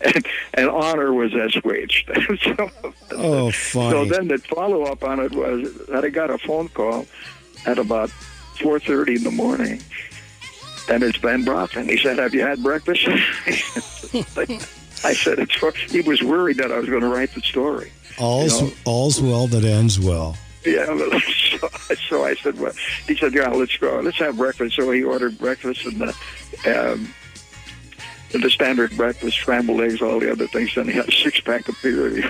and, 0.00 0.26
and 0.54 0.70
honor 0.70 1.12
was 1.12 1.34
assuaged. 1.34 2.10
so, 2.42 2.70
Oh, 3.12 3.50
so 3.50 4.04
then 4.06 4.28
the 4.28 4.38
follow 4.38 4.84
up 4.84 5.04
on 5.04 5.20
it 5.20 5.32
was 5.32 5.74
that 5.88 6.02
I 6.02 6.08
got 6.08 6.30
a 6.30 6.38
phone 6.38 6.68
call 6.68 7.04
at 7.66 7.78
about 7.78 8.08
4:30 8.58 9.16
in 9.18 9.22
the 9.22 9.30
morning, 9.30 9.82
and 10.88 11.02
it's 11.02 11.18
Van 11.18 11.44
Brocklin. 11.44 11.90
He 11.90 11.98
said, 11.98 12.18
"Have 12.18 12.32
you 12.34 12.40
had 12.40 12.62
breakfast?" 12.62 13.06
I 15.04 15.12
said, 15.14 15.38
"It's." 15.38 15.54
For, 15.54 15.72
he 15.72 16.00
was 16.00 16.22
worried 16.22 16.56
that 16.58 16.72
I 16.72 16.78
was 16.78 16.88
going 16.88 17.02
to 17.02 17.08
write 17.08 17.32
the 17.34 17.40
story. 17.42 17.92
all's, 18.18 18.60
you 18.60 18.68
know. 18.68 18.74
all's 18.84 19.20
well 19.20 19.46
that 19.48 19.64
ends 19.64 19.98
well. 20.00 20.36
Yeah, 20.64 20.86
but- 20.88 21.22
so, 21.60 21.68
so 22.08 22.24
I 22.24 22.34
said, 22.34 22.58
"Well," 22.58 22.72
he 23.06 23.16
said, 23.16 23.34
"Yeah, 23.34 23.48
let's 23.48 23.76
go. 23.76 24.00
Let's 24.00 24.18
have 24.18 24.36
breakfast." 24.36 24.76
So 24.76 24.90
he 24.90 25.02
ordered 25.04 25.38
breakfast 25.38 25.84
and 25.86 26.00
the, 26.00 26.14
um, 26.90 27.14
the 28.32 28.50
standard 28.50 28.96
breakfast, 28.96 29.36
scrambled 29.38 29.80
eggs, 29.80 30.02
all 30.02 30.18
the 30.18 30.30
other 30.32 30.46
things. 30.48 30.74
Then 30.74 30.86
he 30.86 30.92
had 30.92 31.08
a 31.08 31.12
six 31.12 31.40
pack 31.40 31.68
of 31.68 31.76
beer. 31.82 32.10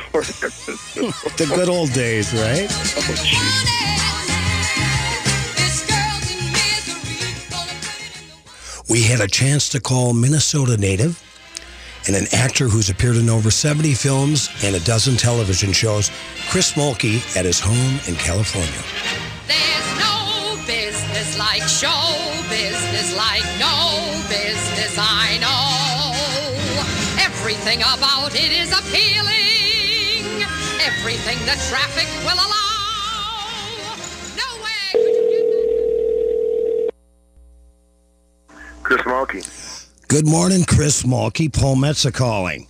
The 1.36 1.52
good 1.54 1.68
old 1.68 1.92
days, 1.92 2.32
right? 2.34 2.68
Oh. 2.70 4.02
We 8.88 9.02
had 9.02 9.20
a 9.20 9.26
chance 9.26 9.68
to 9.70 9.80
call 9.80 10.12
Minnesota 10.12 10.76
native 10.76 11.20
and 12.06 12.16
an 12.16 12.26
actor 12.32 12.68
who's 12.68 12.88
appeared 12.90 13.16
in 13.16 13.28
over 13.28 13.50
70 13.50 13.94
films 13.94 14.48
and 14.62 14.76
a 14.76 14.80
dozen 14.80 15.16
television 15.16 15.72
shows, 15.72 16.10
Chris 16.50 16.72
Mulkey, 16.72 17.18
at 17.36 17.44
his 17.44 17.58
home 17.60 17.98
in 18.06 18.14
California. 18.14 18.82
There's 19.46 19.98
no 19.98 20.56
business 20.66 21.38
like 21.38 21.62
show 21.62 21.90
business, 22.48 23.16
like 23.16 23.44
no 23.58 24.22
business 24.28 24.96
I 24.98 25.38
know. 25.42 26.14
Everything 27.24 27.80
about 27.80 28.34
it 28.34 28.52
is 28.52 28.72
appealing. 28.72 30.42
Everything 30.80 31.38
the 31.46 31.56
traffic 31.68 32.08
will 32.24 32.38
allow. 32.38 32.74
Nowhere 34.38 34.92
could 38.82 39.02
Chris 39.02 39.02
Mulkey. 39.02 39.55
Good 40.08 40.26
morning, 40.26 40.64
Chris 40.64 41.02
Mulkey. 41.02 41.52
Paul 41.52 41.74
Metsa 41.76 42.14
calling. 42.14 42.68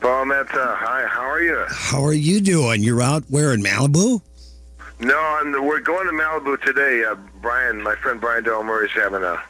Paul 0.00 0.24
Metta, 0.24 0.74
hi, 0.76 1.06
how 1.06 1.22
are 1.22 1.40
you? 1.40 1.64
How 1.68 2.04
are 2.04 2.12
you 2.12 2.40
doing? 2.40 2.82
You're 2.82 3.00
out 3.00 3.22
where 3.30 3.54
in 3.54 3.62
Malibu? 3.62 4.20
No, 4.98 5.18
I'm, 5.18 5.52
we're 5.64 5.78
going 5.78 6.06
to 6.08 6.12
Malibu 6.12 6.60
today. 6.62 7.04
Uh, 7.04 7.14
Brian, 7.40 7.80
my 7.80 7.94
friend 7.94 8.20
Brian 8.20 8.42
Del 8.42 8.68
is 8.80 8.90
having 8.90 9.22
a 9.22 9.40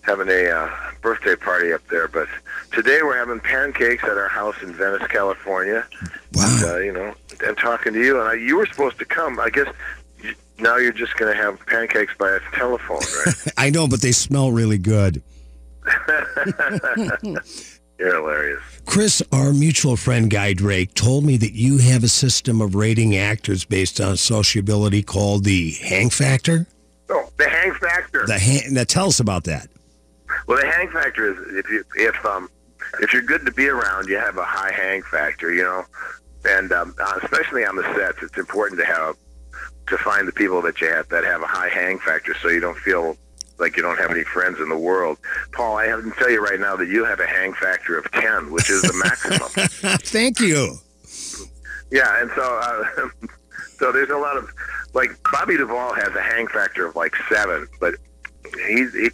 having 0.00 0.28
a 0.30 0.48
uh, 0.48 0.70
birthday 1.02 1.36
party 1.36 1.74
up 1.74 1.86
there. 1.88 2.08
But 2.08 2.26
today 2.72 3.00
we're 3.02 3.18
having 3.18 3.38
pancakes 3.38 4.02
at 4.04 4.16
our 4.16 4.28
house 4.28 4.56
in 4.62 4.72
Venice, 4.72 5.06
California. 5.08 5.86
Wow. 6.32 6.56
And, 6.56 6.64
uh, 6.64 6.78
you 6.78 6.92
know, 6.92 7.14
and 7.46 7.56
talking 7.58 7.92
to 7.92 8.00
you, 8.00 8.18
and 8.18 8.28
I, 8.28 8.34
you 8.34 8.56
were 8.56 8.66
supposed 8.66 8.98
to 8.98 9.04
come. 9.04 9.38
I 9.38 9.50
guess 9.50 9.68
you, 10.22 10.34
now 10.58 10.78
you're 10.78 10.92
just 10.92 11.16
going 11.18 11.36
to 11.36 11.40
have 11.40 11.64
pancakes 11.66 12.14
by 12.18 12.30
a 12.30 12.40
telephone, 12.54 13.02
right? 13.26 13.34
I 13.58 13.68
know, 13.68 13.86
but 13.86 14.00
they 14.00 14.12
smell 14.12 14.50
really 14.50 14.78
good. 14.78 15.22
you're 17.98 18.14
hilarious. 18.14 18.62
Chris, 18.86 19.22
our 19.32 19.52
mutual 19.52 19.96
friend 19.96 20.30
Guy 20.30 20.52
Drake 20.52 20.94
told 20.94 21.24
me 21.24 21.36
that 21.36 21.52
you 21.52 21.78
have 21.78 22.04
a 22.04 22.08
system 22.08 22.60
of 22.60 22.74
rating 22.74 23.16
actors 23.16 23.64
based 23.64 24.00
on 24.00 24.16
sociability 24.16 25.02
called 25.02 25.44
the 25.44 25.72
hang 25.72 26.10
factor. 26.10 26.66
Oh, 27.08 27.28
the 27.36 27.48
hang 27.48 27.72
factor. 27.74 28.26
The 28.26 28.38
hang, 28.38 28.74
now 28.74 28.84
tell 28.84 29.06
us 29.06 29.20
about 29.20 29.44
that. 29.44 29.68
Well, 30.46 30.58
the 30.60 30.66
hang 30.66 30.88
factor 30.90 31.32
is 31.32 31.56
if 31.56 31.70
you 31.70 31.84
if 31.96 32.24
um 32.24 32.48
if 33.00 33.12
you're 33.12 33.22
good 33.22 33.44
to 33.46 33.52
be 33.52 33.68
around, 33.68 34.08
you 34.08 34.16
have 34.16 34.36
a 34.36 34.44
high 34.44 34.72
hang 34.72 35.02
factor, 35.02 35.52
you 35.52 35.62
know, 35.62 35.84
and 36.44 36.72
um, 36.72 36.94
uh, 37.00 37.18
especially 37.22 37.64
on 37.64 37.76
the 37.76 37.82
sets, 37.94 38.18
it's 38.22 38.36
important 38.38 38.80
to 38.80 38.86
have 38.86 39.16
to 39.88 39.98
find 39.98 40.26
the 40.26 40.32
people 40.32 40.62
that 40.62 40.80
you 40.80 40.88
have 40.88 41.08
that 41.08 41.24
have 41.24 41.42
a 41.42 41.46
high 41.46 41.68
hang 41.68 41.98
factor, 41.98 42.34
so 42.40 42.48
you 42.48 42.60
don't 42.60 42.78
feel 42.78 43.16
like 43.62 43.76
you 43.76 43.82
don't 43.82 43.98
have 43.98 44.10
any 44.10 44.24
friends 44.24 44.58
in 44.58 44.68
the 44.68 44.76
world. 44.76 45.18
Paul, 45.52 45.78
I 45.78 45.86
have 45.86 46.02
to 46.02 46.10
tell 46.18 46.28
you 46.28 46.42
right 46.42 46.58
now 46.58 46.74
that 46.76 46.88
you 46.88 47.04
have 47.04 47.20
a 47.20 47.26
hang 47.26 47.54
factor 47.54 47.96
of 47.96 48.10
ten, 48.10 48.50
which 48.50 48.68
is 48.68 48.82
the 48.82 48.92
maximum. 48.92 49.48
Thank 50.00 50.40
you. 50.40 50.76
Yeah, 51.90 52.20
and 52.20 52.30
so 52.34 52.42
uh, 52.42 53.08
so 53.78 53.92
there's 53.92 54.10
a 54.10 54.16
lot 54.16 54.36
of 54.36 54.50
like 54.94 55.10
Bobby 55.30 55.56
Duvall 55.56 55.94
has 55.94 56.14
a 56.14 56.20
hang 56.20 56.48
factor 56.48 56.86
of 56.86 56.96
like 56.96 57.14
seven, 57.30 57.68
but 57.80 57.94
he's 58.66 58.92
he, 58.94 59.10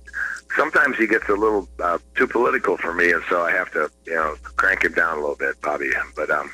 sometimes 0.56 0.96
he 0.96 1.06
gets 1.06 1.28
a 1.28 1.34
little 1.34 1.68
uh, 1.80 1.98
too 2.16 2.26
political 2.26 2.78
for 2.78 2.94
me, 2.94 3.12
and 3.12 3.22
so 3.28 3.42
I 3.42 3.52
have 3.52 3.70
to 3.72 3.90
you 4.06 4.14
know 4.14 4.34
crank 4.56 4.82
him 4.82 4.94
down 4.94 5.18
a 5.18 5.20
little 5.20 5.36
bit, 5.36 5.60
Bobby. 5.60 5.90
But 6.16 6.30
um, 6.30 6.50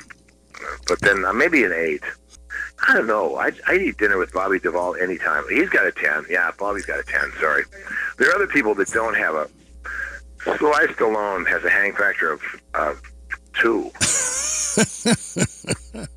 but 0.87 0.99
then 0.99 1.23
uh, 1.23 1.33
maybe 1.33 1.63
an 1.63 1.71
eight. 1.71 2.03
I 2.87 2.93
don't 2.93 3.07
know. 3.07 3.37
I 3.37 3.51
I 3.67 3.75
eat 3.75 3.97
dinner 3.97 4.17
with 4.17 4.33
Bobby 4.33 4.59
Duvall 4.59 4.95
anytime. 4.95 5.43
He's 5.49 5.69
got 5.69 5.85
a 5.85 5.91
ten. 5.91 6.25
Yeah, 6.29 6.51
Bobby's 6.57 6.85
got 6.85 6.99
a 6.99 7.03
ten. 7.03 7.31
Sorry. 7.39 7.63
There 8.17 8.29
are 8.29 8.35
other 8.35 8.47
people 8.47 8.75
that 8.75 8.89
don't 8.89 9.15
have 9.15 9.35
a. 9.35 9.49
Sly 10.43 10.85
Stallone 10.91 11.47
has 11.47 11.63
a 11.63 11.69
hang 11.69 11.93
factor 11.93 12.31
of 12.31 12.41
uh, 12.75 12.93
two. 13.53 13.89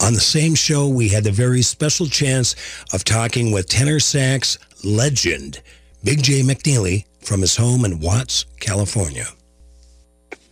On 0.00 0.14
the 0.14 0.20
same 0.20 0.54
show, 0.54 0.88
we 0.88 1.08
had 1.08 1.24
the 1.24 1.32
very 1.32 1.60
special 1.60 2.06
chance 2.06 2.54
of 2.94 3.04
talking 3.04 3.52
with 3.52 3.68
tenor 3.68 4.00
sax 4.00 4.56
legend 4.84 5.60
Big 6.04 6.22
Jay 6.22 6.42
McNeely 6.42 7.04
from 7.20 7.40
his 7.40 7.56
home 7.56 7.84
in 7.84 8.00
Watts, 8.00 8.44
California. 8.60 9.26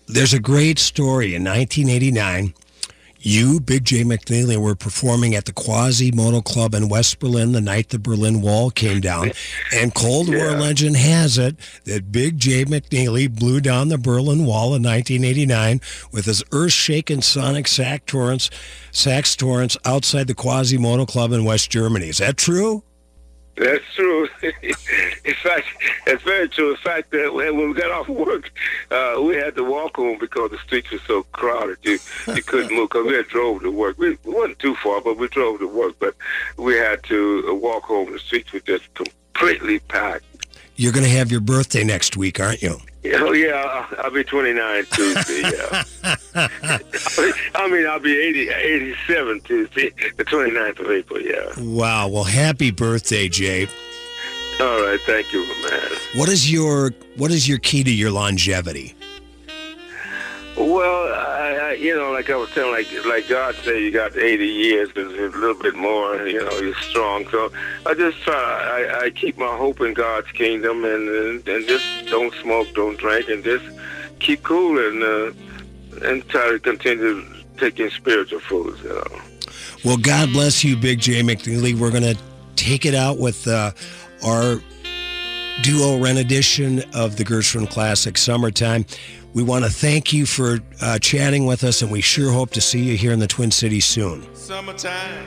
There's 0.08 0.34
a 0.34 0.40
great 0.40 0.78
story 0.78 1.34
in 1.34 1.44
1989. 1.44 2.54
You, 3.18 3.60
Big 3.60 3.84
Jay 3.84 4.04
McNeely, 4.04 4.56
were 4.56 4.74
performing 4.74 5.34
at 5.34 5.46
the 5.46 5.52
Quasimodo 5.52 6.40
Club 6.42 6.74
in 6.74 6.88
West 6.88 7.18
Berlin 7.18 7.52
the 7.52 7.60
night 7.60 7.88
the 7.88 7.98
Berlin 7.98 8.40
Wall 8.40 8.70
came 8.70 9.00
down. 9.00 9.32
And 9.72 9.94
Cold 9.94 10.28
War 10.28 10.52
legend 10.52 10.96
has 10.96 11.38
it 11.38 11.56
that 11.84 12.12
Big 12.12 12.38
Jay 12.38 12.64
McNeely 12.64 13.32
blew 13.32 13.60
down 13.60 13.88
the 13.88 13.98
Berlin 13.98 14.44
Wall 14.44 14.74
in 14.74 14.82
1989 14.82 15.80
with 16.12 16.26
his 16.26 16.42
earth-shaking 16.52 17.22
sonic 17.22 17.68
sax 17.68 18.04
torrents, 18.06 18.50
sax 18.92 19.34
torrents 19.34 19.76
outside 19.84 20.26
the 20.26 20.34
Quasimodo 20.34 21.06
Club 21.06 21.32
in 21.32 21.44
West 21.44 21.70
Germany. 21.70 22.08
Is 22.08 22.18
that 22.18 22.36
true? 22.36 22.82
That's 23.56 23.84
true. 23.94 24.28
in 24.42 25.34
fact, 25.42 25.66
it's 26.06 26.22
very 26.22 26.48
true. 26.48 26.72
In 26.72 26.76
fact, 26.76 27.10
that 27.12 27.32
when 27.32 27.56
when 27.56 27.68
we 27.68 27.74
got 27.74 27.90
off 27.90 28.08
work, 28.08 28.50
uh, 28.90 29.16
we 29.22 29.34
had 29.36 29.56
to 29.56 29.64
walk 29.64 29.96
home 29.96 30.18
because 30.18 30.50
the 30.50 30.58
streets 30.58 30.90
were 30.90 30.98
so 31.06 31.22
crowded. 31.32 31.78
You 31.82 31.98
you 32.34 32.42
couldn't 32.42 32.76
move 32.76 32.90
because 32.90 33.06
we 33.06 33.14
had 33.14 33.28
drove 33.28 33.62
to 33.62 33.70
work. 33.70 33.98
We, 33.98 34.18
we 34.24 34.34
wasn't 34.34 34.58
too 34.58 34.74
far, 34.76 35.00
but 35.00 35.16
we 35.16 35.28
drove 35.28 35.60
to 35.60 35.68
work. 35.68 35.94
But 35.98 36.14
we 36.58 36.74
had 36.76 37.02
to 37.04 37.46
uh, 37.48 37.54
walk 37.54 37.84
home. 37.84 38.12
The 38.12 38.18
streets 38.18 38.52
were 38.52 38.60
just 38.60 38.84
completely 38.94 39.78
packed. 39.80 40.24
You're 40.76 40.92
going 40.92 41.04
to 41.04 41.10
have 41.10 41.30
your 41.30 41.40
birthday 41.40 41.84
next 41.84 42.18
week, 42.18 42.38
aren't 42.38 42.60
you? 42.60 42.78
Oh 43.14 43.32
yeah, 43.32 43.86
I'll, 43.98 44.10
be 44.10 44.24
29 44.24 44.86
Tuesday. 44.92 45.40
Yeah. 45.42 45.84
I 47.54 47.68
mean, 47.68 47.86
I'll 47.86 48.00
be 48.00 48.18
80, 48.18 48.48
87 48.50 49.40
Tuesday, 49.42 49.92
the 50.16 50.24
29th 50.24 50.80
of 50.80 50.90
April. 50.90 51.20
Yeah. 51.20 51.52
Wow. 51.58 52.08
Well, 52.08 52.24
happy 52.24 52.70
birthday, 52.70 53.28
Jay. 53.28 53.66
All 54.60 54.80
right. 54.80 54.98
Thank 55.06 55.32
you, 55.32 55.46
man. 55.68 55.90
What 56.14 56.28
is 56.28 56.50
your 56.50 56.92
what 57.16 57.30
is 57.30 57.46
your 57.48 57.58
key 57.58 57.84
to 57.84 57.92
your 57.92 58.10
longevity? 58.10 58.95
Well, 60.56 61.12
I, 61.12 61.54
I, 61.54 61.72
you 61.74 61.94
know, 61.94 62.12
like 62.12 62.30
I 62.30 62.36
was 62.36 62.48
telling, 62.50 62.72
like 62.72 62.88
like 63.04 63.28
God 63.28 63.54
said, 63.56 63.76
you 63.82 63.90
got 63.90 64.16
80 64.16 64.46
years 64.46 64.88
and 64.96 65.10
a 65.12 65.38
little 65.38 65.54
bit 65.54 65.76
more. 65.76 66.26
You 66.26 66.42
know, 66.44 66.58
you're 66.58 66.74
strong. 66.76 67.28
So 67.28 67.52
I 67.84 67.92
just 67.92 68.22
try. 68.22 68.32
I, 68.34 69.04
I 69.04 69.10
keep 69.10 69.36
my 69.36 69.54
hope 69.54 69.82
in 69.82 69.92
God's 69.92 70.30
kingdom, 70.32 70.84
and, 70.84 71.08
and 71.08 71.46
and 71.46 71.68
just 71.68 71.84
don't 72.06 72.32
smoke, 72.36 72.68
don't 72.74 72.96
drink, 72.96 73.28
and 73.28 73.44
just 73.44 73.66
keep 74.18 74.42
cool 74.44 74.78
and 74.78 75.02
uh, 75.02 76.06
and 76.08 76.26
try 76.28 76.52
to 76.52 76.58
continue 76.58 77.22
taking 77.58 77.90
spiritual 77.90 78.40
foods. 78.40 78.82
You 78.82 78.94
know. 78.94 79.20
Well, 79.84 79.98
God 79.98 80.32
bless 80.32 80.64
you, 80.64 80.74
Big 80.76 81.00
Jay 81.00 81.20
McNeely. 81.20 81.78
We're 81.78 81.90
to 81.90 82.16
take 82.56 82.86
it 82.86 82.94
out 82.94 83.18
with 83.18 83.46
uh, 83.46 83.72
our 84.24 84.60
duo 85.62 85.98
rendition 85.98 86.82
of 86.94 87.16
the 87.16 87.24
Gershwin 87.24 87.68
classic 87.68 88.16
"Summertime." 88.16 88.86
We 89.36 89.42
want 89.42 89.66
to 89.66 89.70
thank 89.70 90.14
you 90.14 90.24
for 90.24 90.60
uh, 90.80 90.98
chatting 90.98 91.44
with 91.44 91.62
us, 91.62 91.82
and 91.82 91.90
we 91.90 92.00
sure 92.00 92.32
hope 92.32 92.52
to 92.52 92.60
see 92.62 92.82
you 92.82 92.96
here 92.96 93.12
in 93.12 93.18
the 93.18 93.26
Twin 93.26 93.50
Cities 93.50 93.84
soon. 93.84 94.34
Summertime. 94.34 95.26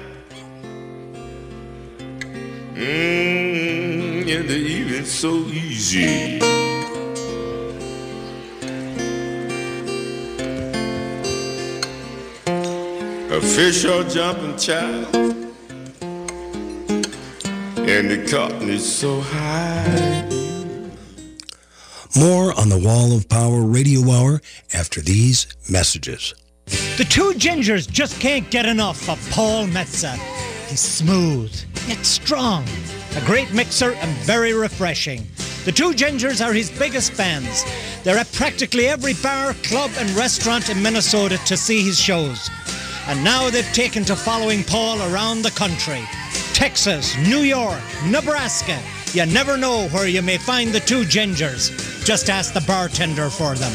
In 2.76 4.48
the 4.48 5.04
so 5.06 5.30
easy. 5.30 6.40
A 13.30 13.40
fish 13.40 13.86
are 13.86 14.04
jumping 14.06 14.58
child. 14.58 15.16
And 17.78 18.10
the 18.10 18.28
cotton 18.28 18.70
is 18.70 18.92
so 18.92 19.22
high. 19.22 20.29
More 22.18 22.58
on 22.60 22.70
the 22.70 22.80
Wall 22.80 23.16
of 23.16 23.30
Power 23.30 23.62
Radio 23.62 24.10
Hour 24.10 24.42
after 24.74 25.00
these 25.00 25.46
messages. 25.70 26.34
The 26.98 27.06
two 27.08 27.34
gingers 27.34 27.90
just 27.90 28.20
can't 28.20 28.50
get 28.50 28.66
enough 28.66 29.08
of 29.08 29.20
Paul 29.30 29.68
Metsa. 29.68 30.14
He's 30.68 30.80
smooth, 30.80 31.56
yet 31.88 32.04
strong, 32.04 32.66
a 33.16 33.26
great 33.26 33.54
mixer 33.54 33.94
and 33.94 34.12
very 34.26 34.54
refreshing. 34.54 35.28
The 35.66 35.72
two 35.72 35.92
gingers 35.92 36.44
are 36.44 36.52
his 36.52 36.72
biggest 36.72 37.12
fans. 37.12 37.64
They're 38.04 38.18
at 38.18 38.32
practically 38.34 38.88
every 38.88 39.14
bar, 39.14 39.54
club, 39.64 39.92
and 39.98 40.10
restaurant 40.12 40.70
in 40.70 40.82
Minnesota 40.82 41.38
to 41.46 41.56
see 41.56 41.84
his 41.84 42.00
shows. 42.00 42.50
And 43.08 43.24
now 43.24 43.50
they've 43.52 43.72
taken 43.74 44.04
to 44.06 44.16
following 44.16 44.64
Paul 44.64 45.00
around 45.14 45.44
the 45.44 45.52
country. 45.52 46.02
Texas, 46.54 47.16
New 47.18 47.42
York, 47.42 47.82
Nebraska. 48.06 48.80
You 49.12 49.26
never 49.26 49.58
know 49.58 49.88
where 49.88 50.08
you 50.08 50.22
may 50.22 50.38
find 50.38 50.72
the 50.72 50.80
two 50.80 51.02
gingers. 51.02 52.06
Just 52.06 52.30
ask 52.30 52.54
the 52.54 52.62
bartender 52.62 53.32
for 53.32 53.56
them. 53.56 53.72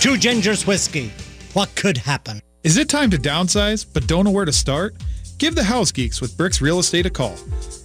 Two 0.00 0.14
gingers 0.14 0.66
whiskey. 0.66 1.12
What 1.52 1.74
could 1.74 1.98
happen? 1.98 2.40
Is 2.64 2.78
it 2.78 2.88
time 2.88 3.10
to 3.10 3.18
downsize 3.18 3.84
but 3.92 4.06
don't 4.06 4.24
know 4.24 4.30
where 4.30 4.46
to 4.46 4.52
start? 4.52 4.94
Give 5.36 5.54
the 5.54 5.62
House 5.62 5.92
Geeks 5.92 6.22
with 6.22 6.38
Bricks 6.38 6.62
Real 6.62 6.78
Estate 6.78 7.04
a 7.04 7.10
call. 7.10 7.36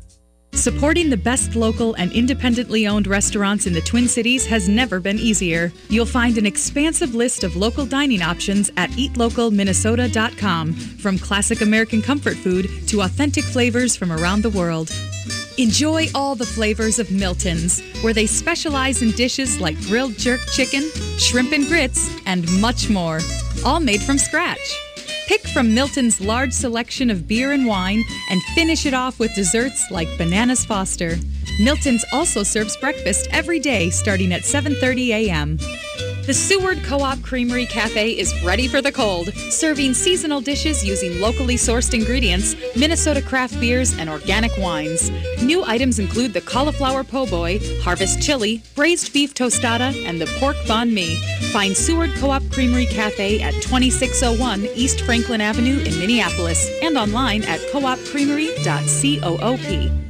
Supporting 0.55 1.09
the 1.09 1.17
best 1.17 1.57
local 1.57 1.95
and 1.95 2.13
independently 2.13 2.87
owned 2.87 3.07
restaurants 3.07 3.67
in 3.67 3.73
the 3.73 3.81
Twin 3.81 4.07
Cities 4.07 4.45
has 4.45 4.69
never 4.69 5.01
been 5.01 5.19
easier. 5.19 5.73
You'll 5.89 6.05
find 6.05 6.37
an 6.37 6.45
expansive 6.45 7.13
list 7.13 7.43
of 7.43 7.57
local 7.57 7.85
dining 7.85 8.21
options 8.21 8.71
at 8.77 8.89
eatlocalminnesota.com, 8.91 10.73
from 10.73 11.19
classic 11.19 11.59
American 11.59 12.01
comfort 12.01 12.37
food 12.37 12.69
to 12.87 13.01
authentic 13.01 13.43
flavors 13.43 13.97
from 13.97 14.13
around 14.13 14.43
the 14.43 14.49
world. 14.49 14.93
Enjoy 15.57 16.07
all 16.13 16.35
the 16.35 16.45
flavors 16.45 16.99
of 16.99 17.11
Milton's, 17.11 17.81
where 18.01 18.11
they 18.11 18.25
specialize 18.25 19.01
in 19.01 19.11
dishes 19.11 19.61
like 19.61 19.79
grilled 19.83 20.17
jerk 20.17 20.41
chicken, 20.51 20.83
shrimp 21.17 21.53
and 21.53 21.65
grits, 21.65 22.13
and 22.25 22.45
much 22.59 22.89
more, 22.89 23.21
all 23.65 23.79
made 23.79 24.03
from 24.03 24.17
scratch. 24.17 24.59
Pick 25.27 25.47
from 25.47 25.73
Milton's 25.73 26.19
large 26.19 26.51
selection 26.51 27.09
of 27.09 27.25
beer 27.25 27.53
and 27.53 27.65
wine 27.65 28.03
and 28.29 28.43
finish 28.53 28.85
it 28.85 28.93
off 28.93 29.17
with 29.17 29.33
desserts 29.33 29.89
like 29.91 30.09
Bananas 30.17 30.65
Foster. 30.65 31.15
Milton's 31.61 32.03
also 32.11 32.43
serves 32.43 32.75
breakfast 32.75 33.29
every 33.31 33.59
day 33.59 33.89
starting 33.89 34.33
at 34.33 34.41
7:30 34.41 35.07
a.m. 35.11 35.57
The 36.25 36.33
Seward 36.33 36.83
Co-op 36.83 37.21
Creamery 37.21 37.67
Cafe 37.67 38.09
is 38.09 38.33
ready 38.43 38.67
for 38.67 38.81
the 38.81 38.91
cold, 38.91 39.31
serving 39.51 39.93
seasonal 39.93 40.41
dishes 40.41 40.83
using 40.83 41.21
locally 41.21 41.55
sourced 41.55 41.93
ingredients, 41.93 42.55
Minnesota 42.75 43.21
craft 43.21 43.59
beers, 43.59 43.95
and 43.99 44.09
organic 44.09 44.51
wines. 44.57 45.11
New 45.43 45.63
items 45.63 45.99
include 45.99 46.33
the 46.33 46.41
cauliflower 46.41 47.03
po' 47.03 47.27
boy, 47.27 47.59
harvest 47.83 48.23
chili, 48.23 48.63
braised 48.73 49.13
beef 49.13 49.35
tostada, 49.35 49.93
and 50.07 50.19
the 50.19 50.25
pork 50.39 50.55
banh 50.65 50.91
mi. 50.91 51.15
Find 51.53 51.77
Seward 51.77 52.15
Co-op 52.15 52.41
Creamery 52.49 52.87
Cafe 52.87 53.39
at 53.39 53.53
2601 53.61 54.65
East 54.73 55.01
Franklin 55.01 55.41
Avenue 55.41 55.77
in 55.77 55.99
Minneapolis 55.99 56.67
and 56.81 56.97
online 56.97 57.43
at 57.43 57.59
coopcreamery.coop. 57.71 60.04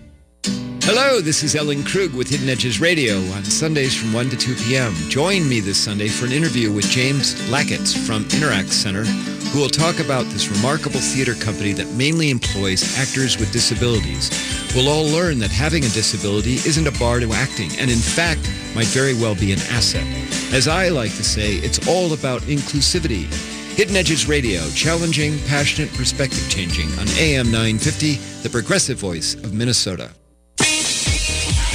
Hello, 0.87 1.19
this 1.19 1.41
is 1.41 1.55
Ellen 1.55 1.83
Krug 1.83 2.13
with 2.13 2.29
Hidden 2.29 2.47
Edges 2.47 2.79
Radio 2.79 3.17
on 3.31 3.43
Sundays 3.43 3.99
from 3.99 4.13
1 4.13 4.29
to 4.29 4.37
2 4.37 4.53
p.m. 4.53 4.93
Join 5.09 5.49
me 5.49 5.59
this 5.59 5.83
Sunday 5.83 6.07
for 6.07 6.27
an 6.27 6.31
interview 6.31 6.71
with 6.71 6.85
James 6.85 7.33
Lackett 7.49 7.87
from 8.05 8.21
Interact 8.25 8.69
Center, 8.69 9.03
who 9.03 9.59
will 9.59 9.67
talk 9.67 9.99
about 9.99 10.25
this 10.25 10.47
remarkable 10.47 10.99
theater 10.99 11.33
company 11.33 11.73
that 11.73 11.91
mainly 11.93 12.29
employs 12.29 12.95
actors 12.99 13.39
with 13.39 13.51
disabilities. 13.51 14.29
We'll 14.75 14.87
all 14.87 15.05
learn 15.05 15.39
that 15.39 15.49
having 15.49 15.83
a 15.83 15.89
disability 15.89 16.53
isn't 16.53 16.85
a 16.85 16.99
bar 16.99 17.19
to 17.19 17.33
acting, 17.33 17.71
and 17.79 17.89
in 17.89 17.97
fact, 17.97 18.47
might 18.75 18.85
very 18.93 19.15
well 19.15 19.33
be 19.33 19.53
an 19.53 19.59
asset. 19.71 20.05
As 20.53 20.67
I 20.67 20.89
like 20.89 21.15
to 21.15 21.23
say, 21.23 21.55
it's 21.55 21.87
all 21.87 22.13
about 22.13 22.43
inclusivity. 22.43 23.25
Hidden 23.73 23.95
Edges 23.95 24.27
Radio, 24.27 24.61
challenging, 24.75 25.39
passionate, 25.47 25.91
perspective 25.95 26.47
changing 26.47 26.91
on 26.99 27.07
AM 27.17 27.47
950, 27.49 28.13
the 28.43 28.51
progressive 28.51 28.99
voice 28.99 29.33
of 29.33 29.51
Minnesota. 29.51 30.11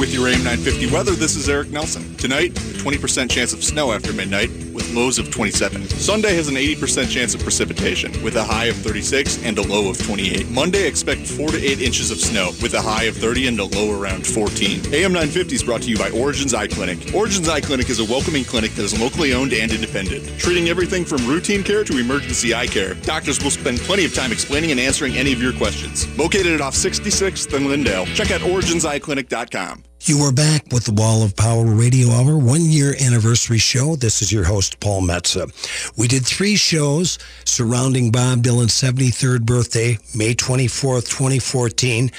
With 0.00 0.14
your 0.14 0.28
AM 0.28 0.42
950 0.44 0.94
weather, 0.94 1.10
this 1.10 1.36
is 1.36 1.46
Eric 1.50 1.68
Nelson. 1.68 2.16
Tonight, 2.16 2.56
a 2.56 2.72
20% 2.80 3.30
chance 3.30 3.52
of 3.52 3.62
snow 3.62 3.92
after 3.92 4.14
midnight 4.14 4.48
with 4.72 4.90
lows 4.94 5.18
of 5.18 5.30
27. 5.30 5.86
Sunday 5.90 6.34
has 6.34 6.48
an 6.48 6.54
80% 6.54 7.10
chance 7.10 7.34
of 7.34 7.42
precipitation 7.42 8.10
with 8.24 8.36
a 8.36 8.42
high 8.42 8.64
of 8.66 8.76
36 8.76 9.44
and 9.44 9.58
a 9.58 9.62
low 9.62 9.90
of 9.90 10.02
28. 10.02 10.48
Monday, 10.48 10.86
expect 10.86 11.26
4 11.26 11.50
to 11.50 11.62
8 11.62 11.82
inches 11.82 12.10
of 12.10 12.18
snow 12.18 12.46
with 12.62 12.72
a 12.72 12.80
high 12.80 13.02
of 13.04 13.16
30 13.18 13.48
and 13.48 13.60
a 13.60 13.64
low 13.64 14.00
around 14.00 14.26
14. 14.26 14.86
AM 14.94 15.12
950 15.12 15.54
is 15.54 15.62
brought 15.62 15.82
to 15.82 15.90
you 15.90 15.98
by 15.98 16.10
Origins 16.12 16.54
Eye 16.54 16.66
Clinic. 16.66 17.14
Origins 17.14 17.50
Eye 17.50 17.60
Clinic 17.60 17.90
is 17.90 18.00
a 18.00 18.10
welcoming 18.10 18.44
clinic 18.44 18.70
that 18.76 18.84
is 18.84 18.98
locally 18.98 19.34
owned 19.34 19.52
and 19.52 19.70
independent, 19.70 20.26
treating 20.38 20.70
everything 20.70 21.04
from 21.04 21.26
routine 21.26 21.62
care 21.62 21.84
to 21.84 21.98
emergency 21.98 22.54
eye 22.54 22.66
care. 22.66 22.94
Doctors 22.94 23.42
will 23.44 23.50
spend 23.50 23.78
plenty 23.80 24.06
of 24.06 24.14
time 24.14 24.32
explaining 24.32 24.70
and 24.70 24.80
answering 24.80 25.16
any 25.16 25.34
of 25.34 25.42
your 25.42 25.52
questions. 25.52 26.08
Located 26.16 26.54
at 26.54 26.62
off 26.62 26.74
66th 26.74 27.52
and 27.52 27.66
Lyndale. 27.66 28.06
Check 28.06 28.30
out 28.30 28.40
originseyeclinic.com. 28.40 29.89
You 30.02 30.20
are 30.20 30.32
back 30.32 30.64
with 30.72 30.84
the 30.84 30.92
Wall 30.92 31.22
of 31.22 31.36
Power 31.36 31.66
Radio 31.66 32.08
Hour 32.08 32.38
one 32.38 32.62
year 32.62 32.94
anniversary 32.98 33.58
show. 33.58 33.96
This 33.96 34.22
is 34.22 34.32
your 34.32 34.44
host, 34.44 34.80
Paul 34.80 35.02
Metsa. 35.02 35.52
We 35.98 36.08
did 36.08 36.24
three 36.24 36.56
shows 36.56 37.18
surrounding 37.44 38.10
Bob 38.10 38.42
Dylan's 38.42 38.72
73rd 38.72 39.42
birthday, 39.44 39.98
May 40.14 40.34
24th, 40.34 41.10
2014. 41.10 42.10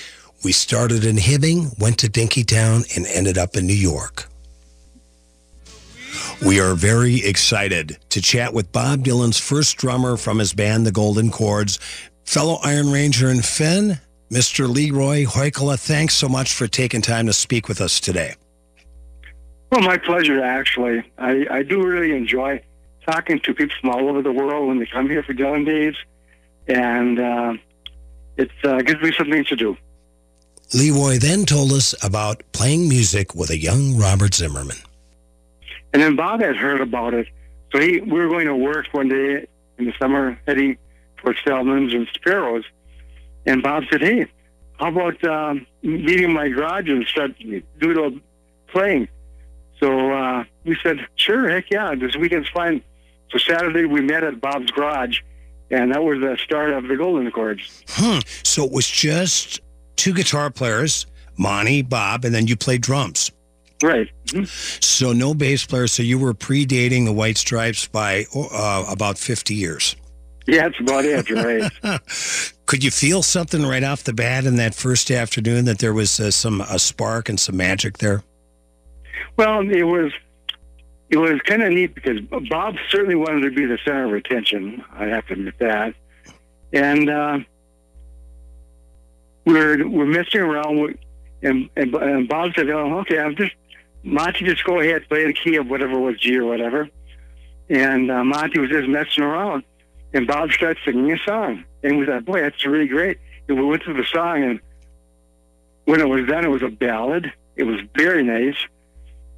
We 0.44 0.52
started 0.52 1.04
in 1.06 1.16
Hibbing, 1.16 1.78
went 1.80 1.98
to 2.00 2.08
Dinkytown, 2.08 2.96
and 2.96 3.08
ended 3.08 3.40
up 3.40 3.56
in 3.56 3.66
New 3.66 3.74
York. 3.74 4.30
We 6.46 6.62
are 6.62 6.76
very 6.76 7.26
excited 7.26 7.98
to 8.10 8.22
chat 8.22 8.54
with 8.54 8.72
Bob 8.72 9.06
Dylan's 9.06 9.40
first 9.40 9.78
drummer 9.78 10.18
from 10.18 10.38
his 10.38 10.54
band, 10.54 10.86
the 10.86 10.92
Golden 10.92 11.32
Chords, 11.32 11.80
fellow 12.26 12.60
Iron 12.64 12.92
Ranger 12.92 13.30
and 13.30 13.44
Finn, 13.44 14.00
Mr. 14.32 14.74
Leroy 14.74 15.26
Hoikkala. 15.26 15.78
Thanks 15.78 16.16
so 16.16 16.30
much 16.30 16.54
for 16.54 16.66
taking 16.66 17.02
time 17.02 17.26
to 17.26 17.34
speak 17.34 17.68
with 17.68 17.82
us 17.82 18.00
today. 18.00 18.34
Well, 19.72 19.82
my 19.82 19.98
pleasure, 19.98 20.42
actually. 20.42 21.04
I, 21.18 21.46
I 21.52 21.64
do 21.64 21.86
really 21.86 22.16
enjoy 22.16 22.62
talking 23.06 23.40
to 23.42 23.54
people 23.54 23.76
from 23.82 23.90
all 23.90 24.08
over 24.08 24.22
the 24.22 24.32
world 24.32 24.68
when 24.68 24.80
they 24.80 24.86
come 24.86 25.10
here 25.10 25.22
for 25.22 25.34
Dylan 25.34 25.66
Days, 25.66 25.96
and 26.68 27.20
uh, 27.20 27.54
it 28.38 28.52
uh, 28.64 28.82
gives 28.82 29.02
me 29.02 29.12
something 29.18 29.44
to 29.46 29.56
do. 29.56 29.78
Leroy 30.74 31.18
then 31.18 31.46
told 31.46 31.74
us 31.74 31.94
about 32.02 32.42
playing 32.54 32.88
music 32.88 33.36
with 33.36 33.50
a 33.50 33.58
young 33.58 33.98
Robert 33.98 34.34
Zimmerman. 34.34 34.78
And 35.94 36.02
then 36.02 36.16
Bob 36.16 36.42
had 36.42 36.56
heard 36.56 36.80
about 36.80 37.14
it, 37.14 37.28
so 37.74 37.80
he 37.80 38.00
we 38.00 38.20
were 38.20 38.30
going 38.30 38.48
to 38.48 38.56
work 38.56 38.88
one 38.94 39.10
day 39.10 39.46
in 39.78 39.86
the 39.86 39.94
summer, 40.00 40.40
heading 40.48 40.78
towards 41.18 41.40
Salmons 41.44 41.94
and 41.94 42.08
Sparrows, 42.14 42.64
and 43.46 43.62
Bob 43.64 43.84
said, 43.92 44.02
"Hey, 44.02 44.28
how 44.80 44.90
about 44.90 45.24
um, 45.24 45.66
meeting 45.82 46.26
in 46.26 46.34
my 46.34 46.50
garage 46.50 46.90
and 46.90 47.06
start 47.06 47.32
little 47.82 48.20
playing?" 48.68 49.08
So 49.80 50.12
uh, 50.12 50.44
we 50.66 50.78
said, 50.84 51.06
"Sure, 51.16 51.50
heck 51.50 51.70
yeah, 51.72 51.96
this 51.96 52.16
weekend's 52.16 52.50
fine." 52.50 52.84
So 53.32 53.38
Saturday 53.38 53.86
we 53.86 54.02
met 54.02 54.24
at 54.24 54.42
Bob's 54.42 54.72
garage, 54.72 55.20
and 55.70 55.92
that 55.94 56.04
was 56.04 56.20
the 56.20 56.38
start 56.44 56.72
of 56.72 56.88
the 56.88 56.96
Golden 56.96 57.32
Chords. 57.32 57.84
Hmm. 57.90 58.20
So 58.44 58.66
it 58.66 58.72
was 58.72 58.88
just 58.88 59.62
two 59.96 60.14
guitar 60.14 60.50
players, 60.50 61.06
Monty, 61.38 61.82
Bob, 61.82 62.26
and 62.26 62.36
then 62.36 62.48
you 62.48 62.56
played 62.56 62.82
drums. 62.82 63.32
Right. 63.84 64.10
So 64.80 65.12
no 65.12 65.34
bass 65.34 65.66
player. 65.66 65.88
So 65.88 66.04
you 66.04 66.20
were 66.20 66.34
predating 66.34 67.06
the 67.06 67.12
White 67.12 67.38
Stripes 67.38 67.88
by 67.88 68.26
uh, 68.36 68.86
about 68.90 69.18
50 69.18 69.56
years. 69.56 69.96
Yeah, 70.48 70.64
that's 70.64 70.80
about 70.80 71.06
it, 71.06 71.30
right? 71.30 72.02
Could 72.66 72.84
you 72.84 72.92
feel 72.92 73.22
something 73.22 73.66
right 73.66 73.84
off 73.84 74.04
the 74.04 74.14
bat 74.14 74.46
in 74.46 74.56
that 74.56 74.74
first 74.74 75.12
afternoon 75.12 75.66
that 75.66 75.80
there 75.80 75.94
was 75.94 76.20
uh, 76.20 76.32
some 76.32 76.62
a 76.62 76.80
spark 76.80 77.30
and 77.30 77.40
some 77.40 77.58
magic 77.58 77.98
there? 78.00 78.24
Well, 79.38 79.70
it 79.70 79.84
was 79.84 80.12
it 81.10 81.18
was 81.18 81.42
kind 81.42 81.62
of 81.62 81.72
neat 81.72 81.94
because 81.94 82.22
Bob 82.50 82.76
certainly 82.90 83.16
wanted 83.16 83.42
to 83.42 83.52
be 83.52 83.66
the 83.66 83.78
center 83.86 84.06
of 84.06 84.14
attention. 84.14 84.84
I 84.94 85.06
have 85.08 85.28
to 85.28 85.34
admit 85.34 85.56
that, 85.60 85.94
and 86.72 87.10
uh, 87.10 87.40
we're 89.46 89.88
we're 89.88 90.06
messing 90.06 90.42
around 90.42 90.80
with, 90.80 90.98
and, 91.44 91.70
and 91.76 91.94
and 91.96 92.30
Bob 92.30 92.52
said, 92.56 92.70
"Oh, 92.70 93.00
okay, 93.00 93.20
I'm 93.20 93.36
just 93.36 93.54
Monty, 94.04 94.46
just 94.46 94.64
go 94.64 94.80
ahead, 94.80 95.08
play 95.10 95.26
the 95.26 95.34
key 95.34 95.58
of 95.58 95.68
whatever 95.68 96.00
was 96.00 96.18
G 96.18 96.38
or 96.38 96.46
whatever." 96.46 96.90
And 97.70 98.10
uh, 98.10 98.24
Monty 98.24 98.60
was 98.60 98.70
just 98.70 98.88
messing 98.88 99.24
around, 99.24 99.64
and 100.14 100.28
Bob 100.28 100.52
starts 100.52 100.80
singing 100.86 101.12
a 101.12 101.18
song, 101.20 101.64
and 101.84 101.98
we 101.98 102.06
thought, 102.06 102.26
"Boy, 102.26 102.42
that's 102.42 102.66
really 102.66 102.88
great." 102.88 103.18
And 103.48 103.60
we 103.60 103.66
went 103.66 103.84
through 103.84 103.96
the 103.96 104.06
song, 104.06 104.44
and 104.44 104.60
when 105.86 106.00
it 106.00 106.08
was 106.08 106.28
done, 106.28 106.46
it 106.46 106.50
was 106.50 106.64
a 106.64 106.70
ballad. 106.70 107.32
It 107.56 107.64
was 107.64 107.80
very 107.96 108.24
nice. 108.24 108.56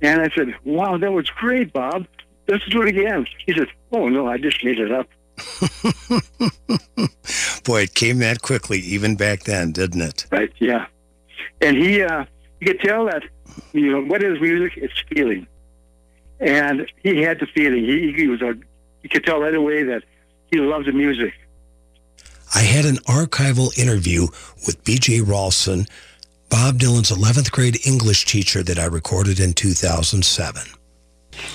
And 0.02 0.22
I 0.22 0.30
said, 0.36 0.54
wow, 0.66 0.98
that 0.98 1.12
was 1.12 1.30
great, 1.30 1.74
Bob. 1.74 2.06
Let's 2.48 2.66
do 2.66 2.82
it 2.82 2.90
again. 2.90 3.26
He 3.46 3.54
said, 3.54 3.68
oh, 3.92 4.10
no, 4.10 4.28
I 4.28 4.38
just 4.38 4.64
made 4.64 4.80
it 4.80 4.92
up. 4.92 5.08
Boy, 7.64 7.84
it 7.84 7.96
came 7.96 8.20
that 8.20 8.42
quickly, 8.42 8.80
even 8.80 9.16
back 9.16 9.44
then, 9.44 9.72
didn't 9.72 10.02
it? 10.02 10.26
Right, 10.30 10.52
yeah. 10.60 10.88
And 11.62 11.78
he, 11.78 12.04
uh, 12.04 12.26
you 12.60 12.68
could 12.68 12.82
tell 12.82 13.06
that, 13.06 13.24
you 13.72 13.92
know, 13.92 14.04
what 14.04 14.22
is 14.22 14.42
music? 14.42 14.74
It's 14.76 15.02
feeling. 15.10 15.48
And 16.42 16.92
he 17.02 17.22
had 17.22 17.40
the 17.40 17.48
feeling. 17.48 17.86
He, 17.86 18.12
he 18.12 18.28
was 18.28 18.42
a, 18.42 18.56
you 19.04 19.10
could 19.10 19.26
tell 19.26 19.40
right 19.40 19.56
away 19.56 19.84
that 19.84 20.04
he 20.54 20.60
loved 20.60 20.86
the 20.86 20.92
music. 20.92 21.34
I 22.54 22.60
had 22.60 22.86
an 22.86 22.98
archival 23.08 23.76
interview 23.78 24.28
with 24.68 24.84
B.J. 24.84 25.22
Rolfzen 25.22 25.90
Bob 26.50 26.78
Dylan's 26.78 27.10
11th 27.10 27.50
grade 27.50 27.80
English 27.88 28.26
teacher 28.26 28.62
that 28.62 28.78
I 28.78 28.86
recorded 28.86 29.40
in 29.40 29.54
2007. 29.54 30.62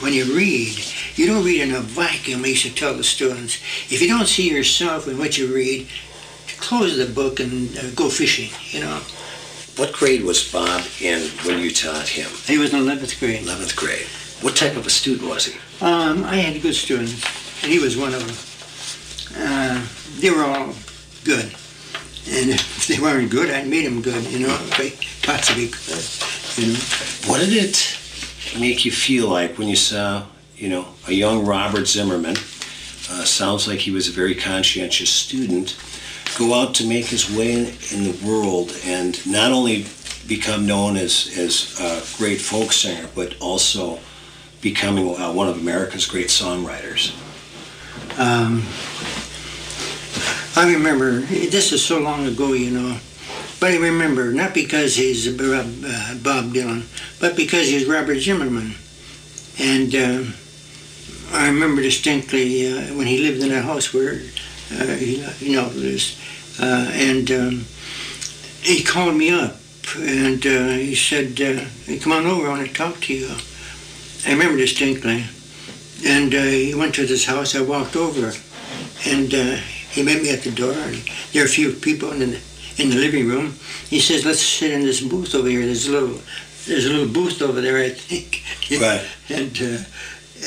When 0.00 0.12
you 0.12 0.24
read, 0.36 0.76
you 1.14 1.28
don't 1.28 1.44
read 1.44 1.60
in 1.60 1.74
a 1.76 1.80
vacuum, 1.80 2.44
I 2.44 2.48
used 2.48 2.64
to 2.66 2.74
tell 2.74 2.94
the 2.94 3.04
students. 3.04 3.62
If 3.92 4.02
you 4.02 4.08
don't 4.08 4.26
see 4.26 4.50
yourself 4.50 5.06
in 5.06 5.16
what 5.16 5.38
you 5.38 5.54
read, 5.54 5.86
close 6.58 6.96
the 6.96 7.06
book 7.06 7.38
and 7.38 7.78
uh, 7.78 7.90
go 7.94 8.10
fishing, 8.10 8.50
you 8.70 8.84
know. 8.84 9.00
What 9.76 9.92
grade 9.92 10.24
was 10.24 10.50
Bob 10.50 10.82
in 11.00 11.20
when 11.46 11.60
you 11.60 11.70
taught 11.70 12.08
him? 12.08 12.28
He 12.46 12.58
was 12.58 12.74
in 12.74 12.80
11th 12.80 13.20
grade. 13.20 13.44
11th 13.46 13.76
grade. 13.76 14.06
What 14.40 14.56
type 14.56 14.76
of 14.76 14.84
a 14.84 14.90
student 14.90 15.28
was 15.28 15.44
he? 15.46 15.56
Um, 15.80 16.24
I 16.24 16.36
had 16.36 16.60
good 16.60 16.74
students, 16.74 17.22
and 17.62 17.70
he 17.70 17.78
was 17.78 17.96
one 17.96 18.14
of 18.14 18.26
them. 18.26 18.47
Uh, 19.38 19.86
they 20.18 20.30
were 20.30 20.44
all 20.44 20.74
good. 21.24 21.44
And 22.30 22.50
if 22.50 22.86
they 22.86 23.00
weren't 23.00 23.30
good, 23.30 23.50
I 23.50 23.64
made 23.64 23.86
them 23.86 24.02
good, 24.02 24.24
you 24.24 24.40
know, 24.40 24.54
if 24.60 24.80
I 24.80 25.26
possibly 25.26 25.68
could, 25.68 26.62
you 26.62 26.72
know. 26.72 26.78
What 27.30 27.40
did 27.40 27.64
it 27.64 27.98
make 28.58 28.84
you 28.84 28.92
feel 28.92 29.28
like 29.28 29.58
when 29.58 29.68
you 29.68 29.76
saw, 29.76 30.24
you 30.56 30.68
know, 30.68 30.88
a 31.06 31.12
young 31.12 31.46
Robert 31.46 31.86
Zimmerman, 31.86 32.36
uh, 33.10 33.24
sounds 33.24 33.66
like 33.66 33.78
he 33.78 33.90
was 33.90 34.08
a 34.08 34.12
very 34.12 34.34
conscientious 34.34 35.10
student, 35.10 35.76
go 36.36 36.54
out 36.54 36.74
to 36.74 36.86
make 36.86 37.06
his 37.06 37.30
way 37.34 37.52
in, 37.52 37.66
in 37.92 38.04
the 38.04 38.18
world 38.26 38.72
and 38.84 39.24
not 39.26 39.52
only 39.52 39.86
become 40.26 40.66
known 40.66 40.96
as, 40.96 41.34
as 41.38 41.80
a 41.80 42.18
great 42.18 42.40
folk 42.40 42.72
singer, 42.72 43.08
but 43.14 43.34
also 43.40 43.98
becoming 44.60 45.16
uh, 45.16 45.32
one 45.32 45.48
of 45.48 45.58
America's 45.58 46.06
great 46.06 46.28
songwriters? 46.28 47.14
Um, 48.18 48.62
I 50.56 50.72
remember, 50.72 51.20
this 51.20 51.72
is 51.72 51.84
so 51.84 52.00
long 52.00 52.26
ago, 52.26 52.52
you 52.52 52.70
know, 52.70 52.98
but 53.60 53.72
I 53.72 53.78
remember, 53.78 54.32
not 54.32 54.54
because 54.54 54.96
he's 54.96 55.28
Bob, 55.36 55.66
uh, 55.84 56.14
Bob 56.22 56.52
Dylan, 56.52 56.84
but 57.20 57.36
because 57.36 57.68
he's 57.68 57.86
Robert 57.86 58.18
Zimmerman. 58.18 58.74
And 59.58 59.94
uh, 59.94 60.24
I 61.32 61.48
remember 61.48 61.82
distinctly 61.82 62.72
uh, 62.72 62.94
when 62.94 63.06
he 63.06 63.18
lived 63.18 63.42
in 63.42 63.52
a 63.52 63.60
house 63.60 63.92
where, 63.92 64.20
uh, 64.72 64.86
he, 64.94 65.24
you 65.40 65.56
know, 65.56 65.68
this, 65.68 66.16
uh, 66.60 66.90
and 66.92 67.30
um, 67.30 67.64
he 68.62 68.82
called 68.82 69.16
me 69.16 69.30
up 69.30 69.56
and 69.96 70.44
he 70.44 70.94
said, 70.94 71.36
come 72.02 72.12
on 72.12 72.26
over, 72.26 72.46
I 72.46 72.50
want 72.50 72.66
to 72.66 72.72
talk 72.72 73.00
to 73.02 73.14
you. 73.14 73.34
I 74.26 74.32
remember 74.32 74.56
distinctly. 74.56 75.24
And 76.04 76.32
he 76.32 76.74
went 76.74 76.94
to 76.96 77.06
this 77.06 77.24
house, 77.26 77.56
I 77.56 77.62
walked 77.62 77.96
over, 77.96 78.32
and 79.06 79.32
he 79.90 80.02
met 80.02 80.22
me 80.22 80.30
at 80.32 80.42
the 80.42 80.50
door, 80.50 80.72
and 80.72 80.96
there 81.32 81.42
were 81.42 81.46
a 81.46 81.50
few 81.50 81.72
people 81.72 82.12
in 82.12 82.18
the, 82.20 82.40
in 82.78 82.90
the 82.90 82.96
living 82.96 83.26
room. 83.26 83.54
He 83.88 84.00
says, 84.00 84.24
let's 84.24 84.40
sit 84.42 84.70
in 84.70 84.82
this 84.82 85.00
booth 85.00 85.34
over 85.34 85.48
here. 85.48 85.64
There's 85.64 85.86
a 85.88 85.92
little, 85.92 86.20
there's 86.66 86.86
a 86.86 86.90
little 86.90 87.12
booth 87.12 87.40
over 87.42 87.60
there, 87.60 87.78
I 87.78 87.90
think. 87.90 88.42
Right. 88.80 89.02
and 89.30 89.58
uh, 89.62 89.78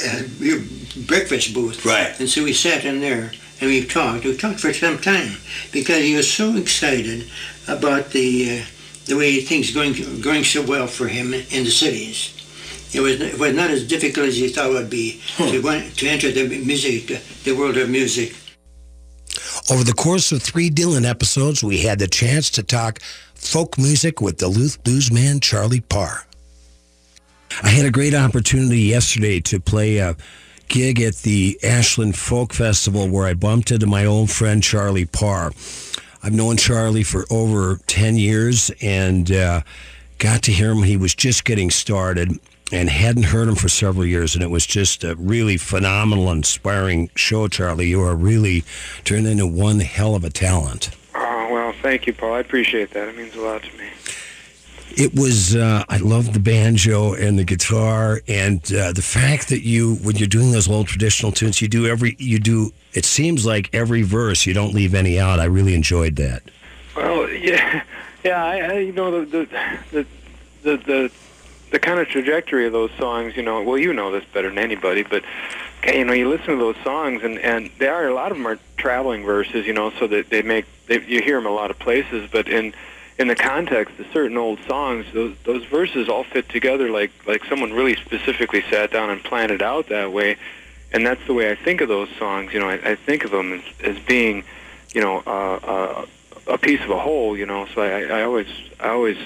uh, 0.08 0.22
we- 0.40 1.04
breakfast 1.08 1.54
booth. 1.56 1.84
Right. 1.86 2.14
And 2.20 2.30
so 2.30 2.44
we 2.44 2.54
sat 2.54 2.86
in 2.86 3.02
there 3.02 3.32
and 3.60 3.70
we 3.70 3.84
talked. 3.86 4.26
We 4.26 4.38
talked 4.38 4.60
for 4.60 4.72
some 4.74 5.00
time 5.00 5.38
because 5.72 6.04
he 6.04 6.16
was 6.16 6.32
so 6.32 6.56
excited 6.56 7.28
about 7.68 8.12
the 8.12 8.60
uh, 8.62 8.66
the 9.06 9.18
way 9.18 9.42
things 9.42 9.74
going 9.74 9.94
going 10.22 10.44
so 10.44 10.62
well 10.62 10.86
for 10.86 11.08
him 11.08 11.34
in 11.34 11.64
the 11.64 11.72
cities. 11.72 12.30
It 12.94 13.00
was 13.02 13.20
it 13.22 13.40
was 13.40 13.54
not 13.56 13.72
as 13.72 13.88
difficult 13.88 14.28
as 14.28 14.38
he 14.38 14.50
thought 14.50 14.70
it 14.70 14.74
would 14.74 14.90
be 14.92 15.20
to 15.38 15.62
go, 15.62 15.82
to 15.82 16.08
enter 16.08 16.32
the 16.32 16.48
music 16.64 17.08
the 17.44 17.54
world 17.54 17.78
of 17.78 17.90
music. 17.90 18.36
Over 19.72 19.86
the 19.86 19.94
course 19.94 20.34
of 20.34 20.44
three 20.44 20.70
Dylan 20.70 21.10
episodes, 21.10 21.64
we 21.64 21.78
had 21.78 21.98
the 21.98 22.08
chance 22.08 22.50
to 22.52 22.62
talk 22.62 23.00
folk 23.36 23.78
music 23.78 24.20
with 24.20 24.36
Duluth 24.36 24.84
bluesman 24.84 25.42
Charlie 25.42 25.80
Parr. 25.80 26.26
I 27.64 27.70
had 27.70 27.86
a 27.86 27.90
great 27.90 28.14
opportunity 28.14 28.82
yesterday 28.82 29.40
to 29.40 29.62
play 29.62 30.00
a 30.00 30.18
gig 30.68 31.00
at 31.00 31.16
the 31.20 31.58
Ashland 31.64 32.18
Folk 32.18 32.52
Festival 32.52 33.08
where 33.08 33.26
I 33.26 33.34
bumped 33.34 33.72
into 33.72 33.88
my 33.88 34.04
old 34.04 34.30
friend 34.30 34.62
Charlie 34.62 35.06
Parr. 35.06 35.54
I've 36.22 36.34
known 36.34 36.58
Charlie 36.58 37.04
for 37.04 37.26
over 37.32 37.80
10 37.88 38.18
years 38.18 38.72
and 38.82 39.32
uh, 39.32 39.62
got 40.18 40.44
to 40.44 40.52
hear 40.52 40.72
him. 40.72 40.84
He 40.84 40.98
was 40.98 41.16
just 41.16 41.46
getting 41.46 41.72
started 41.72 42.42
and 42.72 42.90
hadn't 42.90 43.24
heard 43.24 43.48
him 43.48 43.56
for 43.56 43.70
several 43.70 44.06
years. 44.06 44.36
And 44.36 44.44
it 44.44 44.50
was 44.50 44.66
just 44.66 45.04
a 45.04 45.16
really 45.16 45.58
phenomenal, 45.58 46.32
inspiring 46.32 47.10
show, 47.16 47.48
Charlie. 47.48 47.88
You 47.88 48.02
are 48.02 48.16
really 48.16 48.64
turned 49.04 49.28
into 49.28 49.48
one 49.48 49.80
hell 49.80 50.16
of 50.16 50.24
a 50.24 50.30
talent. 50.30 50.92
Oh, 51.16 51.50
well, 51.52 51.74
thank 51.82 52.08
you, 52.08 52.14
Paul. 52.14 52.34
I 52.34 52.40
appreciate 52.40 52.92
that. 52.92 53.10
It 53.10 53.18
means 53.18 53.36
a 53.36 53.42
lot 53.42 53.64
to 53.64 53.78
me. 53.78 53.90
It 54.98 55.16
was, 55.16 55.56
uh, 55.56 55.86
I 55.88 55.98
love 55.98 56.34
the 56.34 56.40
banjo 56.40 57.14
and 57.14 57.40
the 57.40 57.46
guitar 57.46 58.22
and 58.28 58.60
uh, 58.74 58.92
the 58.92 59.02
fact 59.02 59.48
that 59.48 59.66
you, 59.66 59.96
when 60.04 60.18
you're 60.18 60.28
doing 60.28 60.52
those 60.52 60.70
old 60.70 60.88
traditional 60.88 61.32
tunes, 61.32 61.62
you 61.62 61.70
do 61.70 61.88
every, 61.88 62.18
you 62.20 62.40
do, 62.40 62.74
it 62.94 63.06
seems 63.06 63.46
like 63.46 63.70
every 63.74 64.02
verse, 64.02 64.46
you 64.46 64.54
don't 64.54 64.74
leave 64.74 64.94
any 64.94 65.18
out. 65.18 65.40
I 65.40 65.46
really 65.46 65.76
enjoyed 65.76 66.18
that. 66.18 66.44
Well, 66.96 67.30
yeah, 67.42 67.84
yeah. 68.24 68.44
I, 68.44 68.58
I 68.58 68.78
you 68.80 68.92
know, 68.92 69.24
the 69.24 69.26
the 69.26 69.46
the 69.92 70.06
the 70.64 70.78
the, 70.78 71.12
the 71.72 71.80
kind 71.80 72.00
of 72.00 72.08
trajectory 72.08 72.68
of 72.68 72.74
those 72.74 72.92
songs. 72.98 73.36
You 73.36 73.44
know, 73.44 73.64
well, 73.64 73.78
you 73.78 73.94
know 73.94 74.12
this 74.12 74.26
better 74.26 74.50
than 74.50 74.60
anybody, 74.60 75.04
but 75.04 75.24
you 75.86 76.06
know, 76.06 76.14
you 76.14 76.30
listen 76.30 76.48
to 76.48 76.58
those 76.58 76.78
songs, 76.84 77.24
and 77.24 77.40
and 77.40 77.72
they 77.80 77.88
are 77.88 78.08
a 78.08 78.14
lot 78.14 78.32
of 78.32 78.38
them 78.38 78.46
are 78.46 78.60
traveling 78.78 79.24
verses. 79.24 79.66
You 79.66 79.74
know, 79.74 79.92
so 79.92 80.08
that 80.08 80.30
they 80.30 80.42
make 80.42 80.66
they, 80.88 81.02
you 81.02 81.22
hear 81.22 81.38
them 81.38 81.48
a 81.48 81.52
lot 81.52 81.72
of 81.72 81.80
places, 81.80 82.30
but 82.32 82.48
in 82.48 82.74
in 83.18 83.28
the 83.28 83.36
context 83.36 84.00
of 84.00 84.08
certain 84.14 84.38
old 84.38 84.60
songs, 84.68 85.06
those 85.14 85.36
those 85.44 85.64
verses 85.66 86.10
all 86.10 86.24
fit 86.24 86.50
together 86.50 86.90
like 86.90 87.12
like 87.26 87.44
someone 87.46 87.72
really 87.74 87.96
specifically 87.96 88.64
sat 88.70 88.92
down 88.92 89.10
and 89.10 89.24
planned 89.24 89.52
it 89.52 89.62
out 89.62 89.88
that 89.90 90.12
way, 90.12 90.38
and 90.92 91.06
that's 91.06 91.26
the 91.28 91.34
way 91.34 91.52
I 91.52 91.56
think 91.56 91.82
of 91.82 91.88
those 91.88 92.10
songs. 92.18 92.54
You 92.54 92.60
know, 92.60 92.70
I, 92.70 92.92
I 92.92 92.96
think 92.96 93.24
of 93.24 93.32
them 93.32 93.54
as, 93.54 93.64
as 93.84 94.00
being, 94.00 94.44
you 94.94 95.02
know, 95.02 95.24
uh, 95.26 95.60
uh, 95.64 96.06
a 96.48 96.58
piece 96.58 96.82
of 96.82 96.90
a 96.90 97.00
whole. 97.00 97.38
You 97.38 97.46
know, 97.46 97.68
so 97.74 97.82
I, 97.82 98.20
I 98.20 98.24
always 98.24 98.48
I 98.80 98.90
always 98.90 99.18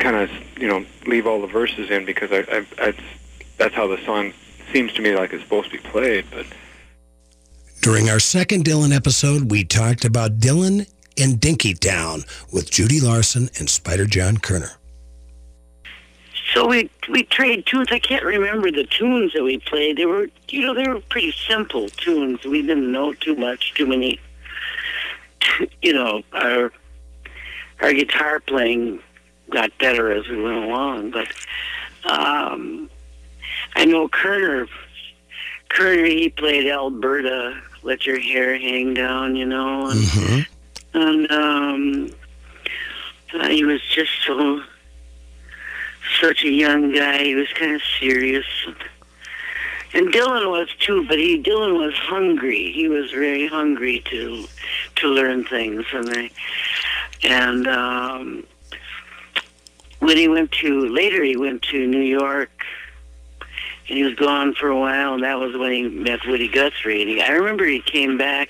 kind 0.00 0.16
of 0.16 0.30
you 0.58 0.66
know 0.66 0.84
leave 1.06 1.26
all 1.26 1.40
the 1.40 1.46
verses 1.46 1.90
in 1.90 2.04
because 2.04 2.32
I, 2.32 2.38
I, 2.50 2.66
I 2.78 2.94
that's 3.58 3.74
how 3.74 3.86
the 3.86 3.98
song 4.04 4.32
seems 4.72 4.92
to 4.94 5.02
me 5.02 5.14
like 5.14 5.32
it's 5.32 5.44
supposed 5.44 5.70
to 5.70 5.76
be 5.76 5.88
played. 5.88 6.24
But 6.30 6.46
During 7.82 8.08
our 8.10 8.18
second 8.18 8.64
Dylan 8.64 8.94
episode, 8.94 9.50
we 9.50 9.62
talked 9.64 10.04
about 10.04 10.38
Dylan 10.38 10.90
in 11.16 11.38
Dinkytown 11.38 12.26
with 12.52 12.70
Judy 12.70 13.00
Larson 13.00 13.50
and 13.58 13.68
Spider 13.68 14.06
John 14.06 14.38
Koerner. 14.38 14.72
So 16.54 16.66
we 16.66 16.90
we 17.08 17.22
trade 17.24 17.66
tunes. 17.66 17.88
I 17.92 17.98
can't 17.98 18.24
remember 18.24 18.72
the 18.72 18.84
tunes 18.84 19.34
that 19.34 19.44
we 19.44 19.58
played. 19.58 19.98
They 19.98 20.06
were, 20.06 20.28
you 20.48 20.62
know, 20.62 20.74
they 20.74 20.88
were 20.88 21.00
pretty 21.00 21.32
simple 21.32 21.88
tunes. 21.90 22.44
We 22.44 22.62
didn't 22.62 22.90
know 22.90 23.12
too 23.12 23.36
much, 23.36 23.74
too 23.74 23.86
many. 23.86 24.18
You 25.82 25.92
know, 25.94 26.22
our 26.32 26.70
our 27.80 27.92
guitar 27.92 28.40
playing 28.40 29.00
got 29.50 29.76
better 29.78 30.12
as 30.12 30.26
we 30.28 30.42
went 30.42 30.64
along. 30.64 31.10
But 31.10 31.28
um, 32.04 32.88
I 33.74 33.84
know 33.84 34.08
Koerner. 34.08 34.68
Koerner, 35.68 36.06
he 36.06 36.28
played 36.30 36.66
Alberta. 36.66 37.60
Let 37.82 38.06
your 38.06 38.20
hair 38.20 38.58
hang 38.58 38.94
down, 38.94 39.36
you 39.36 39.46
know, 39.46 39.88
and, 39.88 40.46
and 40.92 41.32
um, 41.32 42.10
uh, 43.34 43.48
he 43.48 43.64
was 43.64 43.80
just 43.82 44.10
so 44.26 44.62
such 46.20 46.44
a 46.44 46.50
young 46.50 46.92
guy. 46.92 47.24
He 47.24 47.34
was 47.34 47.48
kind 47.54 47.74
of 47.74 47.82
serious. 47.98 48.44
And 49.92 50.12
Dylan 50.12 50.50
was 50.50 50.68
too, 50.78 51.06
but 51.08 51.18
he 51.18 51.42
Dylan 51.42 51.78
was 51.78 51.94
hungry. 51.94 52.70
He 52.72 52.88
was 52.88 53.10
very 53.10 53.46
hungry 53.46 54.02
to 54.06 54.44
to 54.96 55.08
learn 55.08 55.44
things, 55.44 55.84
and 55.92 56.10
I, 56.10 56.30
and 57.22 57.66
um, 57.66 58.44
when 60.00 60.16
he 60.16 60.28
went 60.28 60.50
to 60.52 60.88
later, 60.88 61.22
he 61.22 61.36
went 61.36 61.62
to 61.62 61.86
New 61.86 62.02
York, 62.02 62.50
and 63.88 63.96
he 63.96 64.02
was 64.02 64.14
gone 64.14 64.54
for 64.54 64.68
a 64.68 64.78
while. 64.78 65.14
And 65.14 65.22
that 65.22 65.38
was 65.38 65.56
when 65.56 65.72
he 65.72 65.88
met 65.88 66.20
Woody 66.26 66.48
Guthrie. 66.48 67.02
And 67.02 67.10
he, 67.10 67.22
I 67.22 67.30
remember 67.30 67.64
he 67.64 67.80
came 67.80 68.18
back 68.18 68.48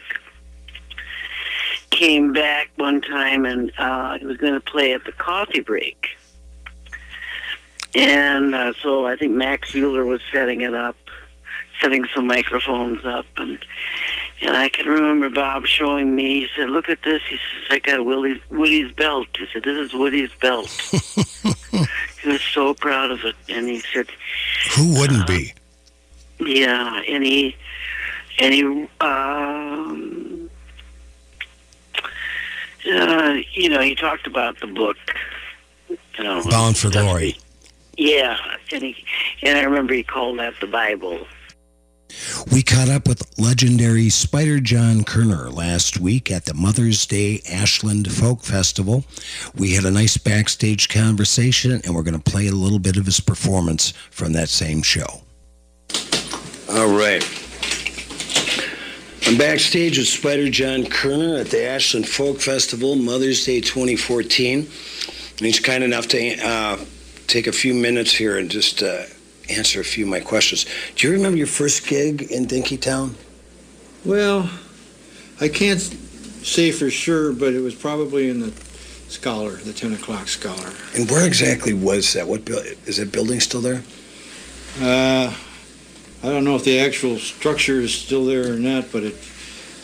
came 1.91 2.33
back 2.33 2.71
one 2.77 3.01
time, 3.01 3.45
and 3.45 3.73
uh, 3.77 4.17
he 4.19 4.25
was 4.25 4.37
going 4.39 4.55
to 4.55 4.61
play 4.61 4.95
at 4.95 5.05
the 5.05 5.13
coffee 5.13 5.61
break. 5.61 6.07
And 7.95 8.55
uh, 8.55 8.73
so 8.81 9.07
I 9.07 9.17
think 9.17 9.33
Max 9.33 9.75
Mueller 9.75 10.05
was 10.05 10.21
setting 10.33 10.61
it 10.61 10.75
up, 10.75 10.97
setting 11.81 12.07
some 12.15 12.27
microphones 12.27 13.05
up, 13.05 13.27
and 13.37 13.59
and 14.43 14.57
I 14.57 14.69
can 14.69 14.87
remember 14.87 15.29
Bob 15.31 15.67
showing 15.67 16.15
me. 16.15 16.41
He 16.41 16.49
said, 16.57 16.71
"Look 16.71 16.89
at 16.89 17.03
this." 17.03 17.23
He 17.29 17.37
says, 17.37 17.67
"I 17.71 17.79
got 17.79 18.05
Willie's, 18.05 18.41
Woody's 18.51 18.93
belt." 18.93 19.29
He 19.39 19.47
said, 19.53 19.65
"This 19.65 19.77
is 19.79 19.93
Woody's 19.95 20.31
belt." 20.41 20.69
he 22.23 22.29
was 22.29 22.41
so 22.43 22.75
proud 22.75 23.11
of 23.11 23.25
it, 23.25 23.35
and 23.49 23.69
he 23.69 23.81
said, 23.93 24.07
Who 24.77 24.99
wouldn't 24.99 25.27
be? 25.27 25.53
"Yeah," 26.41 27.03
and 27.09 27.23
he 27.25 27.57
and 28.39 28.55
he 28.55 28.63
um, 29.01 30.51
uh, 32.91 33.37
you 33.53 33.69
know 33.69 33.81
he 33.81 33.95
talked 33.95 34.27
about 34.27 34.59
the 34.61 34.67
book 34.67 34.97
You 35.89 36.25
know, 36.25 36.43
Bound 36.49 36.79
for 36.79 36.89
Glory. 36.91 37.37
yeah, 37.97 38.39
and 38.73 38.83
he 38.83 38.97
and 39.43 39.59
I 39.59 39.63
remember 39.63 39.93
he 39.95 40.03
called 40.03 40.39
that 40.39 40.55
the 40.61 40.67
Bible. 40.67 41.27
We 42.53 42.63
caught 42.63 42.89
up 42.89 43.09
with 43.09 43.39
legendary 43.39 44.09
Spider 44.09 44.61
John 44.61 45.05
Koerner 45.05 45.53
last 45.53 45.99
week 45.99 46.31
at 46.31 46.45
the 46.45 46.55
Mother's 46.55 47.07
Day 47.07 47.41
Ashland 47.51 48.11
Folk 48.11 48.43
Festival. 48.43 49.05
We 49.55 49.75
had 49.75 49.85
a 49.85 49.91
nice 49.91 50.17
backstage 50.17 50.89
conversation, 50.89 51.81
and 51.85 51.95
we're 51.95 52.03
going 52.03 52.21
to 52.21 52.31
play 52.31 52.47
a 52.49 52.53
little 52.53 52.79
bit 52.79 52.97
of 52.97 53.07
his 53.07 53.21
performance 53.21 53.93
from 54.11 54.33
that 54.33 54.49
same 54.49 54.83
show. 54.83 55.23
All 56.71 56.89
right. 56.89 57.23
I'm 59.27 59.39
backstage 59.39 59.99
with 59.99 60.09
Spider 60.09 60.49
John 60.49 60.85
Koerner 60.85 61.41
at 61.41 61.51
the 61.51 61.65
Ashland 61.65 62.09
Folk 62.09 62.41
Festival, 62.41 62.97
Mother's 62.97 63.45
Day 63.45 63.61
2014. 63.61 64.59
And 64.59 65.41
he's 65.41 65.61
kind 65.61 65.85
enough 65.85 66.09
to 66.09 66.37
uh, 66.45 66.85
take 67.27 67.47
a 67.47 67.53
few 67.53 67.75
minutes 67.75 68.13
here 68.13 68.39
and 68.39 68.51
just 68.51 68.83
uh, 68.83 69.05
answer 69.51 69.81
a 69.81 69.85
few 69.85 70.05
of 70.05 70.11
my 70.11 70.21
questions. 70.21 70.67
Do 70.97 71.07
you 71.07 71.13
remember 71.13 71.37
your 71.37 71.47
first 71.47 71.87
gig 71.87 72.23
in 72.31 72.47
Dinkytown? 72.47 73.15
Well, 74.05 74.49
I 75.41 75.49
can't 75.49 75.81
say 75.81 76.71
for 76.73 76.91
sure, 76.91 77.33
but 77.33 77.53
it 77.53 77.61
was 77.61 77.75
probably 77.75 78.29
in 78.31 78.41
the 78.41 78.53
Scholar, 79.09 79.57
the 79.57 79.73
10 79.73 79.95
o'clock 79.95 80.29
Scholar. 80.29 80.71
And 80.97 81.11
where 81.11 81.27
exactly 81.27 81.75
was 81.75 82.13
that? 82.13 82.27
What 82.29 82.49
is 82.87 82.99
that 82.99 83.11
building 83.11 83.41
still 83.41 83.61
there? 83.61 83.83
Uh, 84.81 85.35
I 86.23 86.27
don't 86.29 86.45
know 86.45 86.55
if 86.55 86.65
the 86.65 86.79
actual 86.79 87.19
structure 87.19 87.81
is 87.81 87.93
still 87.93 88.25
there 88.25 88.53
or 88.53 88.57
not, 88.57 88.93
but 88.93 89.03
it 89.03 89.17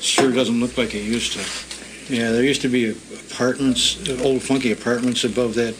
sure 0.00 0.30
doesn't 0.30 0.60
look 0.60 0.78
like 0.78 0.94
it 0.94 1.02
used 1.02 1.32
to. 1.32 2.14
Yeah, 2.14 2.30
there 2.30 2.44
used 2.44 2.62
to 2.62 2.68
be 2.68 2.90
apartments, 2.90 4.08
old 4.20 4.42
funky 4.42 4.70
apartments 4.70 5.24
above 5.24 5.54
that 5.54 5.74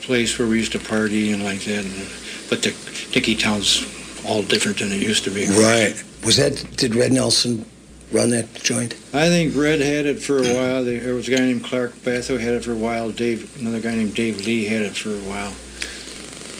place 0.00 0.38
where 0.38 0.48
we 0.48 0.56
used 0.58 0.72
to 0.72 0.78
party 0.78 1.32
and 1.32 1.44
like 1.44 1.60
that. 1.60 1.84
And, 1.84 2.06
but 2.50 2.62
the 2.62 2.70
Dinkytown's 2.70 3.86
all 4.26 4.42
different 4.42 4.80
than 4.80 4.92
it 4.92 5.00
used 5.00 5.24
to 5.24 5.30
be. 5.30 5.46
Right. 5.46 5.94
Was 6.24 6.36
that, 6.36 6.76
did 6.76 6.94
Red 6.94 7.12
Nelson 7.12 7.64
run 8.12 8.30
that 8.30 8.52
joint? 8.54 8.94
I 9.14 9.28
think 9.28 9.56
Red 9.56 9.80
had 9.80 10.04
it 10.04 10.20
for 10.20 10.38
a 10.38 10.42
while. 10.42 10.84
There 10.84 11.14
was 11.14 11.28
a 11.28 11.30
guy 11.30 11.38
named 11.38 11.64
Clark 11.64 11.92
Batho 11.92 12.38
had 12.38 12.54
it 12.54 12.64
for 12.64 12.72
a 12.72 12.76
while. 12.76 13.10
Dave, 13.10 13.56
another 13.58 13.80
guy 13.80 13.94
named 13.94 14.14
Dave 14.14 14.44
Lee 14.44 14.66
had 14.66 14.82
it 14.82 14.96
for 14.96 15.10
a 15.10 15.28
while. 15.28 15.54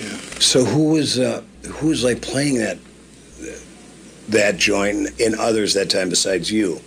Yeah. 0.00 0.16
So 0.40 0.64
who 0.64 0.92
was, 0.92 1.18
uh, 1.18 1.42
who 1.68 1.88
was 1.88 2.02
like 2.02 2.22
playing 2.22 2.58
that, 2.58 2.78
that 4.28 4.56
joint 4.56 5.20
and 5.20 5.34
others 5.34 5.74
that 5.74 5.90
time 5.90 6.08
besides 6.08 6.50
you? 6.50 6.80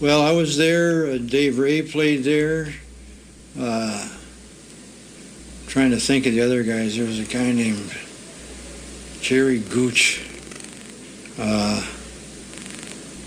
Well, 0.00 0.22
I 0.22 0.32
was 0.32 0.56
there. 0.56 1.06
Uh, 1.06 1.18
Dave 1.18 1.58
Ray 1.58 1.82
played 1.82 2.24
there. 2.24 2.72
Uh, 3.58 4.08
trying 5.74 5.90
to 5.90 5.98
think 5.98 6.24
of 6.24 6.32
the 6.32 6.40
other 6.40 6.62
guys. 6.62 6.96
There 6.96 7.04
was 7.04 7.18
a 7.18 7.24
guy 7.24 7.50
named 7.50 7.92
Jerry 9.20 9.58
Gooch. 9.58 10.20
Uh, 11.36 11.84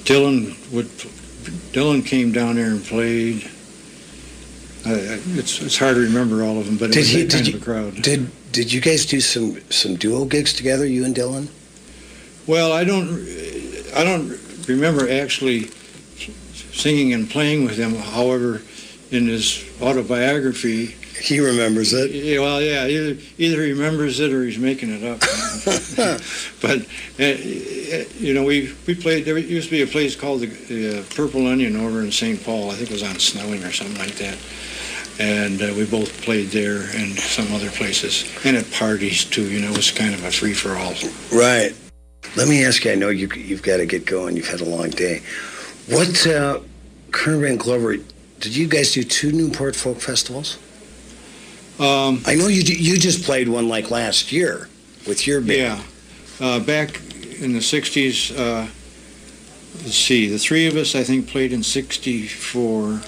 Dylan 0.06 0.56
would. 0.72 0.86
Dylan 1.74 2.06
came 2.06 2.32
down 2.32 2.56
there 2.56 2.68
and 2.72 2.82
played. 2.86 3.50
I- 4.86 5.20
it's 5.36 5.62
it's 5.62 5.78
hard 5.78 5.96
to 5.96 6.02
remember 6.02 6.42
all 6.42 6.58
of 6.58 6.66
them, 6.68 6.78
but 6.78 6.92
it 6.92 6.94
Did 6.94 7.00
was 7.00 7.10
he- 7.10 7.22
that 7.24 7.30
did 7.32 7.36
kind 7.36 7.48
you- 7.50 7.56
of 7.56 7.62
a 7.62 7.66
crowd. 7.66 8.02
Did, 8.02 8.28
did 8.54 8.72
you 8.72 8.80
guys 8.80 9.06
do 9.06 9.20
some, 9.20 9.58
some 9.70 9.96
duo 9.96 10.24
gigs 10.24 10.54
together, 10.54 10.86
you 10.86 11.04
and 11.04 11.14
Dylan? 11.14 11.48
Well, 12.48 12.72
I 12.72 12.86
don't, 12.86 13.10
I 13.94 14.06
don't 14.06 14.40
remember 14.70 15.10
actually 15.12 15.70
singing 16.72 17.14
and 17.14 17.30
playing 17.30 17.66
with 17.66 17.76
him. 17.76 17.96
However, 17.96 18.62
in 19.12 19.28
his 19.28 19.66
autobiography, 19.82 20.96
he 21.20 21.40
remembers 21.40 21.94
it. 21.94 22.12
Yeah, 22.12 22.40
well, 22.40 22.62
yeah, 22.62 22.88
either 22.88 23.20
either 23.38 23.64
he 23.64 23.72
remembers 23.72 24.20
it 24.20 24.32
or 24.32 24.44
he's 24.44 24.58
making 24.58 24.90
it 24.92 25.04
up. 25.04 25.20
but 26.62 26.82
uh, 27.20 28.04
you 28.20 28.34
know, 28.34 28.44
we 28.44 28.74
we 28.86 28.96
played. 28.96 29.26
There 29.26 29.38
used 29.38 29.70
to 29.70 29.76
be 29.76 29.82
a 29.82 29.88
place 29.88 30.16
called 30.16 30.42
the, 30.42 31.00
uh, 31.00 31.16
Purple 31.16 31.48
Onion 31.48 31.76
over 31.76 32.02
in 32.02 32.12
St. 32.12 32.44
Paul. 32.44 32.72
I 32.72 32.76
think 32.76 32.90
it 32.90 32.94
was 32.94 33.04
on 33.04 33.20
Snelling 33.20 33.64
or 33.64 33.72
something 33.72 33.98
like 33.98 34.16
that. 34.16 34.38
And 35.20 35.62
uh, 35.62 35.74
we 35.76 35.86
both 35.86 36.22
played 36.22 36.50
there 36.50 36.82
and 36.94 37.18
some 37.18 37.52
other 37.54 37.72
places, 37.72 38.24
and 38.46 38.56
at 38.56 38.70
parties 38.72 39.26
too. 39.26 39.50
You 39.50 39.62
know, 39.62 39.72
it 39.72 39.78
was 39.78 39.92
kind 39.92 40.14
of 40.14 40.24
a 40.24 40.32
free 40.32 40.54
for 40.54 40.76
all. 40.76 40.94
Right. 41.32 41.76
Let 42.36 42.48
me 42.48 42.64
ask 42.66 42.86
you, 42.86 42.92
I 42.92 42.96
know 42.96 43.10
you, 43.10 43.28
you've 43.36 43.64
got 43.64 43.78
to 43.78 43.86
get 43.86 44.06
going. 44.06 44.36
You've 44.36 44.50
had 44.50 44.62
a 44.62 44.66
long 44.66 44.92
day. 44.92 45.24
What, 45.88 46.28
uh, 46.28 46.60
Koerner 47.10 47.50
and 47.50 47.60
Glover, 47.60 47.96
did 47.96 48.56
you 48.56 48.68
guys 48.68 48.94
do 48.94 49.04
two 49.04 49.32
Newport 49.32 49.76
Folk 49.76 50.00
Festivals? 50.00 50.60
Um, 51.80 52.22
I 52.26 52.36
know 52.36 52.48
you 52.48 52.62
you 52.62 52.98
just 52.98 53.24
played 53.24 53.48
one 53.48 53.70
like 53.70 53.92
last 53.92 54.32
year 54.32 54.68
with 55.08 55.28
your 55.28 55.42
band. 55.42 55.84
Yeah. 56.40 56.46
Uh, 56.46 56.60
back 56.60 57.02
in 57.40 57.54
the 57.54 57.60
60s, 57.60 58.38
uh, 58.38 58.68
let's 59.84 59.96
see, 59.96 60.28
the 60.28 60.38
three 60.38 60.68
of 60.68 60.76
us, 60.76 60.96
I 60.96 61.04
think, 61.04 61.28
played 61.28 61.54
in 61.54 61.64
64. 61.64 63.02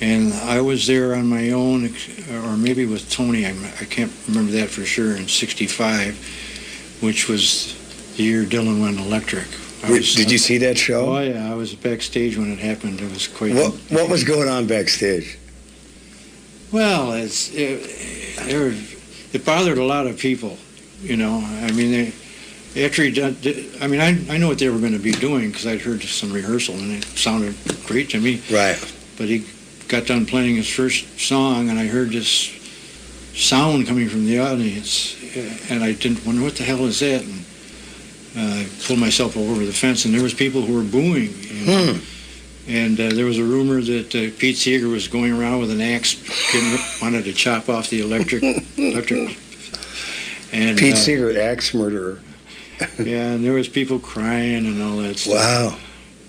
And 0.00 0.32
I 0.32 0.60
was 0.60 0.86
there 0.86 1.14
on 1.14 1.28
my 1.28 1.50
own, 1.50 1.94
or 2.32 2.56
maybe 2.56 2.86
with 2.86 3.10
Tony, 3.10 3.46
I, 3.46 3.50
I 3.80 3.84
can't 3.84 4.12
remember 4.26 4.52
that 4.52 4.70
for 4.70 4.84
sure, 4.84 5.14
in 5.14 5.28
65, 5.28 6.98
which 7.00 7.28
was 7.28 7.76
the 8.16 8.22
year 8.22 8.44
Dylan 8.44 8.80
went 8.80 8.98
electric. 8.98 9.46
Was, 9.88 10.14
did 10.14 10.30
you 10.30 10.38
see 10.38 10.58
that 10.58 10.76
show? 10.76 11.16
Oh, 11.16 11.20
yeah, 11.20 11.50
I 11.50 11.54
was 11.54 11.74
backstage 11.74 12.36
when 12.36 12.52
it 12.52 12.58
happened. 12.58 13.00
It 13.00 13.10
was 13.10 13.26
quite. 13.26 13.54
What, 13.54 13.72
what 13.90 14.10
was 14.10 14.24
going 14.24 14.48
on 14.48 14.66
backstage? 14.66 15.38
Well, 16.72 17.12
it's 17.12 17.50
it, 17.54 17.80
was- 18.58 18.96
it 19.32 19.44
bothered 19.44 19.78
a 19.78 19.84
lot 19.84 20.06
of 20.06 20.18
people, 20.18 20.58
you 21.02 21.16
know. 21.16 21.38
I 21.62 21.70
mean, 21.72 21.92
they, 21.92 22.84
after 22.84 23.02
he 23.04 23.10
done, 23.12 23.36
I 23.80 23.86
mean, 23.86 24.00
I 24.00 24.08
I 24.32 24.38
know 24.38 24.48
what 24.48 24.58
they 24.58 24.68
were 24.68 24.78
going 24.78 24.92
to 24.92 24.98
be 24.98 25.12
doing 25.12 25.50
because 25.50 25.66
I'd 25.66 25.80
heard 25.80 26.02
some 26.02 26.32
rehearsal 26.32 26.74
and 26.74 26.92
it 26.92 27.04
sounded 27.16 27.54
great 27.86 28.10
to 28.10 28.20
me. 28.20 28.42
Right. 28.50 28.76
But 29.16 29.28
he 29.28 29.44
got 29.88 30.06
done 30.06 30.26
playing 30.26 30.56
his 30.56 30.68
first 30.68 31.18
song 31.20 31.68
and 31.68 31.78
I 31.78 31.86
heard 31.86 32.10
this 32.10 32.50
sound 33.34 33.86
coming 33.86 34.08
from 34.08 34.26
the 34.26 34.38
audience, 34.40 35.16
eh, 35.36 35.58
and 35.70 35.84
I 35.84 35.92
didn't 35.92 36.24
wonder 36.26 36.42
what 36.42 36.56
the 36.56 36.64
hell 36.64 36.84
is 36.86 37.00
that. 37.00 37.22
And 37.22 37.44
uh, 38.36 38.60
I 38.60 38.66
pulled 38.86 38.98
myself 38.98 39.36
over 39.36 39.64
the 39.64 39.72
fence, 39.72 40.04
and 40.04 40.14
there 40.14 40.22
was 40.22 40.34
people 40.34 40.62
who 40.62 40.74
were 40.74 40.82
booing. 40.84 41.32
You 41.40 41.66
know? 41.66 41.98
And 42.70 43.00
uh, 43.00 43.08
there 43.08 43.24
was 43.24 43.36
a 43.38 43.42
rumor 43.42 43.80
that 43.80 44.14
uh, 44.14 44.30
Pete 44.38 44.56
Seeger 44.56 44.86
was 44.86 45.08
going 45.08 45.32
around 45.32 45.58
with 45.58 45.72
an 45.72 45.80
axe, 45.80 46.14
wanted 47.02 47.24
to 47.24 47.32
chop 47.32 47.68
off 47.68 47.90
the 47.90 48.00
electric. 48.00 48.44
electric. 48.78 49.36
And 50.52 50.78
Pete 50.78 50.94
uh, 50.94 50.96
Seeger, 50.96 51.40
axe 51.40 51.74
murderer. 51.74 52.20
yeah, 53.00 53.32
and 53.32 53.44
there 53.44 53.54
was 53.54 53.68
people 53.68 53.98
crying 53.98 54.66
and 54.66 54.80
all 54.80 54.98
that 54.98 55.18
stuff. 55.18 55.34
Wow. 55.34 55.78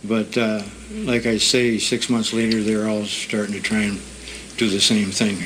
But 0.04 0.36
uh, 0.36 0.64
like 1.04 1.28
I 1.28 1.38
say, 1.38 1.78
six 1.78 2.10
months 2.10 2.34
later, 2.34 2.64
they're 2.64 2.89
all 2.89 3.06
starting 3.06 3.54
to 3.54 3.62
try 3.62 3.84
and 3.84 4.02
do 4.58 4.68
the 4.68 4.82
same 4.82 5.12
thing. 5.12 5.38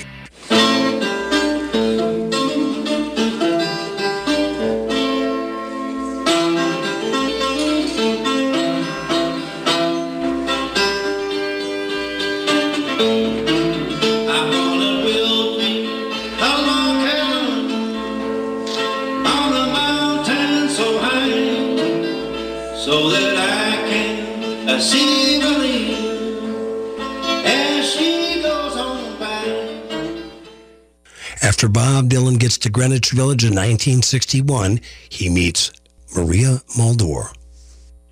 Greenwich 32.76 33.12
Village 33.12 33.46
in 33.46 33.52
1961, 33.52 34.82
he 35.08 35.30
meets 35.30 35.72
Maria 36.14 36.62
Muldaur. 36.78 37.34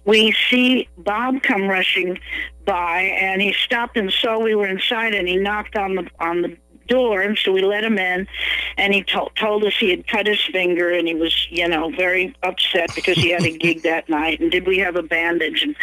we 0.05 0.33
see 0.49 0.87
Bob 0.99 1.43
come 1.43 1.67
rushing 1.67 2.17
by, 2.63 3.01
and 3.01 3.41
he 3.41 3.51
stopped 3.51 3.97
and 3.97 4.09
saw 4.09 4.39
we 4.39 4.55
were 4.55 4.69
inside, 4.69 5.13
and 5.13 5.27
he 5.27 5.35
knocked 5.35 5.75
on 5.75 5.95
the 5.95 6.09
on 6.21 6.43
the 6.43 6.57
door, 6.87 7.19
and 7.19 7.37
so 7.37 7.51
we 7.51 7.61
let 7.61 7.83
him 7.83 7.97
in, 7.97 8.25
and 8.77 8.93
he 8.93 9.03
told 9.03 9.35
told 9.35 9.65
us 9.65 9.73
he 9.77 9.89
had 9.89 10.07
cut 10.07 10.27
his 10.27 10.41
finger, 10.45 10.91
and 10.93 11.09
he 11.09 11.13
was, 11.13 11.45
you 11.49 11.67
know, 11.67 11.89
very 11.97 12.33
upset 12.43 12.89
because 12.95 13.17
he 13.17 13.31
had 13.31 13.43
a 13.43 13.57
gig 13.57 13.81
that 13.83 14.07
night, 14.07 14.39
and 14.39 14.49
did 14.49 14.65
we 14.65 14.77
have 14.77 14.95
a 14.95 15.03
bandage? 15.03 15.61
And 15.63 15.75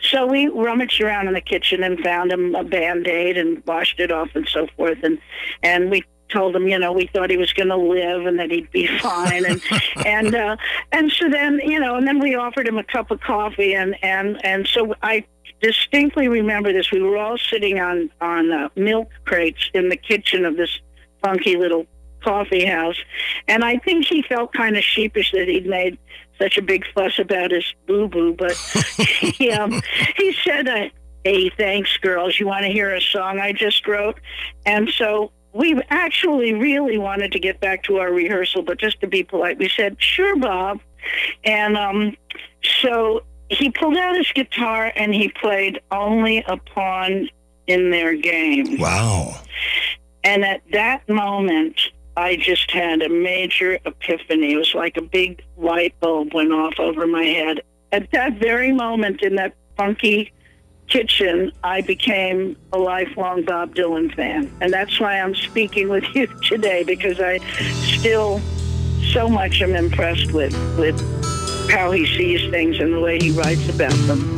so 0.00 0.26
we 0.26 0.46
rummaged 0.46 1.00
around 1.00 1.26
in 1.26 1.34
the 1.34 1.40
kitchen 1.40 1.82
and 1.82 1.98
found 1.98 2.30
him 2.30 2.54
a 2.54 2.62
band 2.62 3.08
aid 3.08 3.36
and 3.36 3.66
washed 3.66 3.98
it 3.98 4.12
off 4.12 4.28
and 4.36 4.48
so 4.48 4.68
forth, 4.76 4.98
and 5.02 5.18
and 5.64 5.90
we 5.90 6.04
told 6.30 6.54
him, 6.54 6.68
you 6.68 6.78
know, 6.78 6.92
we 6.92 7.06
thought 7.06 7.30
he 7.30 7.36
was 7.36 7.52
going 7.52 7.68
to 7.68 7.76
live 7.76 8.26
and 8.26 8.38
that 8.38 8.50
he'd 8.50 8.70
be 8.70 8.86
fine, 8.98 9.44
and 9.44 9.62
and 10.04 10.34
uh, 10.34 10.56
and 10.92 11.10
so 11.12 11.28
then, 11.28 11.60
you 11.64 11.78
know, 11.78 11.96
and 11.96 12.06
then 12.06 12.18
we 12.18 12.34
offered 12.34 12.68
him 12.68 12.78
a 12.78 12.84
cup 12.84 13.10
of 13.10 13.20
coffee, 13.20 13.74
and 13.74 13.96
and 14.02 14.44
and 14.44 14.66
so 14.66 14.94
I 15.02 15.24
distinctly 15.60 16.28
remember 16.28 16.72
this. 16.72 16.90
We 16.90 17.02
were 17.02 17.16
all 17.16 17.38
sitting 17.38 17.80
on 17.80 18.10
on 18.20 18.52
uh, 18.52 18.68
milk 18.76 19.10
crates 19.24 19.70
in 19.74 19.88
the 19.88 19.96
kitchen 19.96 20.44
of 20.44 20.56
this 20.56 20.78
funky 21.22 21.56
little 21.56 21.86
coffee 22.22 22.64
house. 22.64 22.96
And 23.46 23.64
I 23.64 23.78
think 23.78 24.06
he 24.06 24.22
felt 24.22 24.52
kind 24.52 24.76
of 24.76 24.84
sheepish 24.84 25.32
that 25.32 25.48
he'd 25.48 25.66
made 25.66 25.98
such 26.40 26.56
a 26.56 26.62
big 26.62 26.84
fuss 26.94 27.18
about 27.18 27.50
his 27.50 27.64
boo 27.86 28.08
boo. 28.08 28.34
But 28.34 28.52
he, 28.56 29.50
um, 29.50 29.80
he 30.16 30.34
said, 30.44 30.68
uh, 30.68 30.88
Hey, 31.24 31.50
thanks, 31.50 31.96
girls. 31.98 32.38
You 32.38 32.46
want 32.46 32.64
to 32.64 32.70
hear 32.70 32.94
a 32.94 33.00
song 33.00 33.40
I 33.40 33.52
just 33.52 33.86
wrote? 33.86 34.20
And 34.64 34.88
so 34.88 35.32
we 35.58 35.76
actually 35.90 36.54
really 36.54 36.98
wanted 36.98 37.32
to 37.32 37.40
get 37.40 37.60
back 37.60 37.82
to 37.82 37.96
our 37.98 38.12
rehearsal, 38.12 38.62
but 38.62 38.78
just 38.78 39.00
to 39.00 39.08
be 39.08 39.24
polite, 39.24 39.58
we 39.58 39.68
said, 39.68 39.96
Sure, 40.00 40.36
Bob. 40.36 40.80
And 41.42 41.76
um, 41.76 42.16
so 42.80 43.24
he 43.50 43.68
pulled 43.68 43.96
out 43.96 44.16
his 44.16 44.30
guitar 44.30 44.92
and 44.94 45.12
he 45.12 45.28
played 45.28 45.80
Only 45.90 46.44
a 46.46 46.56
Pawn 46.58 47.28
in 47.66 47.90
Their 47.90 48.14
Game. 48.14 48.78
Wow. 48.78 49.40
And 50.22 50.44
at 50.44 50.62
that 50.72 51.08
moment, 51.08 51.80
I 52.16 52.36
just 52.36 52.70
had 52.70 53.02
a 53.02 53.08
major 53.08 53.80
epiphany. 53.84 54.52
It 54.52 54.58
was 54.58 54.74
like 54.74 54.96
a 54.96 55.02
big 55.02 55.42
light 55.56 55.98
bulb 55.98 56.34
went 56.34 56.52
off 56.52 56.78
over 56.78 57.04
my 57.04 57.24
head. 57.24 57.62
At 57.90 58.12
that 58.12 58.34
very 58.34 58.70
moment 58.70 59.22
in 59.22 59.34
that 59.36 59.54
funky 59.76 60.32
kitchen, 60.88 61.52
I 61.62 61.82
became 61.82 62.56
a 62.72 62.78
lifelong 62.78 63.44
Bob 63.44 63.74
Dylan 63.74 64.14
fan. 64.14 64.50
And 64.60 64.72
that's 64.72 64.98
why 64.98 65.20
I'm 65.20 65.34
speaking 65.34 65.88
with 65.88 66.04
you 66.14 66.26
today 66.42 66.84
because 66.84 67.20
I 67.20 67.38
still 67.96 68.40
so 69.12 69.28
much 69.28 69.62
am 69.62 69.74
impressed 69.74 70.32
with, 70.32 70.52
with 70.78 70.98
how 71.70 71.90
he 71.90 72.06
sees 72.16 72.50
things 72.50 72.78
and 72.78 72.92
the 72.92 73.00
way 73.00 73.18
he 73.18 73.30
writes 73.30 73.68
about 73.68 73.92
them. 74.06 74.34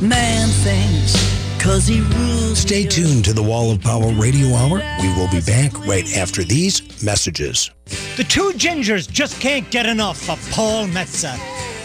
Man 0.00 0.48
thinks 0.48 1.30
cause 1.60 1.86
he 1.86 2.00
rules. 2.00 2.58
Stay 2.58 2.86
tuned 2.86 3.24
to 3.26 3.32
the 3.32 3.42
Wall 3.42 3.70
of 3.70 3.80
Power 3.80 4.12
Radio 4.14 4.54
Hour. 4.54 4.82
We 5.00 5.08
will 5.14 5.30
be 5.30 5.40
back 5.40 5.78
right 5.86 6.16
after 6.16 6.42
these 6.42 7.02
messages. 7.04 7.70
The 8.16 8.24
two 8.24 8.52
gingers 8.54 9.10
just 9.10 9.40
can't 9.40 9.68
get 9.70 9.86
enough 9.86 10.30
of 10.30 10.38
Paul 10.50 10.86
Metsa. 10.86 11.38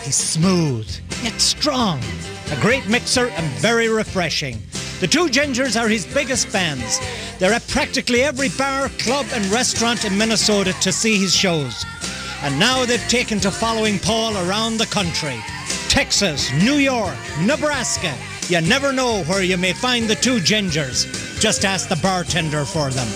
He's 0.05 0.15
smooth, 0.15 0.87
yet 1.23 1.41
strong, 1.41 1.99
a 2.51 2.61
great 2.61 2.87
mixer 2.87 3.29
and 3.29 3.45
very 3.59 3.89
refreshing. 3.89 4.61
The 4.99 5.07
two 5.07 5.25
gingers 5.29 5.81
are 5.81 5.87
his 5.87 6.05
biggest 6.05 6.47
fans. 6.47 6.99
They're 7.39 7.51
at 7.53 7.67
practically 7.67 8.21
every 8.21 8.49
bar, 8.49 8.89
club, 8.99 9.25
and 9.33 9.43
restaurant 9.47 10.05
in 10.05 10.15
Minnesota 10.15 10.73
to 10.81 10.91
see 10.91 11.17
his 11.17 11.35
shows. 11.35 11.83
And 12.43 12.59
now 12.59 12.85
they've 12.85 13.09
taken 13.09 13.39
to 13.39 13.49
following 13.49 13.97
Paul 13.97 14.37
around 14.47 14.77
the 14.77 14.85
country. 14.85 15.39
Texas, 15.89 16.53
New 16.53 16.75
York, 16.75 17.17
Nebraska. 17.41 18.13
You 18.47 18.61
never 18.61 18.93
know 18.93 19.23
where 19.23 19.41
you 19.41 19.57
may 19.57 19.73
find 19.73 20.07
the 20.07 20.13
two 20.13 20.37
gingers. 20.37 21.07
Just 21.41 21.65
ask 21.65 21.89
the 21.89 21.95
bartender 21.95 22.63
for 22.63 22.91
them. 22.91 23.07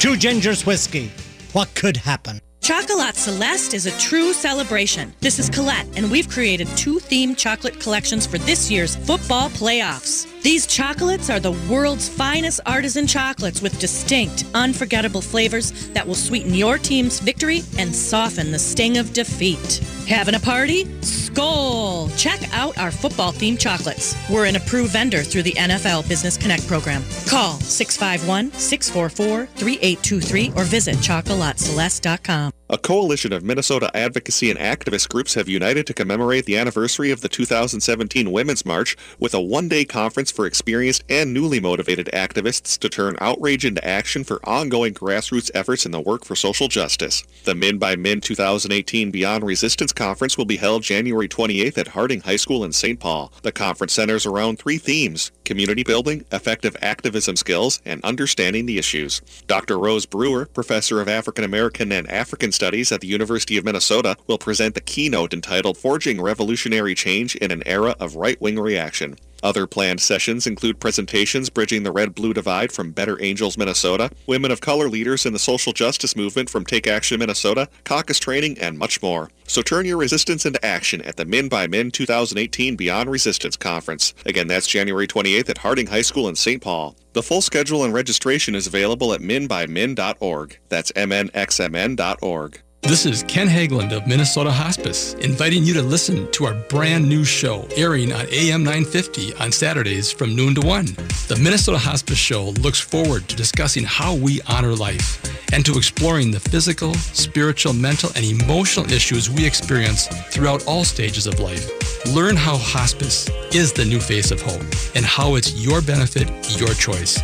Two 0.00 0.14
gingers 0.14 0.64
whiskey. 0.64 1.12
What 1.52 1.74
could 1.74 1.98
happen? 1.98 2.40
Chocolat 2.68 3.16
Celeste 3.16 3.72
is 3.72 3.86
a 3.86 3.98
true 3.98 4.34
celebration. 4.34 5.14
This 5.20 5.38
is 5.38 5.48
Colette, 5.48 5.86
and 5.96 6.10
we've 6.10 6.28
created 6.28 6.68
two 6.76 6.96
themed 6.96 7.38
chocolate 7.38 7.80
collections 7.80 8.26
for 8.26 8.36
this 8.36 8.70
year's 8.70 8.94
football 8.94 9.48
playoffs. 9.48 10.26
These 10.42 10.66
chocolates 10.66 11.30
are 11.30 11.40
the 11.40 11.56
world's 11.70 12.10
finest 12.10 12.60
artisan 12.66 13.06
chocolates 13.06 13.62
with 13.62 13.78
distinct, 13.78 14.44
unforgettable 14.52 15.22
flavors 15.22 15.88
that 15.94 16.06
will 16.06 16.14
sweeten 16.14 16.52
your 16.52 16.76
team's 16.76 17.20
victory 17.20 17.62
and 17.78 17.94
soften 17.94 18.52
the 18.52 18.58
sting 18.58 18.98
of 18.98 19.14
defeat. 19.14 19.78
Having 20.06 20.34
a 20.34 20.40
party? 20.40 20.84
Skol! 21.00 22.14
Check 22.18 22.40
out 22.52 22.76
our 22.76 22.90
football 22.90 23.32
themed 23.32 23.60
chocolates. 23.60 24.14
We're 24.28 24.44
an 24.44 24.56
approved 24.56 24.92
vendor 24.92 25.22
through 25.22 25.44
the 25.44 25.52
NFL 25.52 26.06
Business 26.06 26.36
Connect 26.36 26.66
program. 26.66 27.02
Call 27.26 27.54
651 27.60 28.52
644 28.52 29.46
3823 29.56 30.52
or 30.54 30.64
visit 30.64 30.96
chocolateceleste.com. 30.96 32.52
A 32.70 32.76
coalition 32.76 33.32
of 33.32 33.42
Minnesota 33.42 33.90
advocacy 33.96 34.50
and 34.50 34.58
activist 34.58 35.08
groups 35.08 35.32
have 35.32 35.48
united 35.48 35.86
to 35.86 35.94
commemorate 35.94 36.44
the 36.44 36.58
anniversary 36.58 37.10
of 37.10 37.22
the 37.22 37.28
2017 37.30 38.30
Women's 38.30 38.66
March 38.66 38.94
with 39.18 39.32
a 39.32 39.40
one-day 39.40 39.86
conference 39.86 40.30
for 40.30 40.44
experienced 40.44 41.02
and 41.08 41.32
newly 41.32 41.60
motivated 41.60 42.10
activists 42.12 42.78
to 42.78 42.90
turn 42.90 43.16
outrage 43.22 43.64
into 43.64 43.82
action 43.82 44.22
for 44.22 44.46
ongoing 44.46 44.92
grassroots 44.92 45.50
efforts 45.54 45.86
in 45.86 45.92
the 45.92 46.00
work 46.00 46.26
for 46.26 46.36
social 46.36 46.68
justice. 46.68 47.24
The 47.44 47.54
Min 47.54 47.78
by 47.78 47.96
Min 47.96 48.20
2018 48.20 49.10
Beyond 49.10 49.44
Resistance 49.44 49.94
Conference 49.94 50.36
will 50.36 50.44
be 50.44 50.58
held 50.58 50.82
January 50.82 51.26
28th 51.26 51.78
at 51.78 51.88
Harding 51.88 52.20
High 52.20 52.36
School 52.36 52.64
in 52.64 52.72
St. 52.72 53.00
Paul. 53.00 53.32
The 53.40 53.50
conference 53.50 53.94
centers 53.94 54.26
around 54.26 54.58
three 54.58 54.76
themes, 54.76 55.32
community 55.46 55.84
building, 55.84 56.26
effective 56.32 56.76
activism 56.82 57.34
skills, 57.36 57.80
and 57.86 58.04
understanding 58.04 58.66
the 58.66 58.76
issues. 58.76 59.22
Dr. 59.46 59.78
Rose 59.78 60.04
Brewer, 60.04 60.44
professor 60.44 61.00
of 61.00 61.08
African 61.08 61.44
American 61.44 61.92
and 61.92 62.06
African 62.10 62.52
Studies 62.58 62.90
at 62.90 63.00
the 63.00 63.06
University 63.06 63.56
of 63.56 63.64
Minnesota, 63.64 64.16
will 64.26 64.36
present 64.36 64.74
the 64.74 64.80
keynote 64.80 65.32
entitled 65.32 65.78
Forging 65.78 66.20
Revolutionary 66.20 66.92
Change 66.92 67.36
in 67.36 67.52
an 67.52 67.62
Era 67.64 67.94
of 68.00 68.16
Right-Wing 68.16 68.58
Reaction. 68.58 69.14
Other 69.42 69.66
planned 69.66 70.00
sessions 70.00 70.46
include 70.46 70.80
presentations 70.80 71.50
bridging 71.50 71.82
the 71.82 71.92
red-blue 71.92 72.34
divide 72.34 72.72
from 72.72 72.92
Better 72.92 73.22
Angels, 73.22 73.56
Minnesota, 73.56 74.10
women 74.26 74.50
of 74.50 74.60
color 74.60 74.88
leaders 74.88 75.24
in 75.24 75.32
the 75.32 75.38
social 75.38 75.72
justice 75.72 76.16
movement 76.16 76.50
from 76.50 76.64
Take 76.64 76.86
Action, 76.86 77.20
Minnesota, 77.20 77.68
caucus 77.84 78.18
training, 78.18 78.58
and 78.58 78.78
much 78.78 79.00
more. 79.02 79.30
So 79.46 79.62
turn 79.62 79.86
your 79.86 79.96
resistance 79.96 80.44
into 80.44 80.64
action 80.64 81.00
at 81.02 81.16
the 81.16 81.24
Min 81.24 81.48
by 81.48 81.66
Min 81.66 81.90
2018 81.90 82.76
Beyond 82.76 83.10
Resistance 83.10 83.56
Conference. 83.56 84.14
Again, 84.26 84.48
that's 84.48 84.66
January 84.66 85.06
28th 85.06 85.48
at 85.50 85.58
Harding 85.58 85.86
High 85.86 86.02
School 86.02 86.28
in 86.28 86.36
St. 86.36 86.62
Paul. 86.62 86.96
The 87.12 87.22
full 87.22 87.40
schedule 87.40 87.84
and 87.84 87.94
registration 87.94 88.54
is 88.54 88.66
available 88.66 89.12
at 89.12 89.20
minbymin.org. 89.20 90.58
That's 90.68 90.92
mnxmn.org. 90.92 92.62
This 92.82 93.04
is 93.06 93.24
Ken 93.24 93.48
Hageland 93.48 93.92
of 93.92 94.06
Minnesota 94.06 94.52
Hospice, 94.52 95.14
inviting 95.14 95.64
you 95.64 95.74
to 95.74 95.82
listen 95.82 96.30
to 96.30 96.46
our 96.46 96.54
brand 96.54 97.06
new 97.08 97.24
show 97.24 97.66
airing 97.76 98.12
on 98.12 98.26
AM 98.30 98.62
950 98.62 99.34
on 99.34 99.50
Saturdays 99.50 100.12
from 100.12 100.34
noon 100.34 100.54
to 100.54 100.66
1. 100.66 100.86
The 101.26 101.38
Minnesota 101.42 101.76
Hospice 101.76 102.16
Show 102.18 102.50
looks 102.60 102.80
forward 102.80 103.28
to 103.28 103.36
discussing 103.36 103.84
how 103.84 104.14
we 104.14 104.40
honor 104.48 104.74
life 104.74 105.20
and 105.52 105.66
to 105.66 105.76
exploring 105.76 106.30
the 106.30 106.40
physical, 106.40 106.94
spiritual, 106.94 107.72
mental, 107.72 108.10
and 108.14 108.24
emotional 108.24 108.90
issues 108.90 109.28
we 109.28 109.44
experience 109.44 110.06
throughout 110.32 110.66
all 110.66 110.84
stages 110.84 111.26
of 111.26 111.40
life. 111.40 111.68
Learn 112.14 112.36
how 112.36 112.56
hospice 112.56 113.28
is 113.52 113.72
the 113.72 113.84
new 113.84 114.00
face 114.00 114.30
of 114.30 114.40
hope 114.40 114.62
and 114.94 115.04
how 115.04 115.34
it's 115.34 115.52
your 115.54 115.82
benefit, 115.82 116.28
your 116.58 116.72
choice. 116.74 117.20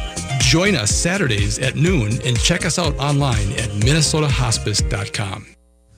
Join 0.54 0.76
us 0.76 0.92
Saturdays 0.94 1.58
at 1.58 1.74
noon 1.74 2.12
and 2.24 2.38
check 2.38 2.64
us 2.64 2.78
out 2.78 2.96
online 2.96 3.50
at 3.54 3.70
minnesotahospice.com. 3.70 5.46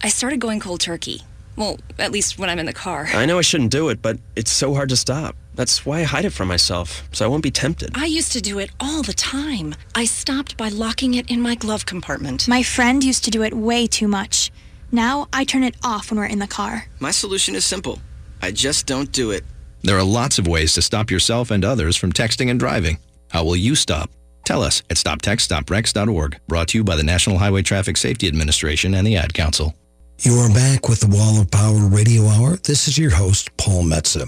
I 0.03 0.09
started 0.09 0.41
going 0.41 0.61
cold 0.61 0.81
turkey. 0.81 1.21
Well, 1.57 1.79
at 1.99 2.11
least 2.11 2.39
when 2.39 2.49
I'm 2.49 2.59
in 2.59 2.65
the 2.65 2.73
car. 2.73 3.07
I 3.13 3.27
know 3.27 3.37
I 3.37 3.43
shouldn't 3.43 3.71
do 3.71 3.91
it, 3.91 4.01
but 4.01 4.17
it's 4.35 4.51
so 4.51 4.73
hard 4.73 4.89
to 4.89 4.97
stop. 4.97 5.37
That's 5.57 5.85
why 5.85 6.01
I 6.01 6.05
hide 6.05 6.25
it 6.25 6.31
from 6.31 6.49
myself, 6.49 7.07
so 7.13 7.27
I 7.27 7.29
won't 7.29 7.43
be 7.43 7.51
tempted. 7.51 7.91
I 7.95 8.07
used 8.07 8.33
to 8.33 8.41
do 8.41 8.59
it 8.59 8.71
all 8.81 9.03
the 9.03 9.13
time. 9.13 9.75
I 9.95 10.07
stopped 10.07 10.57
by 10.57 10.71
locking 10.71 11.13
it 11.13 11.31
in 11.31 11.43
my 11.43 11.55
glove 11.55 11.85
compartment. 11.85 12.49
My 12.49 12.63
friend 12.63 13.05
used 13.05 13.25
to 13.25 13.31
do 13.31 13.43
it 13.43 13.53
way 13.53 13.87
too 13.87 14.09
much. 14.09 14.51
Now 14.91 15.29
I 15.35 15.45
turn 15.45 15.65
it 15.65 15.77
off 15.85 16.11
when 16.11 16.19
we're 16.19 16.33
in 16.33 16.39
the 16.39 16.47
car. 16.47 16.87
My 16.99 17.11
solution 17.11 17.55
is 17.55 17.67
simple 17.67 17.99
I 18.41 18.53
just 18.53 18.87
don't 18.87 19.13
do 19.13 19.33
it. 19.33 19.45
There 19.83 19.99
are 19.99 20.03
lots 20.03 20.39
of 20.39 20.49
ways 20.49 20.73
to 20.77 20.81
stop 20.81 21.11
yourself 21.11 21.51
and 21.51 21.63
others 21.63 21.95
from 21.95 22.11
texting 22.11 22.49
and 22.49 22.59
driving. 22.59 22.97
How 23.29 23.45
will 23.45 23.57
you 23.57 23.75
stop? 23.75 24.09
Tell 24.47 24.62
us 24.62 24.80
at 24.88 24.97
stoptextstopwrecks.org. 24.97 26.38
Brought 26.47 26.68
to 26.68 26.78
you 26.78 26.84
by 26.84 26.94
the 26.94 27.03
National 27.03 27.38
Highway 27.38 27.62
Traffic 27.62 27.97
Safety 27.97 28.28
Administration 28.28 28.94
and 28.94 29.05
the 29.05 29.16
Ad 29.16 29.34
Council. 29.34 29.74
You 30.20 30.36
are 30.36 30.55
back 30.55 30.88
with 30.88 31.01
the 31.01 31.09
Wall 31.09 31.40
of 31.40 31.51
Power 31.51 31.88
Radio 31.88 32.26
Hour. 32.28 32.57
This 32.59 32.86
is 32.86 32.97
your 32.97 33.11
host, 33.11 33.55
Paul 33.57 33.82
Metsa. 33.82 34.22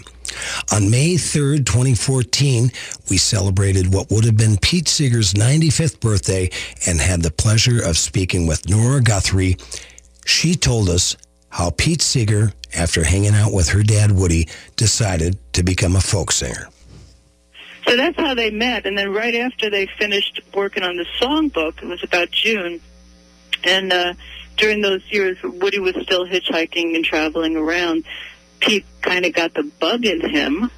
On 0.75 0.91
May 0.91 1.15
3rd, 1.15 1.65
2014, 1.67 2.73
we 3.09 3.17
celebrated 3.17 3.95
what 3.95 4.11
would 4.11 4.25
have 4.25 4.37
been 4.37 4.59
Pete 4.59 4.89
Seeger's 4.89 5.35
95th 5.35 6.01
birthday 6.01 6.51
and 6.85 7.01
had 7.01 7.23
the 7.23 7.31
pleasure 7.31 7.81
of 7.81 7.97
speaking 7.97 8.49
with 8.49 8.69
Nora 8.69 9.01
Guthrie. 9.01 9.57
She 10.27 10.57
told 10.57 10.89
us 10.89 11.17
how 11.49 11.71
Pete 11.71 12.03
Seeger, 12.03 12.53
after 12.77 13.05
hanging 13.05 13.35
out 13.35 13.53
with 13.53 13.69
her 13.69 13.85
dad 13.85 14.11
Woody, 14.11 14.49
decided 14.75 15.39
to 15.53 15.63
become 15.63 15.95
a 15.95 16.01
folk 16.01 16.33
singer. 16.33 16.69
So 17.89 17.97
that's 17.97 18.19
how 18.19 18.35
they 18.35 18.51
met. 18.51 18.85
And 18.87 18.99
then 18.99 19.13
right 19.13 19.35
after 19.35 19.71
they 19.71 19.87
finished 19.99 20.41
working 20.55 20.83
on 20.83 20.97
the 20.97 21.07
songbook, 21.21 21.83
it 21.83 21.87
was 21.87 22.03
about 22.03 22.31
June. 22.31 22.81
And 23.65 23.93
uh, 23.93 24.15
during 24.57 24.83
those 24.83 25.03
years, 25.11 25.39
Woody 25.43 25.79
was 25.79 25.95
still 26.03 26.27
hitchhiking 26.27 26.95
and 26.95 27.05
traveling 27.05 27.57
around. 27.57 28.05
Pete 28.61 28.85
kind 29.01 29.25
of 29.25 29.33
got 29.33 29.55
the 29.55 29.63
bug 29.81 30.05
in 30.05 30.21
him 30.21 30.71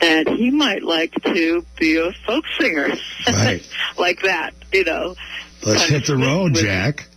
that 0.00 0.28
he 0.28 0.50
might 0.50 0.82
like 0.82 1.12
to 1.22 1.64
be 1.78 1.96
a 1.98 2.12
folk 2.26 2.44
singer. 2.58 2.88
Right. 3.28 3.62
like 3.98 4.22
that, 4.22 4.54
you 4.72 4.84
know. 4.84 5.14
Let's 5.64 5.84
hit 5.84 6.06
the 6.06 6.16
road, 6.16 6.52
with- 6.52 6.62
Jack. 6.62 7.08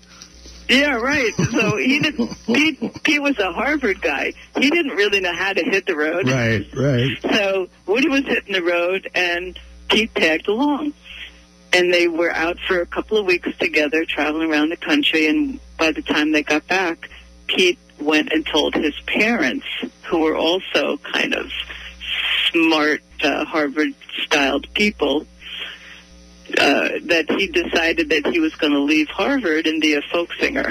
Yeah, 0.69 0.95
right. 0.95 1.33
So 1.51 1.77
he 1.77 1.99
didn't. 1.99 2.35
Pete, 2.45 3.03
Pete 3.03 3.21
was 3.21 3.37
a 3.39 3.51
Harvard 3.53 4.01
guy. 4.01 4.33
He 4.57 4.69
didn't 4.69 4.95
really 4.95 5.19
know 5.21 5.33
how 5.33 5.53
to 5.53 5.63
hit 5.63 5.85
the 5.85 5.95
road. 5.95 6.27
Right, 6.29 6.67
right. 6.75 7.17
So 7.33 7.69
Woody 7.85 8.09
was 8.09 8.25
hitting 8.25 8.53
the 8.53 8.63
road, 8.63 9.09
and 9.15 9.57
Pete 9.89 10.13
tagged 10.15 10.47
along. 10.47 10.93
and 11.73 11.93
they 11.93 12.07
were 12.07 12.31
out 12.31 12.57
for 12.67 12.81
a 12.81 12.85
couple 12.85 13.17
of 13.17 13.25
weeks 13.25 13.49
together, 13.57 14.03
traveling 14.05 14.51
around 14.51 14.69
the 14.69 14.77
country. 14.77 15.27
And 15.27 15.59
by 15.77 15.91
the 15.91 16.01
time 16.01 16.31
they 16.31 16.43
got 16.43 16.67
back, 16.67 17.09
Pete 17.47 17.79
went 17.99 18.31
and 18.33 18.45
told 18.45 18.73
his 18.75 18.93
parents, 19.05 19.65
who 20.03 20.19
were 20.19 20.35
also 20.35 20.97
kind 20.97 21.33
of 21.33 21.51
smart 22.51 23.01
uh, 23.23 23.43
Harvard-styled 23.45 24.71
people, 24.73 25.25
uh, 26.57 26.89
that 27.05 27.25
he 27.37 27.47
decided 27.47 28.09
that 28.09 28.25
he 28.27 28.39
was 28.39 28.53
going 28.55 28.73
to 28.73 28.79
leave 28.79 29.07
Harvard 29.09 29.67
and 29.67 29.81
be 29.81 29.93
a 29.95 30.01
folk 30.11 30.29
singer. 30.39 30.69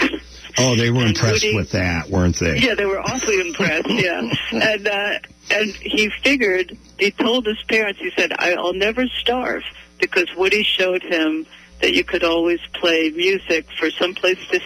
Oh, 0.59 0.75
they 0.75 0.91
were 0.91 1.01
And 1.01 1.09
impressed 1.11 1.45
Woody- 1.45 1.55
with 1.57 1.71
that, 1.73 2.09
weren't 2.09 2.39
they? 2.39 2.59
Yeah, 2.59 2.75
they 2.75 2.87
were 2.87 3.01
awfully 3.01 3.41
impressed. 3.41 3.91
Yeah, 3.91 4.23
and 4.53 4.89
uh, 4.89 5.19
and 5.51 5.71
he 5.77 6.11
figured. 6.23 6.77
He 6.99 7.11
told 7.11 7.45
his 7.47 7.63
parents. 7.69 8.01
He 8.01 8.11
said, 8.17 8.33
"I'll 8.39 8.73
never 8.73 9.07
starve," 9.07 9.63
because 10.01 10.27
Woody 10.37 10.63
showed 10.63 11.03
him 11.03 11.47
that 11.83 11.93
you 11.93 12.05
could 12.05 12.25
always 12.25 12.61
play 12.73 13.11
music 13.11 13.67
for 13.79 13.91
some 13.91 14.15
place 14.15 14.39
to 14.51 14.61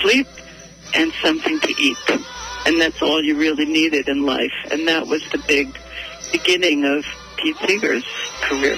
sleep 0.00 0.26
and 0.94 1.12
something 1.22 1.60
to 1.60 1.74
eat, 1.78 1.98
and 2.64 2.80
that's 2.80 3.02
all 3.02 3.22
you 3.22 3.36
really 3.36 3.66
needed 3.66 4.08
in 4.08 4.24
life. 4.24 4.54
And 4.70 4.88
that 4.88 5.06
was 5.06 5.22
the 5.32 5.42
big 5.46 5.78
beginning 6.32 6.84
of 6.86 7.04
Pete 7.42 7.56
Seeger's 7.66 8.04
career. 8.42 8.76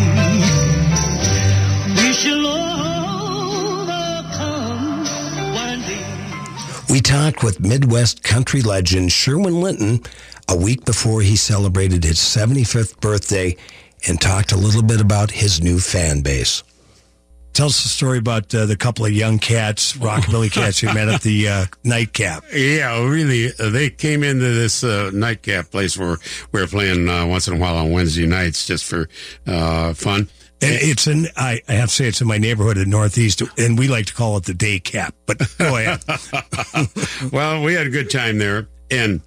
We 1.97 2.13
shall 2.13 2.45
overcome 3.87 5.05
one 5.55 5.81
day. 5.83 6.05
We 6.91 7.01
talked 7.01 7.45
with 7.45 7.61
Midwest 7.61 8.25
country 8.25 8.63
legend 8.63 9.13
Sherwin 9.13 9.61
Linton 9.61 10.03
a 10.49 10.57
week 10.57 10.85
before 10.85 11.21
he 11.23 11.37
celebrated 11.37 12.03
his 12.03 12.19
75th 12.19 12.99
birthday 13.01 13.57
and 14.09 14.21
talked 14.21 14.51
a 14.51 14.57
little 14.57 14.83
bit 14.83 15.01
about 15.01 15.31
his 15.31 15.63
new 15.63 15.79
fan 15.79 16.21
base. 16.23 16.65
Tell 17.55 17.67
us 17.67 17.83
the 17.85 17.89
story 17.89 18.19
about 18.19 18.53
uh, 18.53 18.67
the 18.67 18.77
couple 18.77 19.07
of 19.07 19.13
young 19.13 19.39
cats, 19.39 19.93
rockabilly 19.95 20.51
cats 20.53 20.83
you 20.83 20.93
met 20.93 21.09
at 21.09 21.23
the 21.23 21.49
uh, 21.49 21.67
nightcap. 21.85 22.43
Yeah, 22.53 23.01
really. 23.09 23.51
uh, 23.61 23.71
They 23.71 23.91
came 23.91 24.25
into 24.25 24.45
this 24.53 24.83
uh, 24.83 25.11
nightcap 25.15 25.71
place 25.71 25.97
where 25.97 26.17
we 26.51 26.61
were 26.61 26.67
playing 26.67 27.09
uh, 27.09 27.27
once 27.27 27.47
in 27.47 27.55
a 27.55 27.57
while 27.57 27.77
on 27.77 27.93
Wednesday 27.93 28.27
nights 28.27 28.67
just 28.67 28.85
for 28.85 29.09
uh, 29.47 29.95
fun. 29.95 30.29
And 30.63 30.73
it's 30.81 31.07
in, 31.07 31.27
I, 31.37 31.61
I 31.69 31.75
have 31.75 31.91
to 31.91 31.95
say, 31.95 32.07
it's 32.09 32.21
in 32.21 32.27
my 32.27 32.39
neighborhood 32.39 32.77
in 32.77 32.91
Northeast, 32.91 33.43
and 33.57 33.79
we 33.79 33.87
like 33.87 34.07
to 34.07 34.15
call 34.15 34.37
it 34.37 34.45
the 34.45 34.55
day 34.55 34.81
cap. 34.81 35.15
But 35.27 35.39
go 35.59 35.77
ahead. 35.77 36.01
well, 37.33 37.63
we 37.63 37.75
had 37.75 37.87
a 37.87 37.91
good 37.91 38.11
time 38.11 38.39
there, 38.39 38.67
and 38.91 39.21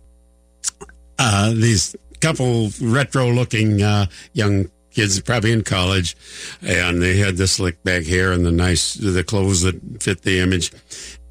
uh, 1.19 1.51
these 1.51 1.95
couple 2.19 2.69
retro-looking 2.82 3.82
uh, 3.84 4.07
young 4.34 4.69
kids, 4.97 5.21
probably 5.21 5.51
in 5.51 5.61
college, 5.63 6.17
and 6.63 6.99
they 7.01 7.17
had 7.17 7.37
the 7.37 7.45
slick 7.45 7.83
back 7.83 8.03
hair 8.03 8.31
and 8.31 8.43
the 8.43 8.51
nice 8.51 8.95
the 8.95 9.23
clothes 9.23 9.61
that 9.61 9.79
fit 10.01 10.23
the 10.23 10.39
image. 10.39 10.71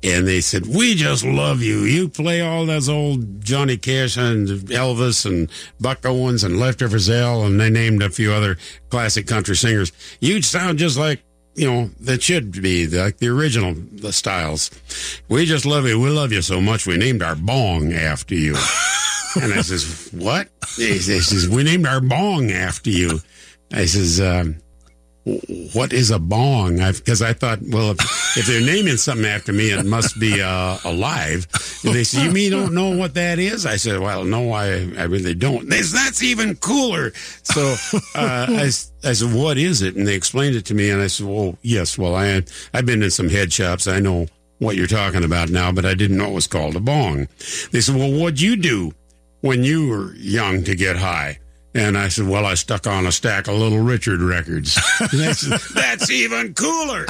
And 0.04 0.24
they 0.24 0.40
said, 0.40 0.66
"We 0.66 0.94
just 0.94 1.24
love 1.24 1.62
you. 1.62 1.80
You 1.80 2.08
play 2.08 2.40
all 2.40 2.64
those 2.64 2.88
old 2.88 3.44
Johnny 3.44 3.76
Cash 3.76 4.16
and 4.16 4.46
Elvis 4.68 5.26
and 5.26 5.50
Buck 5.80 6.06
Owens 6.06 6.44
and 6.44 6.60
Lester 6.60 6.88
Frizzell, 6.88 7.44
and 7.44 7.60
they 7.60 7.68
named 7.68 8.02
a 8.02 8.10
few 8.10 8.32
other 8.32 8.56
classic 8.88 9.26
country 9.26 9.56
singers. 9.56 9.92
You 10.20 10.40
sound 10.42 10.78
just 10.78 10.96
like." 10.96 11.22
You 11.58 11.72
know, 11.72 11.90
that 12.00 12.22
should 12.22 12.52
be 12.60 12.86
like 12.86 13.16
the 13.16 13.28
original 13.28 13.72
the 13.74 14.12
styles. 14.12 14.70
We 15.26 15.46
just 15.46 15.64
love 15.64 15.86
you. 15.86 15.98
We 15.98 16.10
love 16.10 16.30
you 16.30 16.42
so 16.42 16.60
much. 16.60 16.86
We 16.86 16.98
named 16.98 17.22
our 17.22 17.34
bong 17.34 17.94
after 17.94 18.34
you. 18.34 18.56
And 19.42 19.52
I 19.52 19.60
says, 19.60 20.08
what? 20.12 20.48
He 20.76 20.98
says, 20.98 21.48
we 21.48 21.62
named 21.62 21.86
our 21.86 22.00
bong 22.00 22.50
after 22.50 22.88
you. 22.90 23.20
I 23.72 23.86
says, 23.86 24.20
um, 24.20 24.56
what 25.74 25.92
is 25.92 26.12
a 26.12 26.20
bong? 26.20 26.76
Because 26.76 27.20
I 27.20 27.32
thought, 27.32 27.58
well, 27.70 27.90
if, 27.90 27.98
if 28.36 28.46
they're 28.46 28.60
naming 28.60 28.96
something 28.96 29.26
after 29.26 29.52
me, 29.52 29.70
it 29.70 29.84
must 29.84 30.20
be 30.20 30.40
uh, 30.40 30.78
alive. 30.84 31.48
And 31.84 31.94
they 31.94 32.04
said, 32.04 32.24
you 32.24 32.30
mean 32.30 32.44
you 32.44 32.50
don't 32.50 32.74
know 32.74 32.96
what 32.96 33.14
that 33.14 33.40
is? 33.40 33.66
I 33.66 33.74
said, 33.74 33.98
well, 33.98 34.24
no, 34.24 34.52
I, 34.52 34.66
I 34.96 35.04
really 35.04 35.34
don't. 35.34 35.68
They 35.68 35.82
said, 35.82 35.98
that's 35.98 36.22
even 36.22 36.54
cooler. 36.56 37.12
So 37.42 37.74
uh, 38.14 38.46
I, 38.48 38.70
I 39.02 39.12
said, 39.12 39.34
what 39.34 39.58
is 39.58 39.82
it? 39.82 39.96
And 39.96 40.06
they 40.06 40.14
explained 40.14 40.54
it 40.54 40.64
to 40.66 40.74
me. 40.74 40.90
And 40.90 41.02
I 41.02 41.08
said, 41.08 41.26
well, 41.26 41.58
yes, 41.62 41.98
well, 41.98 42.14
I, 42.14 42.42
I've 42.72 42.86
been 42.86 43.02
in 43.02 43.10
some 43.10 43.28
head 43.28 43.52
shops. 43.52 43.88
I 43.88 43.98
know 43.98 44.28
what 44.58 44.76
you're 44.76 44.86
talking 44.86 45.24
about 45.24 45.50
now, 45.50 45.72
but 45.72 45.84
I 45.84 45.94
didn't 45.94 46.18
know 46.18 46.28
it 46.28 46.34
was 46.34 46.46
called 46.46 46.76
a 46.76 46.80
bong. 46.80 47.26
They 47.72 47.80
said, 47.80 47.96
well, 47.96 48.12
what'd 48.12 48.40
you 48.40 48.54
do 48.54 48.92
when 49.40 49.64
you 49.64 49.88
were 49.88 50.14
young 50.14 50.62
to 50.64 50.76
get 50.76 50.96
high? 50.96 51.40
And 51.76 51.98
I 51.98 52.08
said, 52.08 52.26
well, 52.26 52.46
I 52.46 52.54
stuck 52.54 52.86
on 52.86 53.06
a 53.06 53.12
stack 53.12 53.48
of 53.48 53.54
Little 53.54 53.80
Richard 53.80 54.20
records. 54.20 54.72
Said, 55.10 55.60
That's 55.74 56.10
even 56.10 56.54
cooler. 56.54 57.06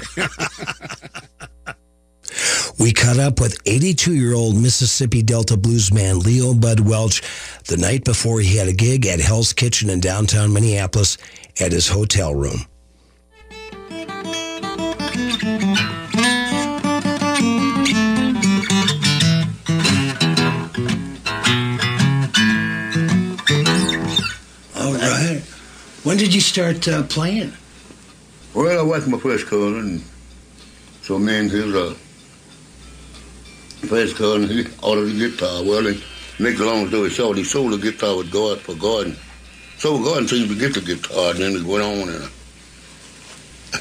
We 2.79 2.93
caught 2.93 3.19
up 3.19 3.41
with 3.41 3.59
82 3.65 4.15
year 4.15 4.35
old 4.35 4.57
Mississippi 4.57 5.23
Delta 5.23 5.57
bluesman 5.57 6.23
Leo 6.25 6.53
Bud 6.53 6.81
Welch 6.81 7.23
the 7.65 7.77
night 7.77 8.05
before 8.05 8.41
he 8.41 8.57
had 8.57 8.69
a 8.69 8.73
gig 8.73 9.07
at 9.07 9.21
Hell's 9.21 9.53
Kitchen 9.53 9.89
in 9.89 10.01
downtown 10.01 10.53
Minneapolis 10.53 11.17
at 11.61 11.73
his 11.73 11.89
hotel 11.89 12.35
room. 12.35 12.67
When 26.17 26.25
did 26.25 26.35
you 26.35 26.41
start 26.41 26.89
uh, 26.89 27.03
playing? 27.03 27.53
Well, 28.55 28.81
I 28.81 28.83
was 28.83 29.07
my 29.07 29.19
first 29.19 29.49
cousin, 29.49 29.79
and 29.79 30.03
so 31.03 31.19
me 31.19 31.37
and 31.41 31.51
his 31.51 31.75
uh, 31.75 31.93
first 33.87 34.17
cousin, 34.17 34.49
he 34.49 34.67
ordered 34.83 35.11
a 35.11 35.13
guitar. 35.13 35.63
Well, 35.63 35.83
they 35.83 36.01
make 36.39 36.59
a 36.59 36.65
long 36.65 36.89
story 36.89 37.11
short, 37.11 37.37
he 37.37 37.45
sold 37.45 37.75
the 37.75 37.77
guitar 37.77 38.17
with 38.17 38.33
God 38.33 38.61
for 38.61 38.75
Gordon. 38.77 39.15
So 39.77 40.03
Gordon 40.03 40.27
seemed 40.27 40.49
to 40.49 40.59
get 40.59 40.73
the 40.73 40.81
guitar, 40.81 41.33
and 41.33 41.39
then 41.39 41.51
he 41.53 41.63
went 41.63 41.85
on 41.85 42.09
and 42.09 42.25
uh, 42.25 42.29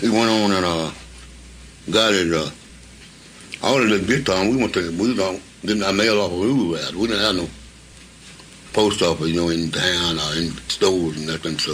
he 0.02 0.10
went 0.10 0.30
on 0.30 0.52
and 0.52 0.66
uh, 0.66 0.92
got 1.90 2.14
it. 2.14 2.34
Uh, 2.34 2.50
ordered 3.66 3.98
the 3.98 4.06
guitar, 4.06 4.42
and 4.44 4.50
we 4.50 4.58
went 4.58 4.74
to 4.74 4.92
we 5.02 5.16
don't 5.16 5.42
didn't 5.62 5.84
I 5.84 5.94
mail 5.94 6.20
off 6.20 6.34
a 6.34 6.36
rule 6.36 6.76
out. 6.76 6.96
We 6.96 7.08
didn't 7.08 7.24
have 7.24 7.36
no 7.38 7.50
post 8.74 9.02
office, 9.02 9.30
you 9.30 9.38
know, 9.38 9.48
in 9.48 9.72
town 9.72 10.20
or 10.20 10.36
in 10.36 10.52
stores 10.68 11.16
and 11.16 11.28
nothing. 11.28 11.58
So 11.58 11.74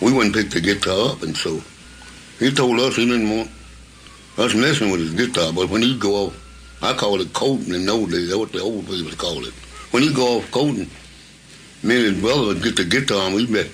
we 0.00 0.18
and 0.18 0.32
picked 0.32 0.54
the 0.54 0.60
guitar 0.60 1.12
up, 1.12 1.22
and 1.22 1.36
so 1.36 1.62
he 2.38 2.50
told 2.50 2.80
us 2.80 2.96
he 2.96 3.06
didn't 3.06 3.28
want 3.28 3.50
us 4.38 4.54
messing 4.54 4.90
with 4.90 5.00
his 5.00 5.12
guitar. 5.12 5.52
But 5.52 5.68
when 5.68 5.82
he'd 5.82 6.00
go 6.00 6.26
off, 6.26 6.78
I 6.82 6.94
call 6.94 7.20
it 7.20 7.32
coating 7.32 7.74
in 7.74 7.84
those 7.84 8.10
days. 8.10 8.28
That's 8.28 8.38
what 8.38 8.52
the 8.52 8.60
old 8.60 8.86
people 8.86 9.12
call 9.12 9.44
it. 9.44 9.52
When 9.90 10.02
he'd 10.02 10.14
go 10.14 10.38
off 10.38 10.50
coating, 10.50 10.88
me 11.82 11.96
and 11.96 12.14
his 12.14 12.20
brother 12.20 12.46
would 12.46 12.62
get 12.62 12.76
the 12.76 12.84
guitar 12.84 13.26
and 13.26 13.34
we'd 13.34 13.52
be, 13.52 13.70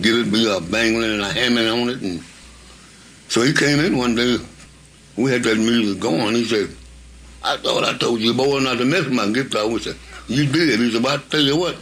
get 0.00 0.14
it, 0.14 0.32
be 0.32 0.48
a 0.48 0.60
bangling 0.60 1.12
and 1.12 1.22
a 1.22 1.32
hammering 1.32 1.68
on 1.68 1.88
it. 1.88 2.00
And 2.02 2.22
so 3.28 3.42
he 3.42 3.52
came 3.52 3.80
in 3.80 3.96
one 3.96 4.14
day. 4.14 4.36
We 5.16 5.32
had 5.32 5.42
that 5.42 5.58
music 5.58 6.00
going. 6.00 6.36
He 6.36 6.44
said, 6.44 6.68
I 7.42 7.56
thought 7.56 7.82
I 7.82 7.98
told 7.98 8.20
you, 8.20 8.34
boy, 8.34 8.60
not 8.60 8.78
to 8.78 8.84
mess 8.84 9.04
with 9.04 9.14
my 9.14 9.28
guitar. 9.32 9.66
We 9.66 9.80
said, 9.80 9.96
you 10.28 10.46
did. 10.46 10.78
He 10.78 10.92
said, 10.92 11.04
I 11.04 11.16
tell 11.16 11.40
you 11.40 11.56
what, 11.56 11.76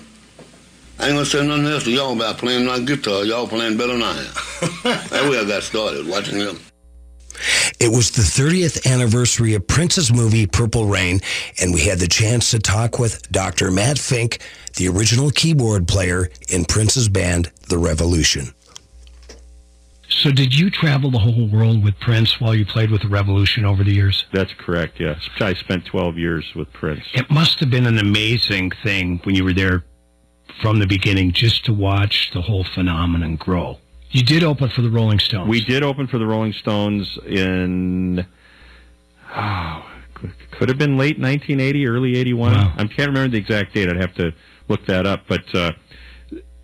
I 0.98 1.08
ain't 1.08 1.14
gonna 1.14 1.26
say 1.26 1.46
nothing 1.46 1.66
else 1.66 1.84
to 1.84 1.90
y'all 1.90 2.14
about 2.14 2.38
playing 2.38 2.64
my 2.64 2.78
guitar. 2.80 3.24
Y'all 3.24 3.46
playing 3.46 3.76
better 3.76 3.92
than 3.92 4.02
I 4.02 4.18
am. 4.18 4.72
That's 4.82 5.12
where 5.12 5.44
I 5.44 5.44
got 5.46 5.62
started, 5.62 6.06
watching 6.06 6.38
him. 6.38 6.58
It 7.78 7.90
was 7.90 8.10
the 8.10 8.22
30th 8.22 8.90
anniversary 8.90 9.52
of 9.52 9.66
Prince's 9.66 10.10
movie 10.10 10.46
Purple 10.46 10.86
Rain, 10.86 11.20
and 11.60 11.74
we 11.74 11.82
had 11.82 11.98
the 11.98 12.08
chance 12.08 12.50
to 12.52 12.58
talk 12.58 12.98
with 12.98 13.30
Dr. 13.30 13.70
Matt 13.70 13.98
Fink, 13.98 14.38
the 14.76 14.88
original 14.88 15.30
keyboard 15.30 15.86
player 15.86 16.30
in 16.48 16.64
Prince's 16.64 17.10
band, 17.10 17.52
The 17.68 17.76
Revolution. 17.76 18.54
So, 20.08 20.30
did 20.30 20.54
you 20.54 20.70
travel 20.70 21.10
the 21.10 21.18
whole 21.18 21.46
world 21.48 21.84
with 21.84 22.00
Prince 22.00 22.40
while 22.40 22.54
you 22.54 22.64
played 22.64 22.90
with 22.90 23.02
the 23.02 23.08
Revolution 23.08 23.66
over 23.66 23.84
the 23.84 23.92
years? 23.92 24.24
That's 24.32 24.52
correct, 24.54 24.98
yes. 24.98 25.28
I 25.38 25.52
spent 25.52 25.84
12 25.84 26.16
years 26.16 26.46
with 26.54 26.72
Prince. 26.72 27.04
It 27.12 27.30
must 27.30 27.60
have 27.60 27.68
been 27.68 27.86
an 27.86 27.98
amazing 27.98 28.72
thing 28.82 29.20
when 29.24 29.34
you 29.34 29.44
were 29.44 29.52
there 29.52 29.84
from 30.60 30.78
the 30.78 30.86
beginning 30.86 31.32
just 31.32 31.64
to 31.66 31.72
watch 31.72 32.30
the 32.32 32.42
whole 32.42 32.64
phenomenon 32.64 33.36
grow. 33.36 33.78
You 34.10 34.22
did 34.22 34.42
open 34.42 34.70
for 34.70 34.82
the 34.82 34.90
Rolling 34.90 35.18
Stones. 35.18 35.48
We 35.48 35.60
did 35.60 35.82
open 35.82 36.06
for 36.06 36.18
the 36.18 36.26
Rolling 36.26 36.52
Stones 36.52 37.18
in, 37.26 38.26
oh, 39.34 39.90
could 40.52 40.68
have 40.68 40.78
been 40.78 40.96
late 40.96 41.18
1980, 41.18 41.86
early 41.86 42.16
81. 42.16 42.52
Wow. 42.52 42.72
I 42.76 42.86
can't 42.86 43.08
remember 43.08 43.28
the 43.28 43.38
exact 43.38 43.74
date. 43.74 43.88
I'd 43.88 43.96
have 43.96 44.14
to 44.14 44.32
look 44.68 44.86
that 44.86 45.06
up. 45.06 45.24
But 45.28 45.54
uh, 45.54 45.72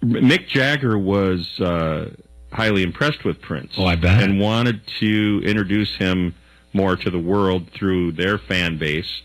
Mick 0.03 0.49
Jagger 0.49 0.99
was 0.99 1.61
uh, 1.61 2.11
highly 2.53 2.83
impressed 2.83 3.25
with 3.25 3.41
Prince. 3.41 3.73
Oh, 3.77 3.85
I 3.85 3.97
bet. 3.97 4.23
And 4.23 4.41
wanted 4.41 4.81
to 5.01 5.43
introduce 5.45 5.95
him 5.97 6.35
more 6.73 6.97
to 6.97 7.11
the 7.11 7.19
world 7.19 7.71
through 7.73 8.13
their 8.13 8.39
fan 8.39 8.79
base. 8.79 9.21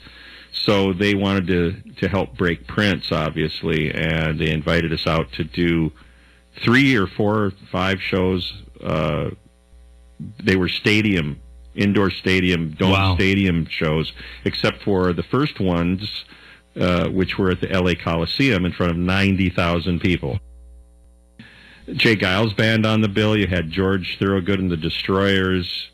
So 0.63 0.93
they 0.93 1.13
wanted 1.15 1.47
to 1.47 1.75
to 2.01 2.07
help 2.09 2.37
break 2.37 2.67
Prince, 2.67 3.11
obviously, 3.11 3.91
and 3.93 4.39
they 4.39 4.51
invited 4.51 4.91
us 4.93 5.05
out 5.07 5.31
to 5.33 5.43
do 5.43 5.91
three 6.63 6.95
or 6.95 7.07
four 7.07 7.35
or 7.45 7.51
five 7.71 8.01
shows. 8.01 8.53
Uh, 8.83 9.29
they 10.43 10.55
were 10.55 10.67
stadium, 10.69 11.39
indoor 11.75 12.09
stadium, 12.09 12.71
dome 12.71 12.91
Wow. 12.91 13.15
stadium 13.15 13.67
shows, 13.69 14.11
except 14.45 14.83
for 14.83 15.13
the 15.13 15.23
first 15.23 15.59
ones, 15.59 16.25
uh, 16.79 17.07
which 17.09 17.37
were 17.37 17.51
at 17.51 17.61
the 17.61 17.67
LA 17.67 17.93
Coliseum 17.93 18.65
in 18.65 18.71
front 18.71 18.91
of 18.91 18.97
90,000 18.97 19.99
people. 19.99 20.39
J. 21.93 22.15
Geils 22.15 22.55
band 22.55 22.85
on 22.85 23.01
the 23.01 23.07
bill. 23.07 23.37
You 23.37 23.47
had 23.47 23.71
George 23.71 24.17
Thorogood 24.19 24.59
and 24.59 24.69
the 24.69 24.75
Destroyers, 24.77 25.89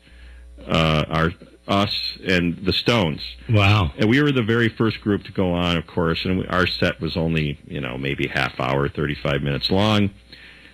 uh, 0.66 1.04
our 1.08 1.32
us 1.66 2.18
and 2.26 2.64
the 2.64 2.72
Stones. 2.72 3.20
Wow. 3.48 3.92
And 3.98 4.08
we 4.08 4.22
were 4.22 4.32
the 4.32 4.42
very 4.42 4.68
first 4.68 5.00
group 5.00 5.24
to 5.24 5.32
go 5.32 5.52
on, 5.52 5.76
of 5.76 5.86
course, 5.86 6.24
and 6.24 6.38
we, 6.40 6.46
our 6.46 6.66
set 6.66 7.00
was 7.00 7.16
only, 7.16 7.58
you 7.66 7.80
know, 7.80 7.96
maybe 7.96 8.26
half 8.26 8.58
hour, 8.58 8.88
35 8.88 9.42
minutes 9.42 9.70
long. 9.70 10.10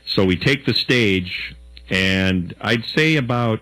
So 0.07 0.25
we 0.25 0.37
take 0.37 0.67
the 0.67 0.75
stage, 0.75 1.55
and 1.89 2.55
I'd 2.61 2.85
say 2.87 3.17
about 3.17 3.61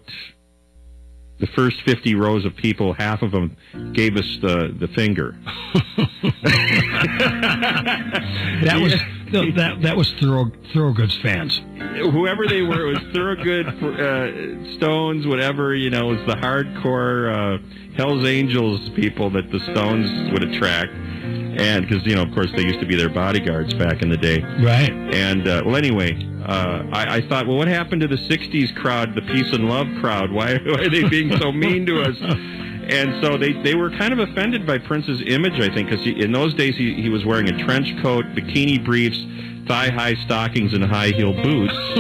the 1.39 1.47
first 1.49 1.83
50 1.83 2.15
rows 2.15 2.45
of 2.45 2.57
people, 2.57 2.95
half 2.95 3.23
of 3.23 3.31
them 3.31 3.57
gave 3.93 4.17
us 4.17 4.39
the, 4.41 4.75
the 4.79 4.89
finger. 4.89 5.37
That 8.65 8.81
was 8.83 8.93
no, 9.33 9.51
that 9.53 9.83
that 9.83 9.97
was 9.97 10.13
Thorough 10.21 10.51
Thorogood's 10.73 11.17
fans. 11.19 11.61
whoever 11.79 12.47
they 12.47 12.63
were, 12.63 12.89
it 12.89 12.95
was 12.95 13.15
Thorogood, 13.15 13.67
uh, 13.67 14.77
Stones, 14.77 15.27
whatever, 15.27 15.75
you 15.75 15.91
know, 15.91 16.13
it 16.13 16.19
was 16.19 16.27
the 16.27 16.41
hardcore 16.41 17.59
uh, 17.61 17.97
Hells 17.97 18.27
Angels 18.27 18.91
people 18.91 19.31
that 19.31 19.51
the 19.51 19.61
Stones 19.73 20.33
would 20.33 20.43
attract. 20.43 20.93
And 20.93 21.89
because, 21.89 22.07
you 22.07 22.15
know, 22.15 22.23
of 22.23 22.33
course, 22.35 22.49
they 22.55 22.63
used 22.63 22.79
to 22.79 22.87
be 22.87 22.95
their 22.95 23.09
bodyguards 23.09 23.75
back 23.75 24.03
in 24.03 24.11
the 24.11 24.17
day. 24.17 24.41
Right. 24.63 24.93
And, 24.93 25.49
uh, 25.49 25.63
well, 25.67 25.75
anyway, 25.75 26.15
uh, 26.47 26.85
I, 26.93 27.17
I 27.17 27.29
thought, 27.29 27.49
well, 27.49 27.57
what 27.57 27.67
happened 27.67 28.01
to 28.03 28.07
the 28.07 28.17
60s 28.17 28.77
crowd, 28.77 29.17
the 29.17 29.23
peace 29.23 29.53
and 29.53 29.69
love 29.69 29.89
crowd? 30.01 30.31
Why, 30.31 30.55
why 30.65 30.83
are 30.83 30.89
they 30.89 31.09
being 31.09 31.37
so 31.39 31.51
mean 31.51 31.85
to 31.87 32.03
us? 32.03 32.17
And 32.89 33.23
so 33.23 33.37
they, 33.37 33.53
they 33.63 33.75
were 33.75 33.91
kind 33.91 34.13
of 34.13 34.19
offended 34.19 34.67
by 34.67 34.79
Prince's 34.79 35.21
image, 35.27 35.61
I 35.61 35.73
think, 35.75 35.91
because 35.91 36.07
in 36.07 36.33
those 36.33 36.55
days 36.55 36.75
he, 36.77 36.95
he 36.95 37.09
was 37.11 37.25
wearing 37.25 37.49
a 37.49 37.65
trench 37.65 37.89
coat, 38.03 38.25
bikini 38.35 38.83
briefs, 38.83 39.19
thigh 39.69 39.91
high 39.91 40.15
stockings, 40.25 40.73
and 40.73 40.83
high 40.85 41.09
heel 41.09 41.35
boots, 41.35 41.75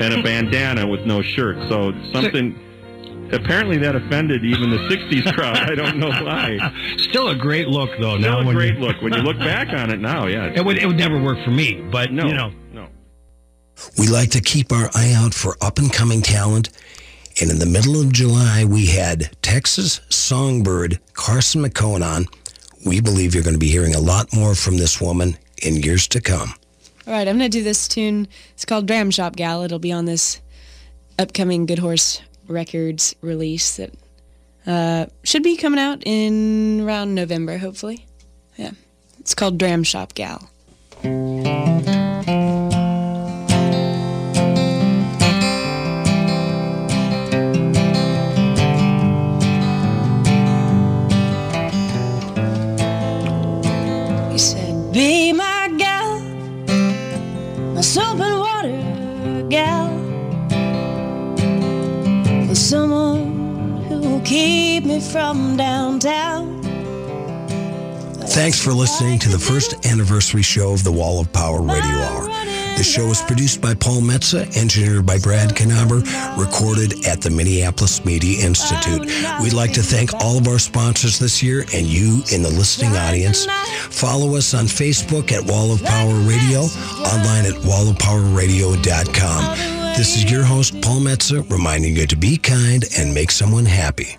and 0.00 0.14
a 0.14 0.22
bandana 0.22 0.86
with 0.86 1.00
no 1.06 1.20
shirt. 1.22 1.56
So 1.68 1.92
something. 2.12 2.58
Apparently 3.32 3.78
that 3.78 3.96
offended 3.96 4.44
even 4.44 4.68
the 4.68 4.76
'60s 4.76 5.32
crowd. 5.34 5.56
I 5.56 5.74
don't 5.74 5.96
know 5.98 6.10
why. 6.10 6.58
Still 6.98 7.28
a 7.30 7.34
great 7.34 7.66
look, 7.66 7.88
though. 7.98 8.18
Still 8.18 8.30
now 8.30 8.40
a 8.40 8.44
when 8.44 8.54
great 8.54 8.74
you- 8.74 8.80
look 8.80 9.00
when 9.00 9.14
you 9.14 9.20
look 9.22 9.38
back 9.38 9.68
on 9.68 9.90
it 9.90 10.00
now. 10.00 10.26
Yeah, 10.26 10.52
It 10.54 10.62
would 10.62 10.76
it 10.76 10.86
would 10.86 10.98
never 10.98 11.18
work 11.22 11.42
for 11.42 11.50
me, 11.50 11.80
but 11.90 12.12
No, 12.12 12.26
you 12.26 12.34
know, 12.34 12.52
no. 12.72 12.88
We 13.98 14.06
like 14.08 14.30
to 14.32 14.42
keep 14.42 14.70
our 14.70 14.90
eye 14.94 15.14
out 15.16 15.32
for 15.32 15.56
up 15.62 15.78
and 15.78 15.90
coming 15.90 16.20
talent. 16.20 16.68
And 17.42 17.50
in 17.50 17.58
the 17.58 17.66
middle 17.66 18.00
of 18.00 18.12
July, 18.12 18.64
we 18.64 18.86
had 18.86 19.36
Texas 19.42 20.00
songbird 20.10 21.00
Carson 21.14 21.64
McHone 21.64 22.06
on. 22.06 22.26
We 22.86 23.00
believe 23.00 23.34
you're 23.34 23.42
going 23.42 23.56
to 23.56 23.58
be 23.58 23.66
hearing 23.66 23.96
a 23.96 24.00
lot 24.00 24.32
more 24.32 24.54
from 24.54 24.76
this 24.76 25.00
woman 25.00 25.36
in 25.60 25.74
years 25.74 26.06
to 26.08 26.20
come. 26.20 26.54
All 27.04 27.12
right, 27.12 27.26
I'm 27.26 27.38
going 27.38 27.50
to 27.50 27.58
do 27.58 27.64
this 27.64 27.88
tune. 27.88 28.28
It's 28.52 28.64
called 28.64 28.86
Dram 28.86 29.10
Shop 29.10 29.34
Gal. 29.34 29.62
It'll 29.62 29.80
be 29.80 29.90
on 29.90 30.04
this 30.04 30.40
upcoming 31.18 31.66
Good 31.66 31.80
Horse 31.80 32.22
Records 32.46 33.16
release 33.22 33.76
that 33.76 33.92
uh, 34.64 35.06
should 35.24 35.42
be 35.42 35.56
coming 35.56 35.80
out 35.80 36.00
in 36.06 36.82
around 36.82 37.16
November, 37.16 37.58
hopefully. 37.58 38.06
Yeah. 38.56 38.70
It's 39.18 39.34
called 39.34 39.58
Dram 39.58 39.82
Shop 39.82 40.14
Gal. 40.14 40.48
Keep 64.24 64.84
me 64.84 65.00
from 65.00 65.56
downtown. 65.56 66.62
Thanks 68.28 68.62
for 68.62 68.72
listening 68.72 69.18
to 69.18 69.28
the 69.28 69.38
first 69.38 69.84
anniversary 69.84 70.42
show 70.42 70.72
of 70.72 70.84
the 70.84 70.92
Wall 70.92 71.20
of 71.20 71.30
Power 71.32 71.60
Radio 71.60 71.82
Hour. 71.82 72.28
The 72.78 72.82
show 72.82 73.04
is 73.08 73.20
produced 73.20 73.60
by 73.60 73.74
Paul 73.74 74.00
Metsa, 74.00 74.56
engineered 74.56 75.04
by 75.04 75.18
Brad 75.18 75.50
Knaber, 75.50 76.00
recorded 76.38 77.06
at 77.06 77.20
the 77.20 77.28
Minneapolis 77.28 78.02
Media 78.04 78.46
Institute. 78.46 79.04
We'd 79.42 79.52
like 79.52 79.74
to 79.74 79.82
thank 79.82 80.14
all 80.14 80.38
of 80.38 80.48
our 80.48 80.58
sponsors 80.58 81.18
this 81.18 81.42
year 81.42 81.66
and 81.74 81.86
you 81.86 82.22
in 82.32 82.42
the 82.42 82.48
listening 82.48 82.96
audience. 82.96 83.44
Follow 83.90 84.36
us 84.36 84.54
on 84.54 84.64
Facebook 84.64 85.30
at 85.32 85.44
Wall 85.44 85.70
of 85.72 85.84
Power 85.84 86.14
Radio, 86.20 86.60
online 86.60 87.44
at 87.44 87.60
wallofpowerradio.com. 87.62 89.81
This 89.96 90.16
is 90.16 90.30
your 90.30 90.42
host, 90.42 90.80
Paul 90.80 91.00
Metsa, 91.00 91.48
reminding 91.50 91.96
you 91.96 92.06
to 92.06 92.16
be 92.16 92.38
kind 92.38 92.84
and 92.96 93.12
make 93.12 93.30
someone 93.30 93.66
happy. 93.66 94.16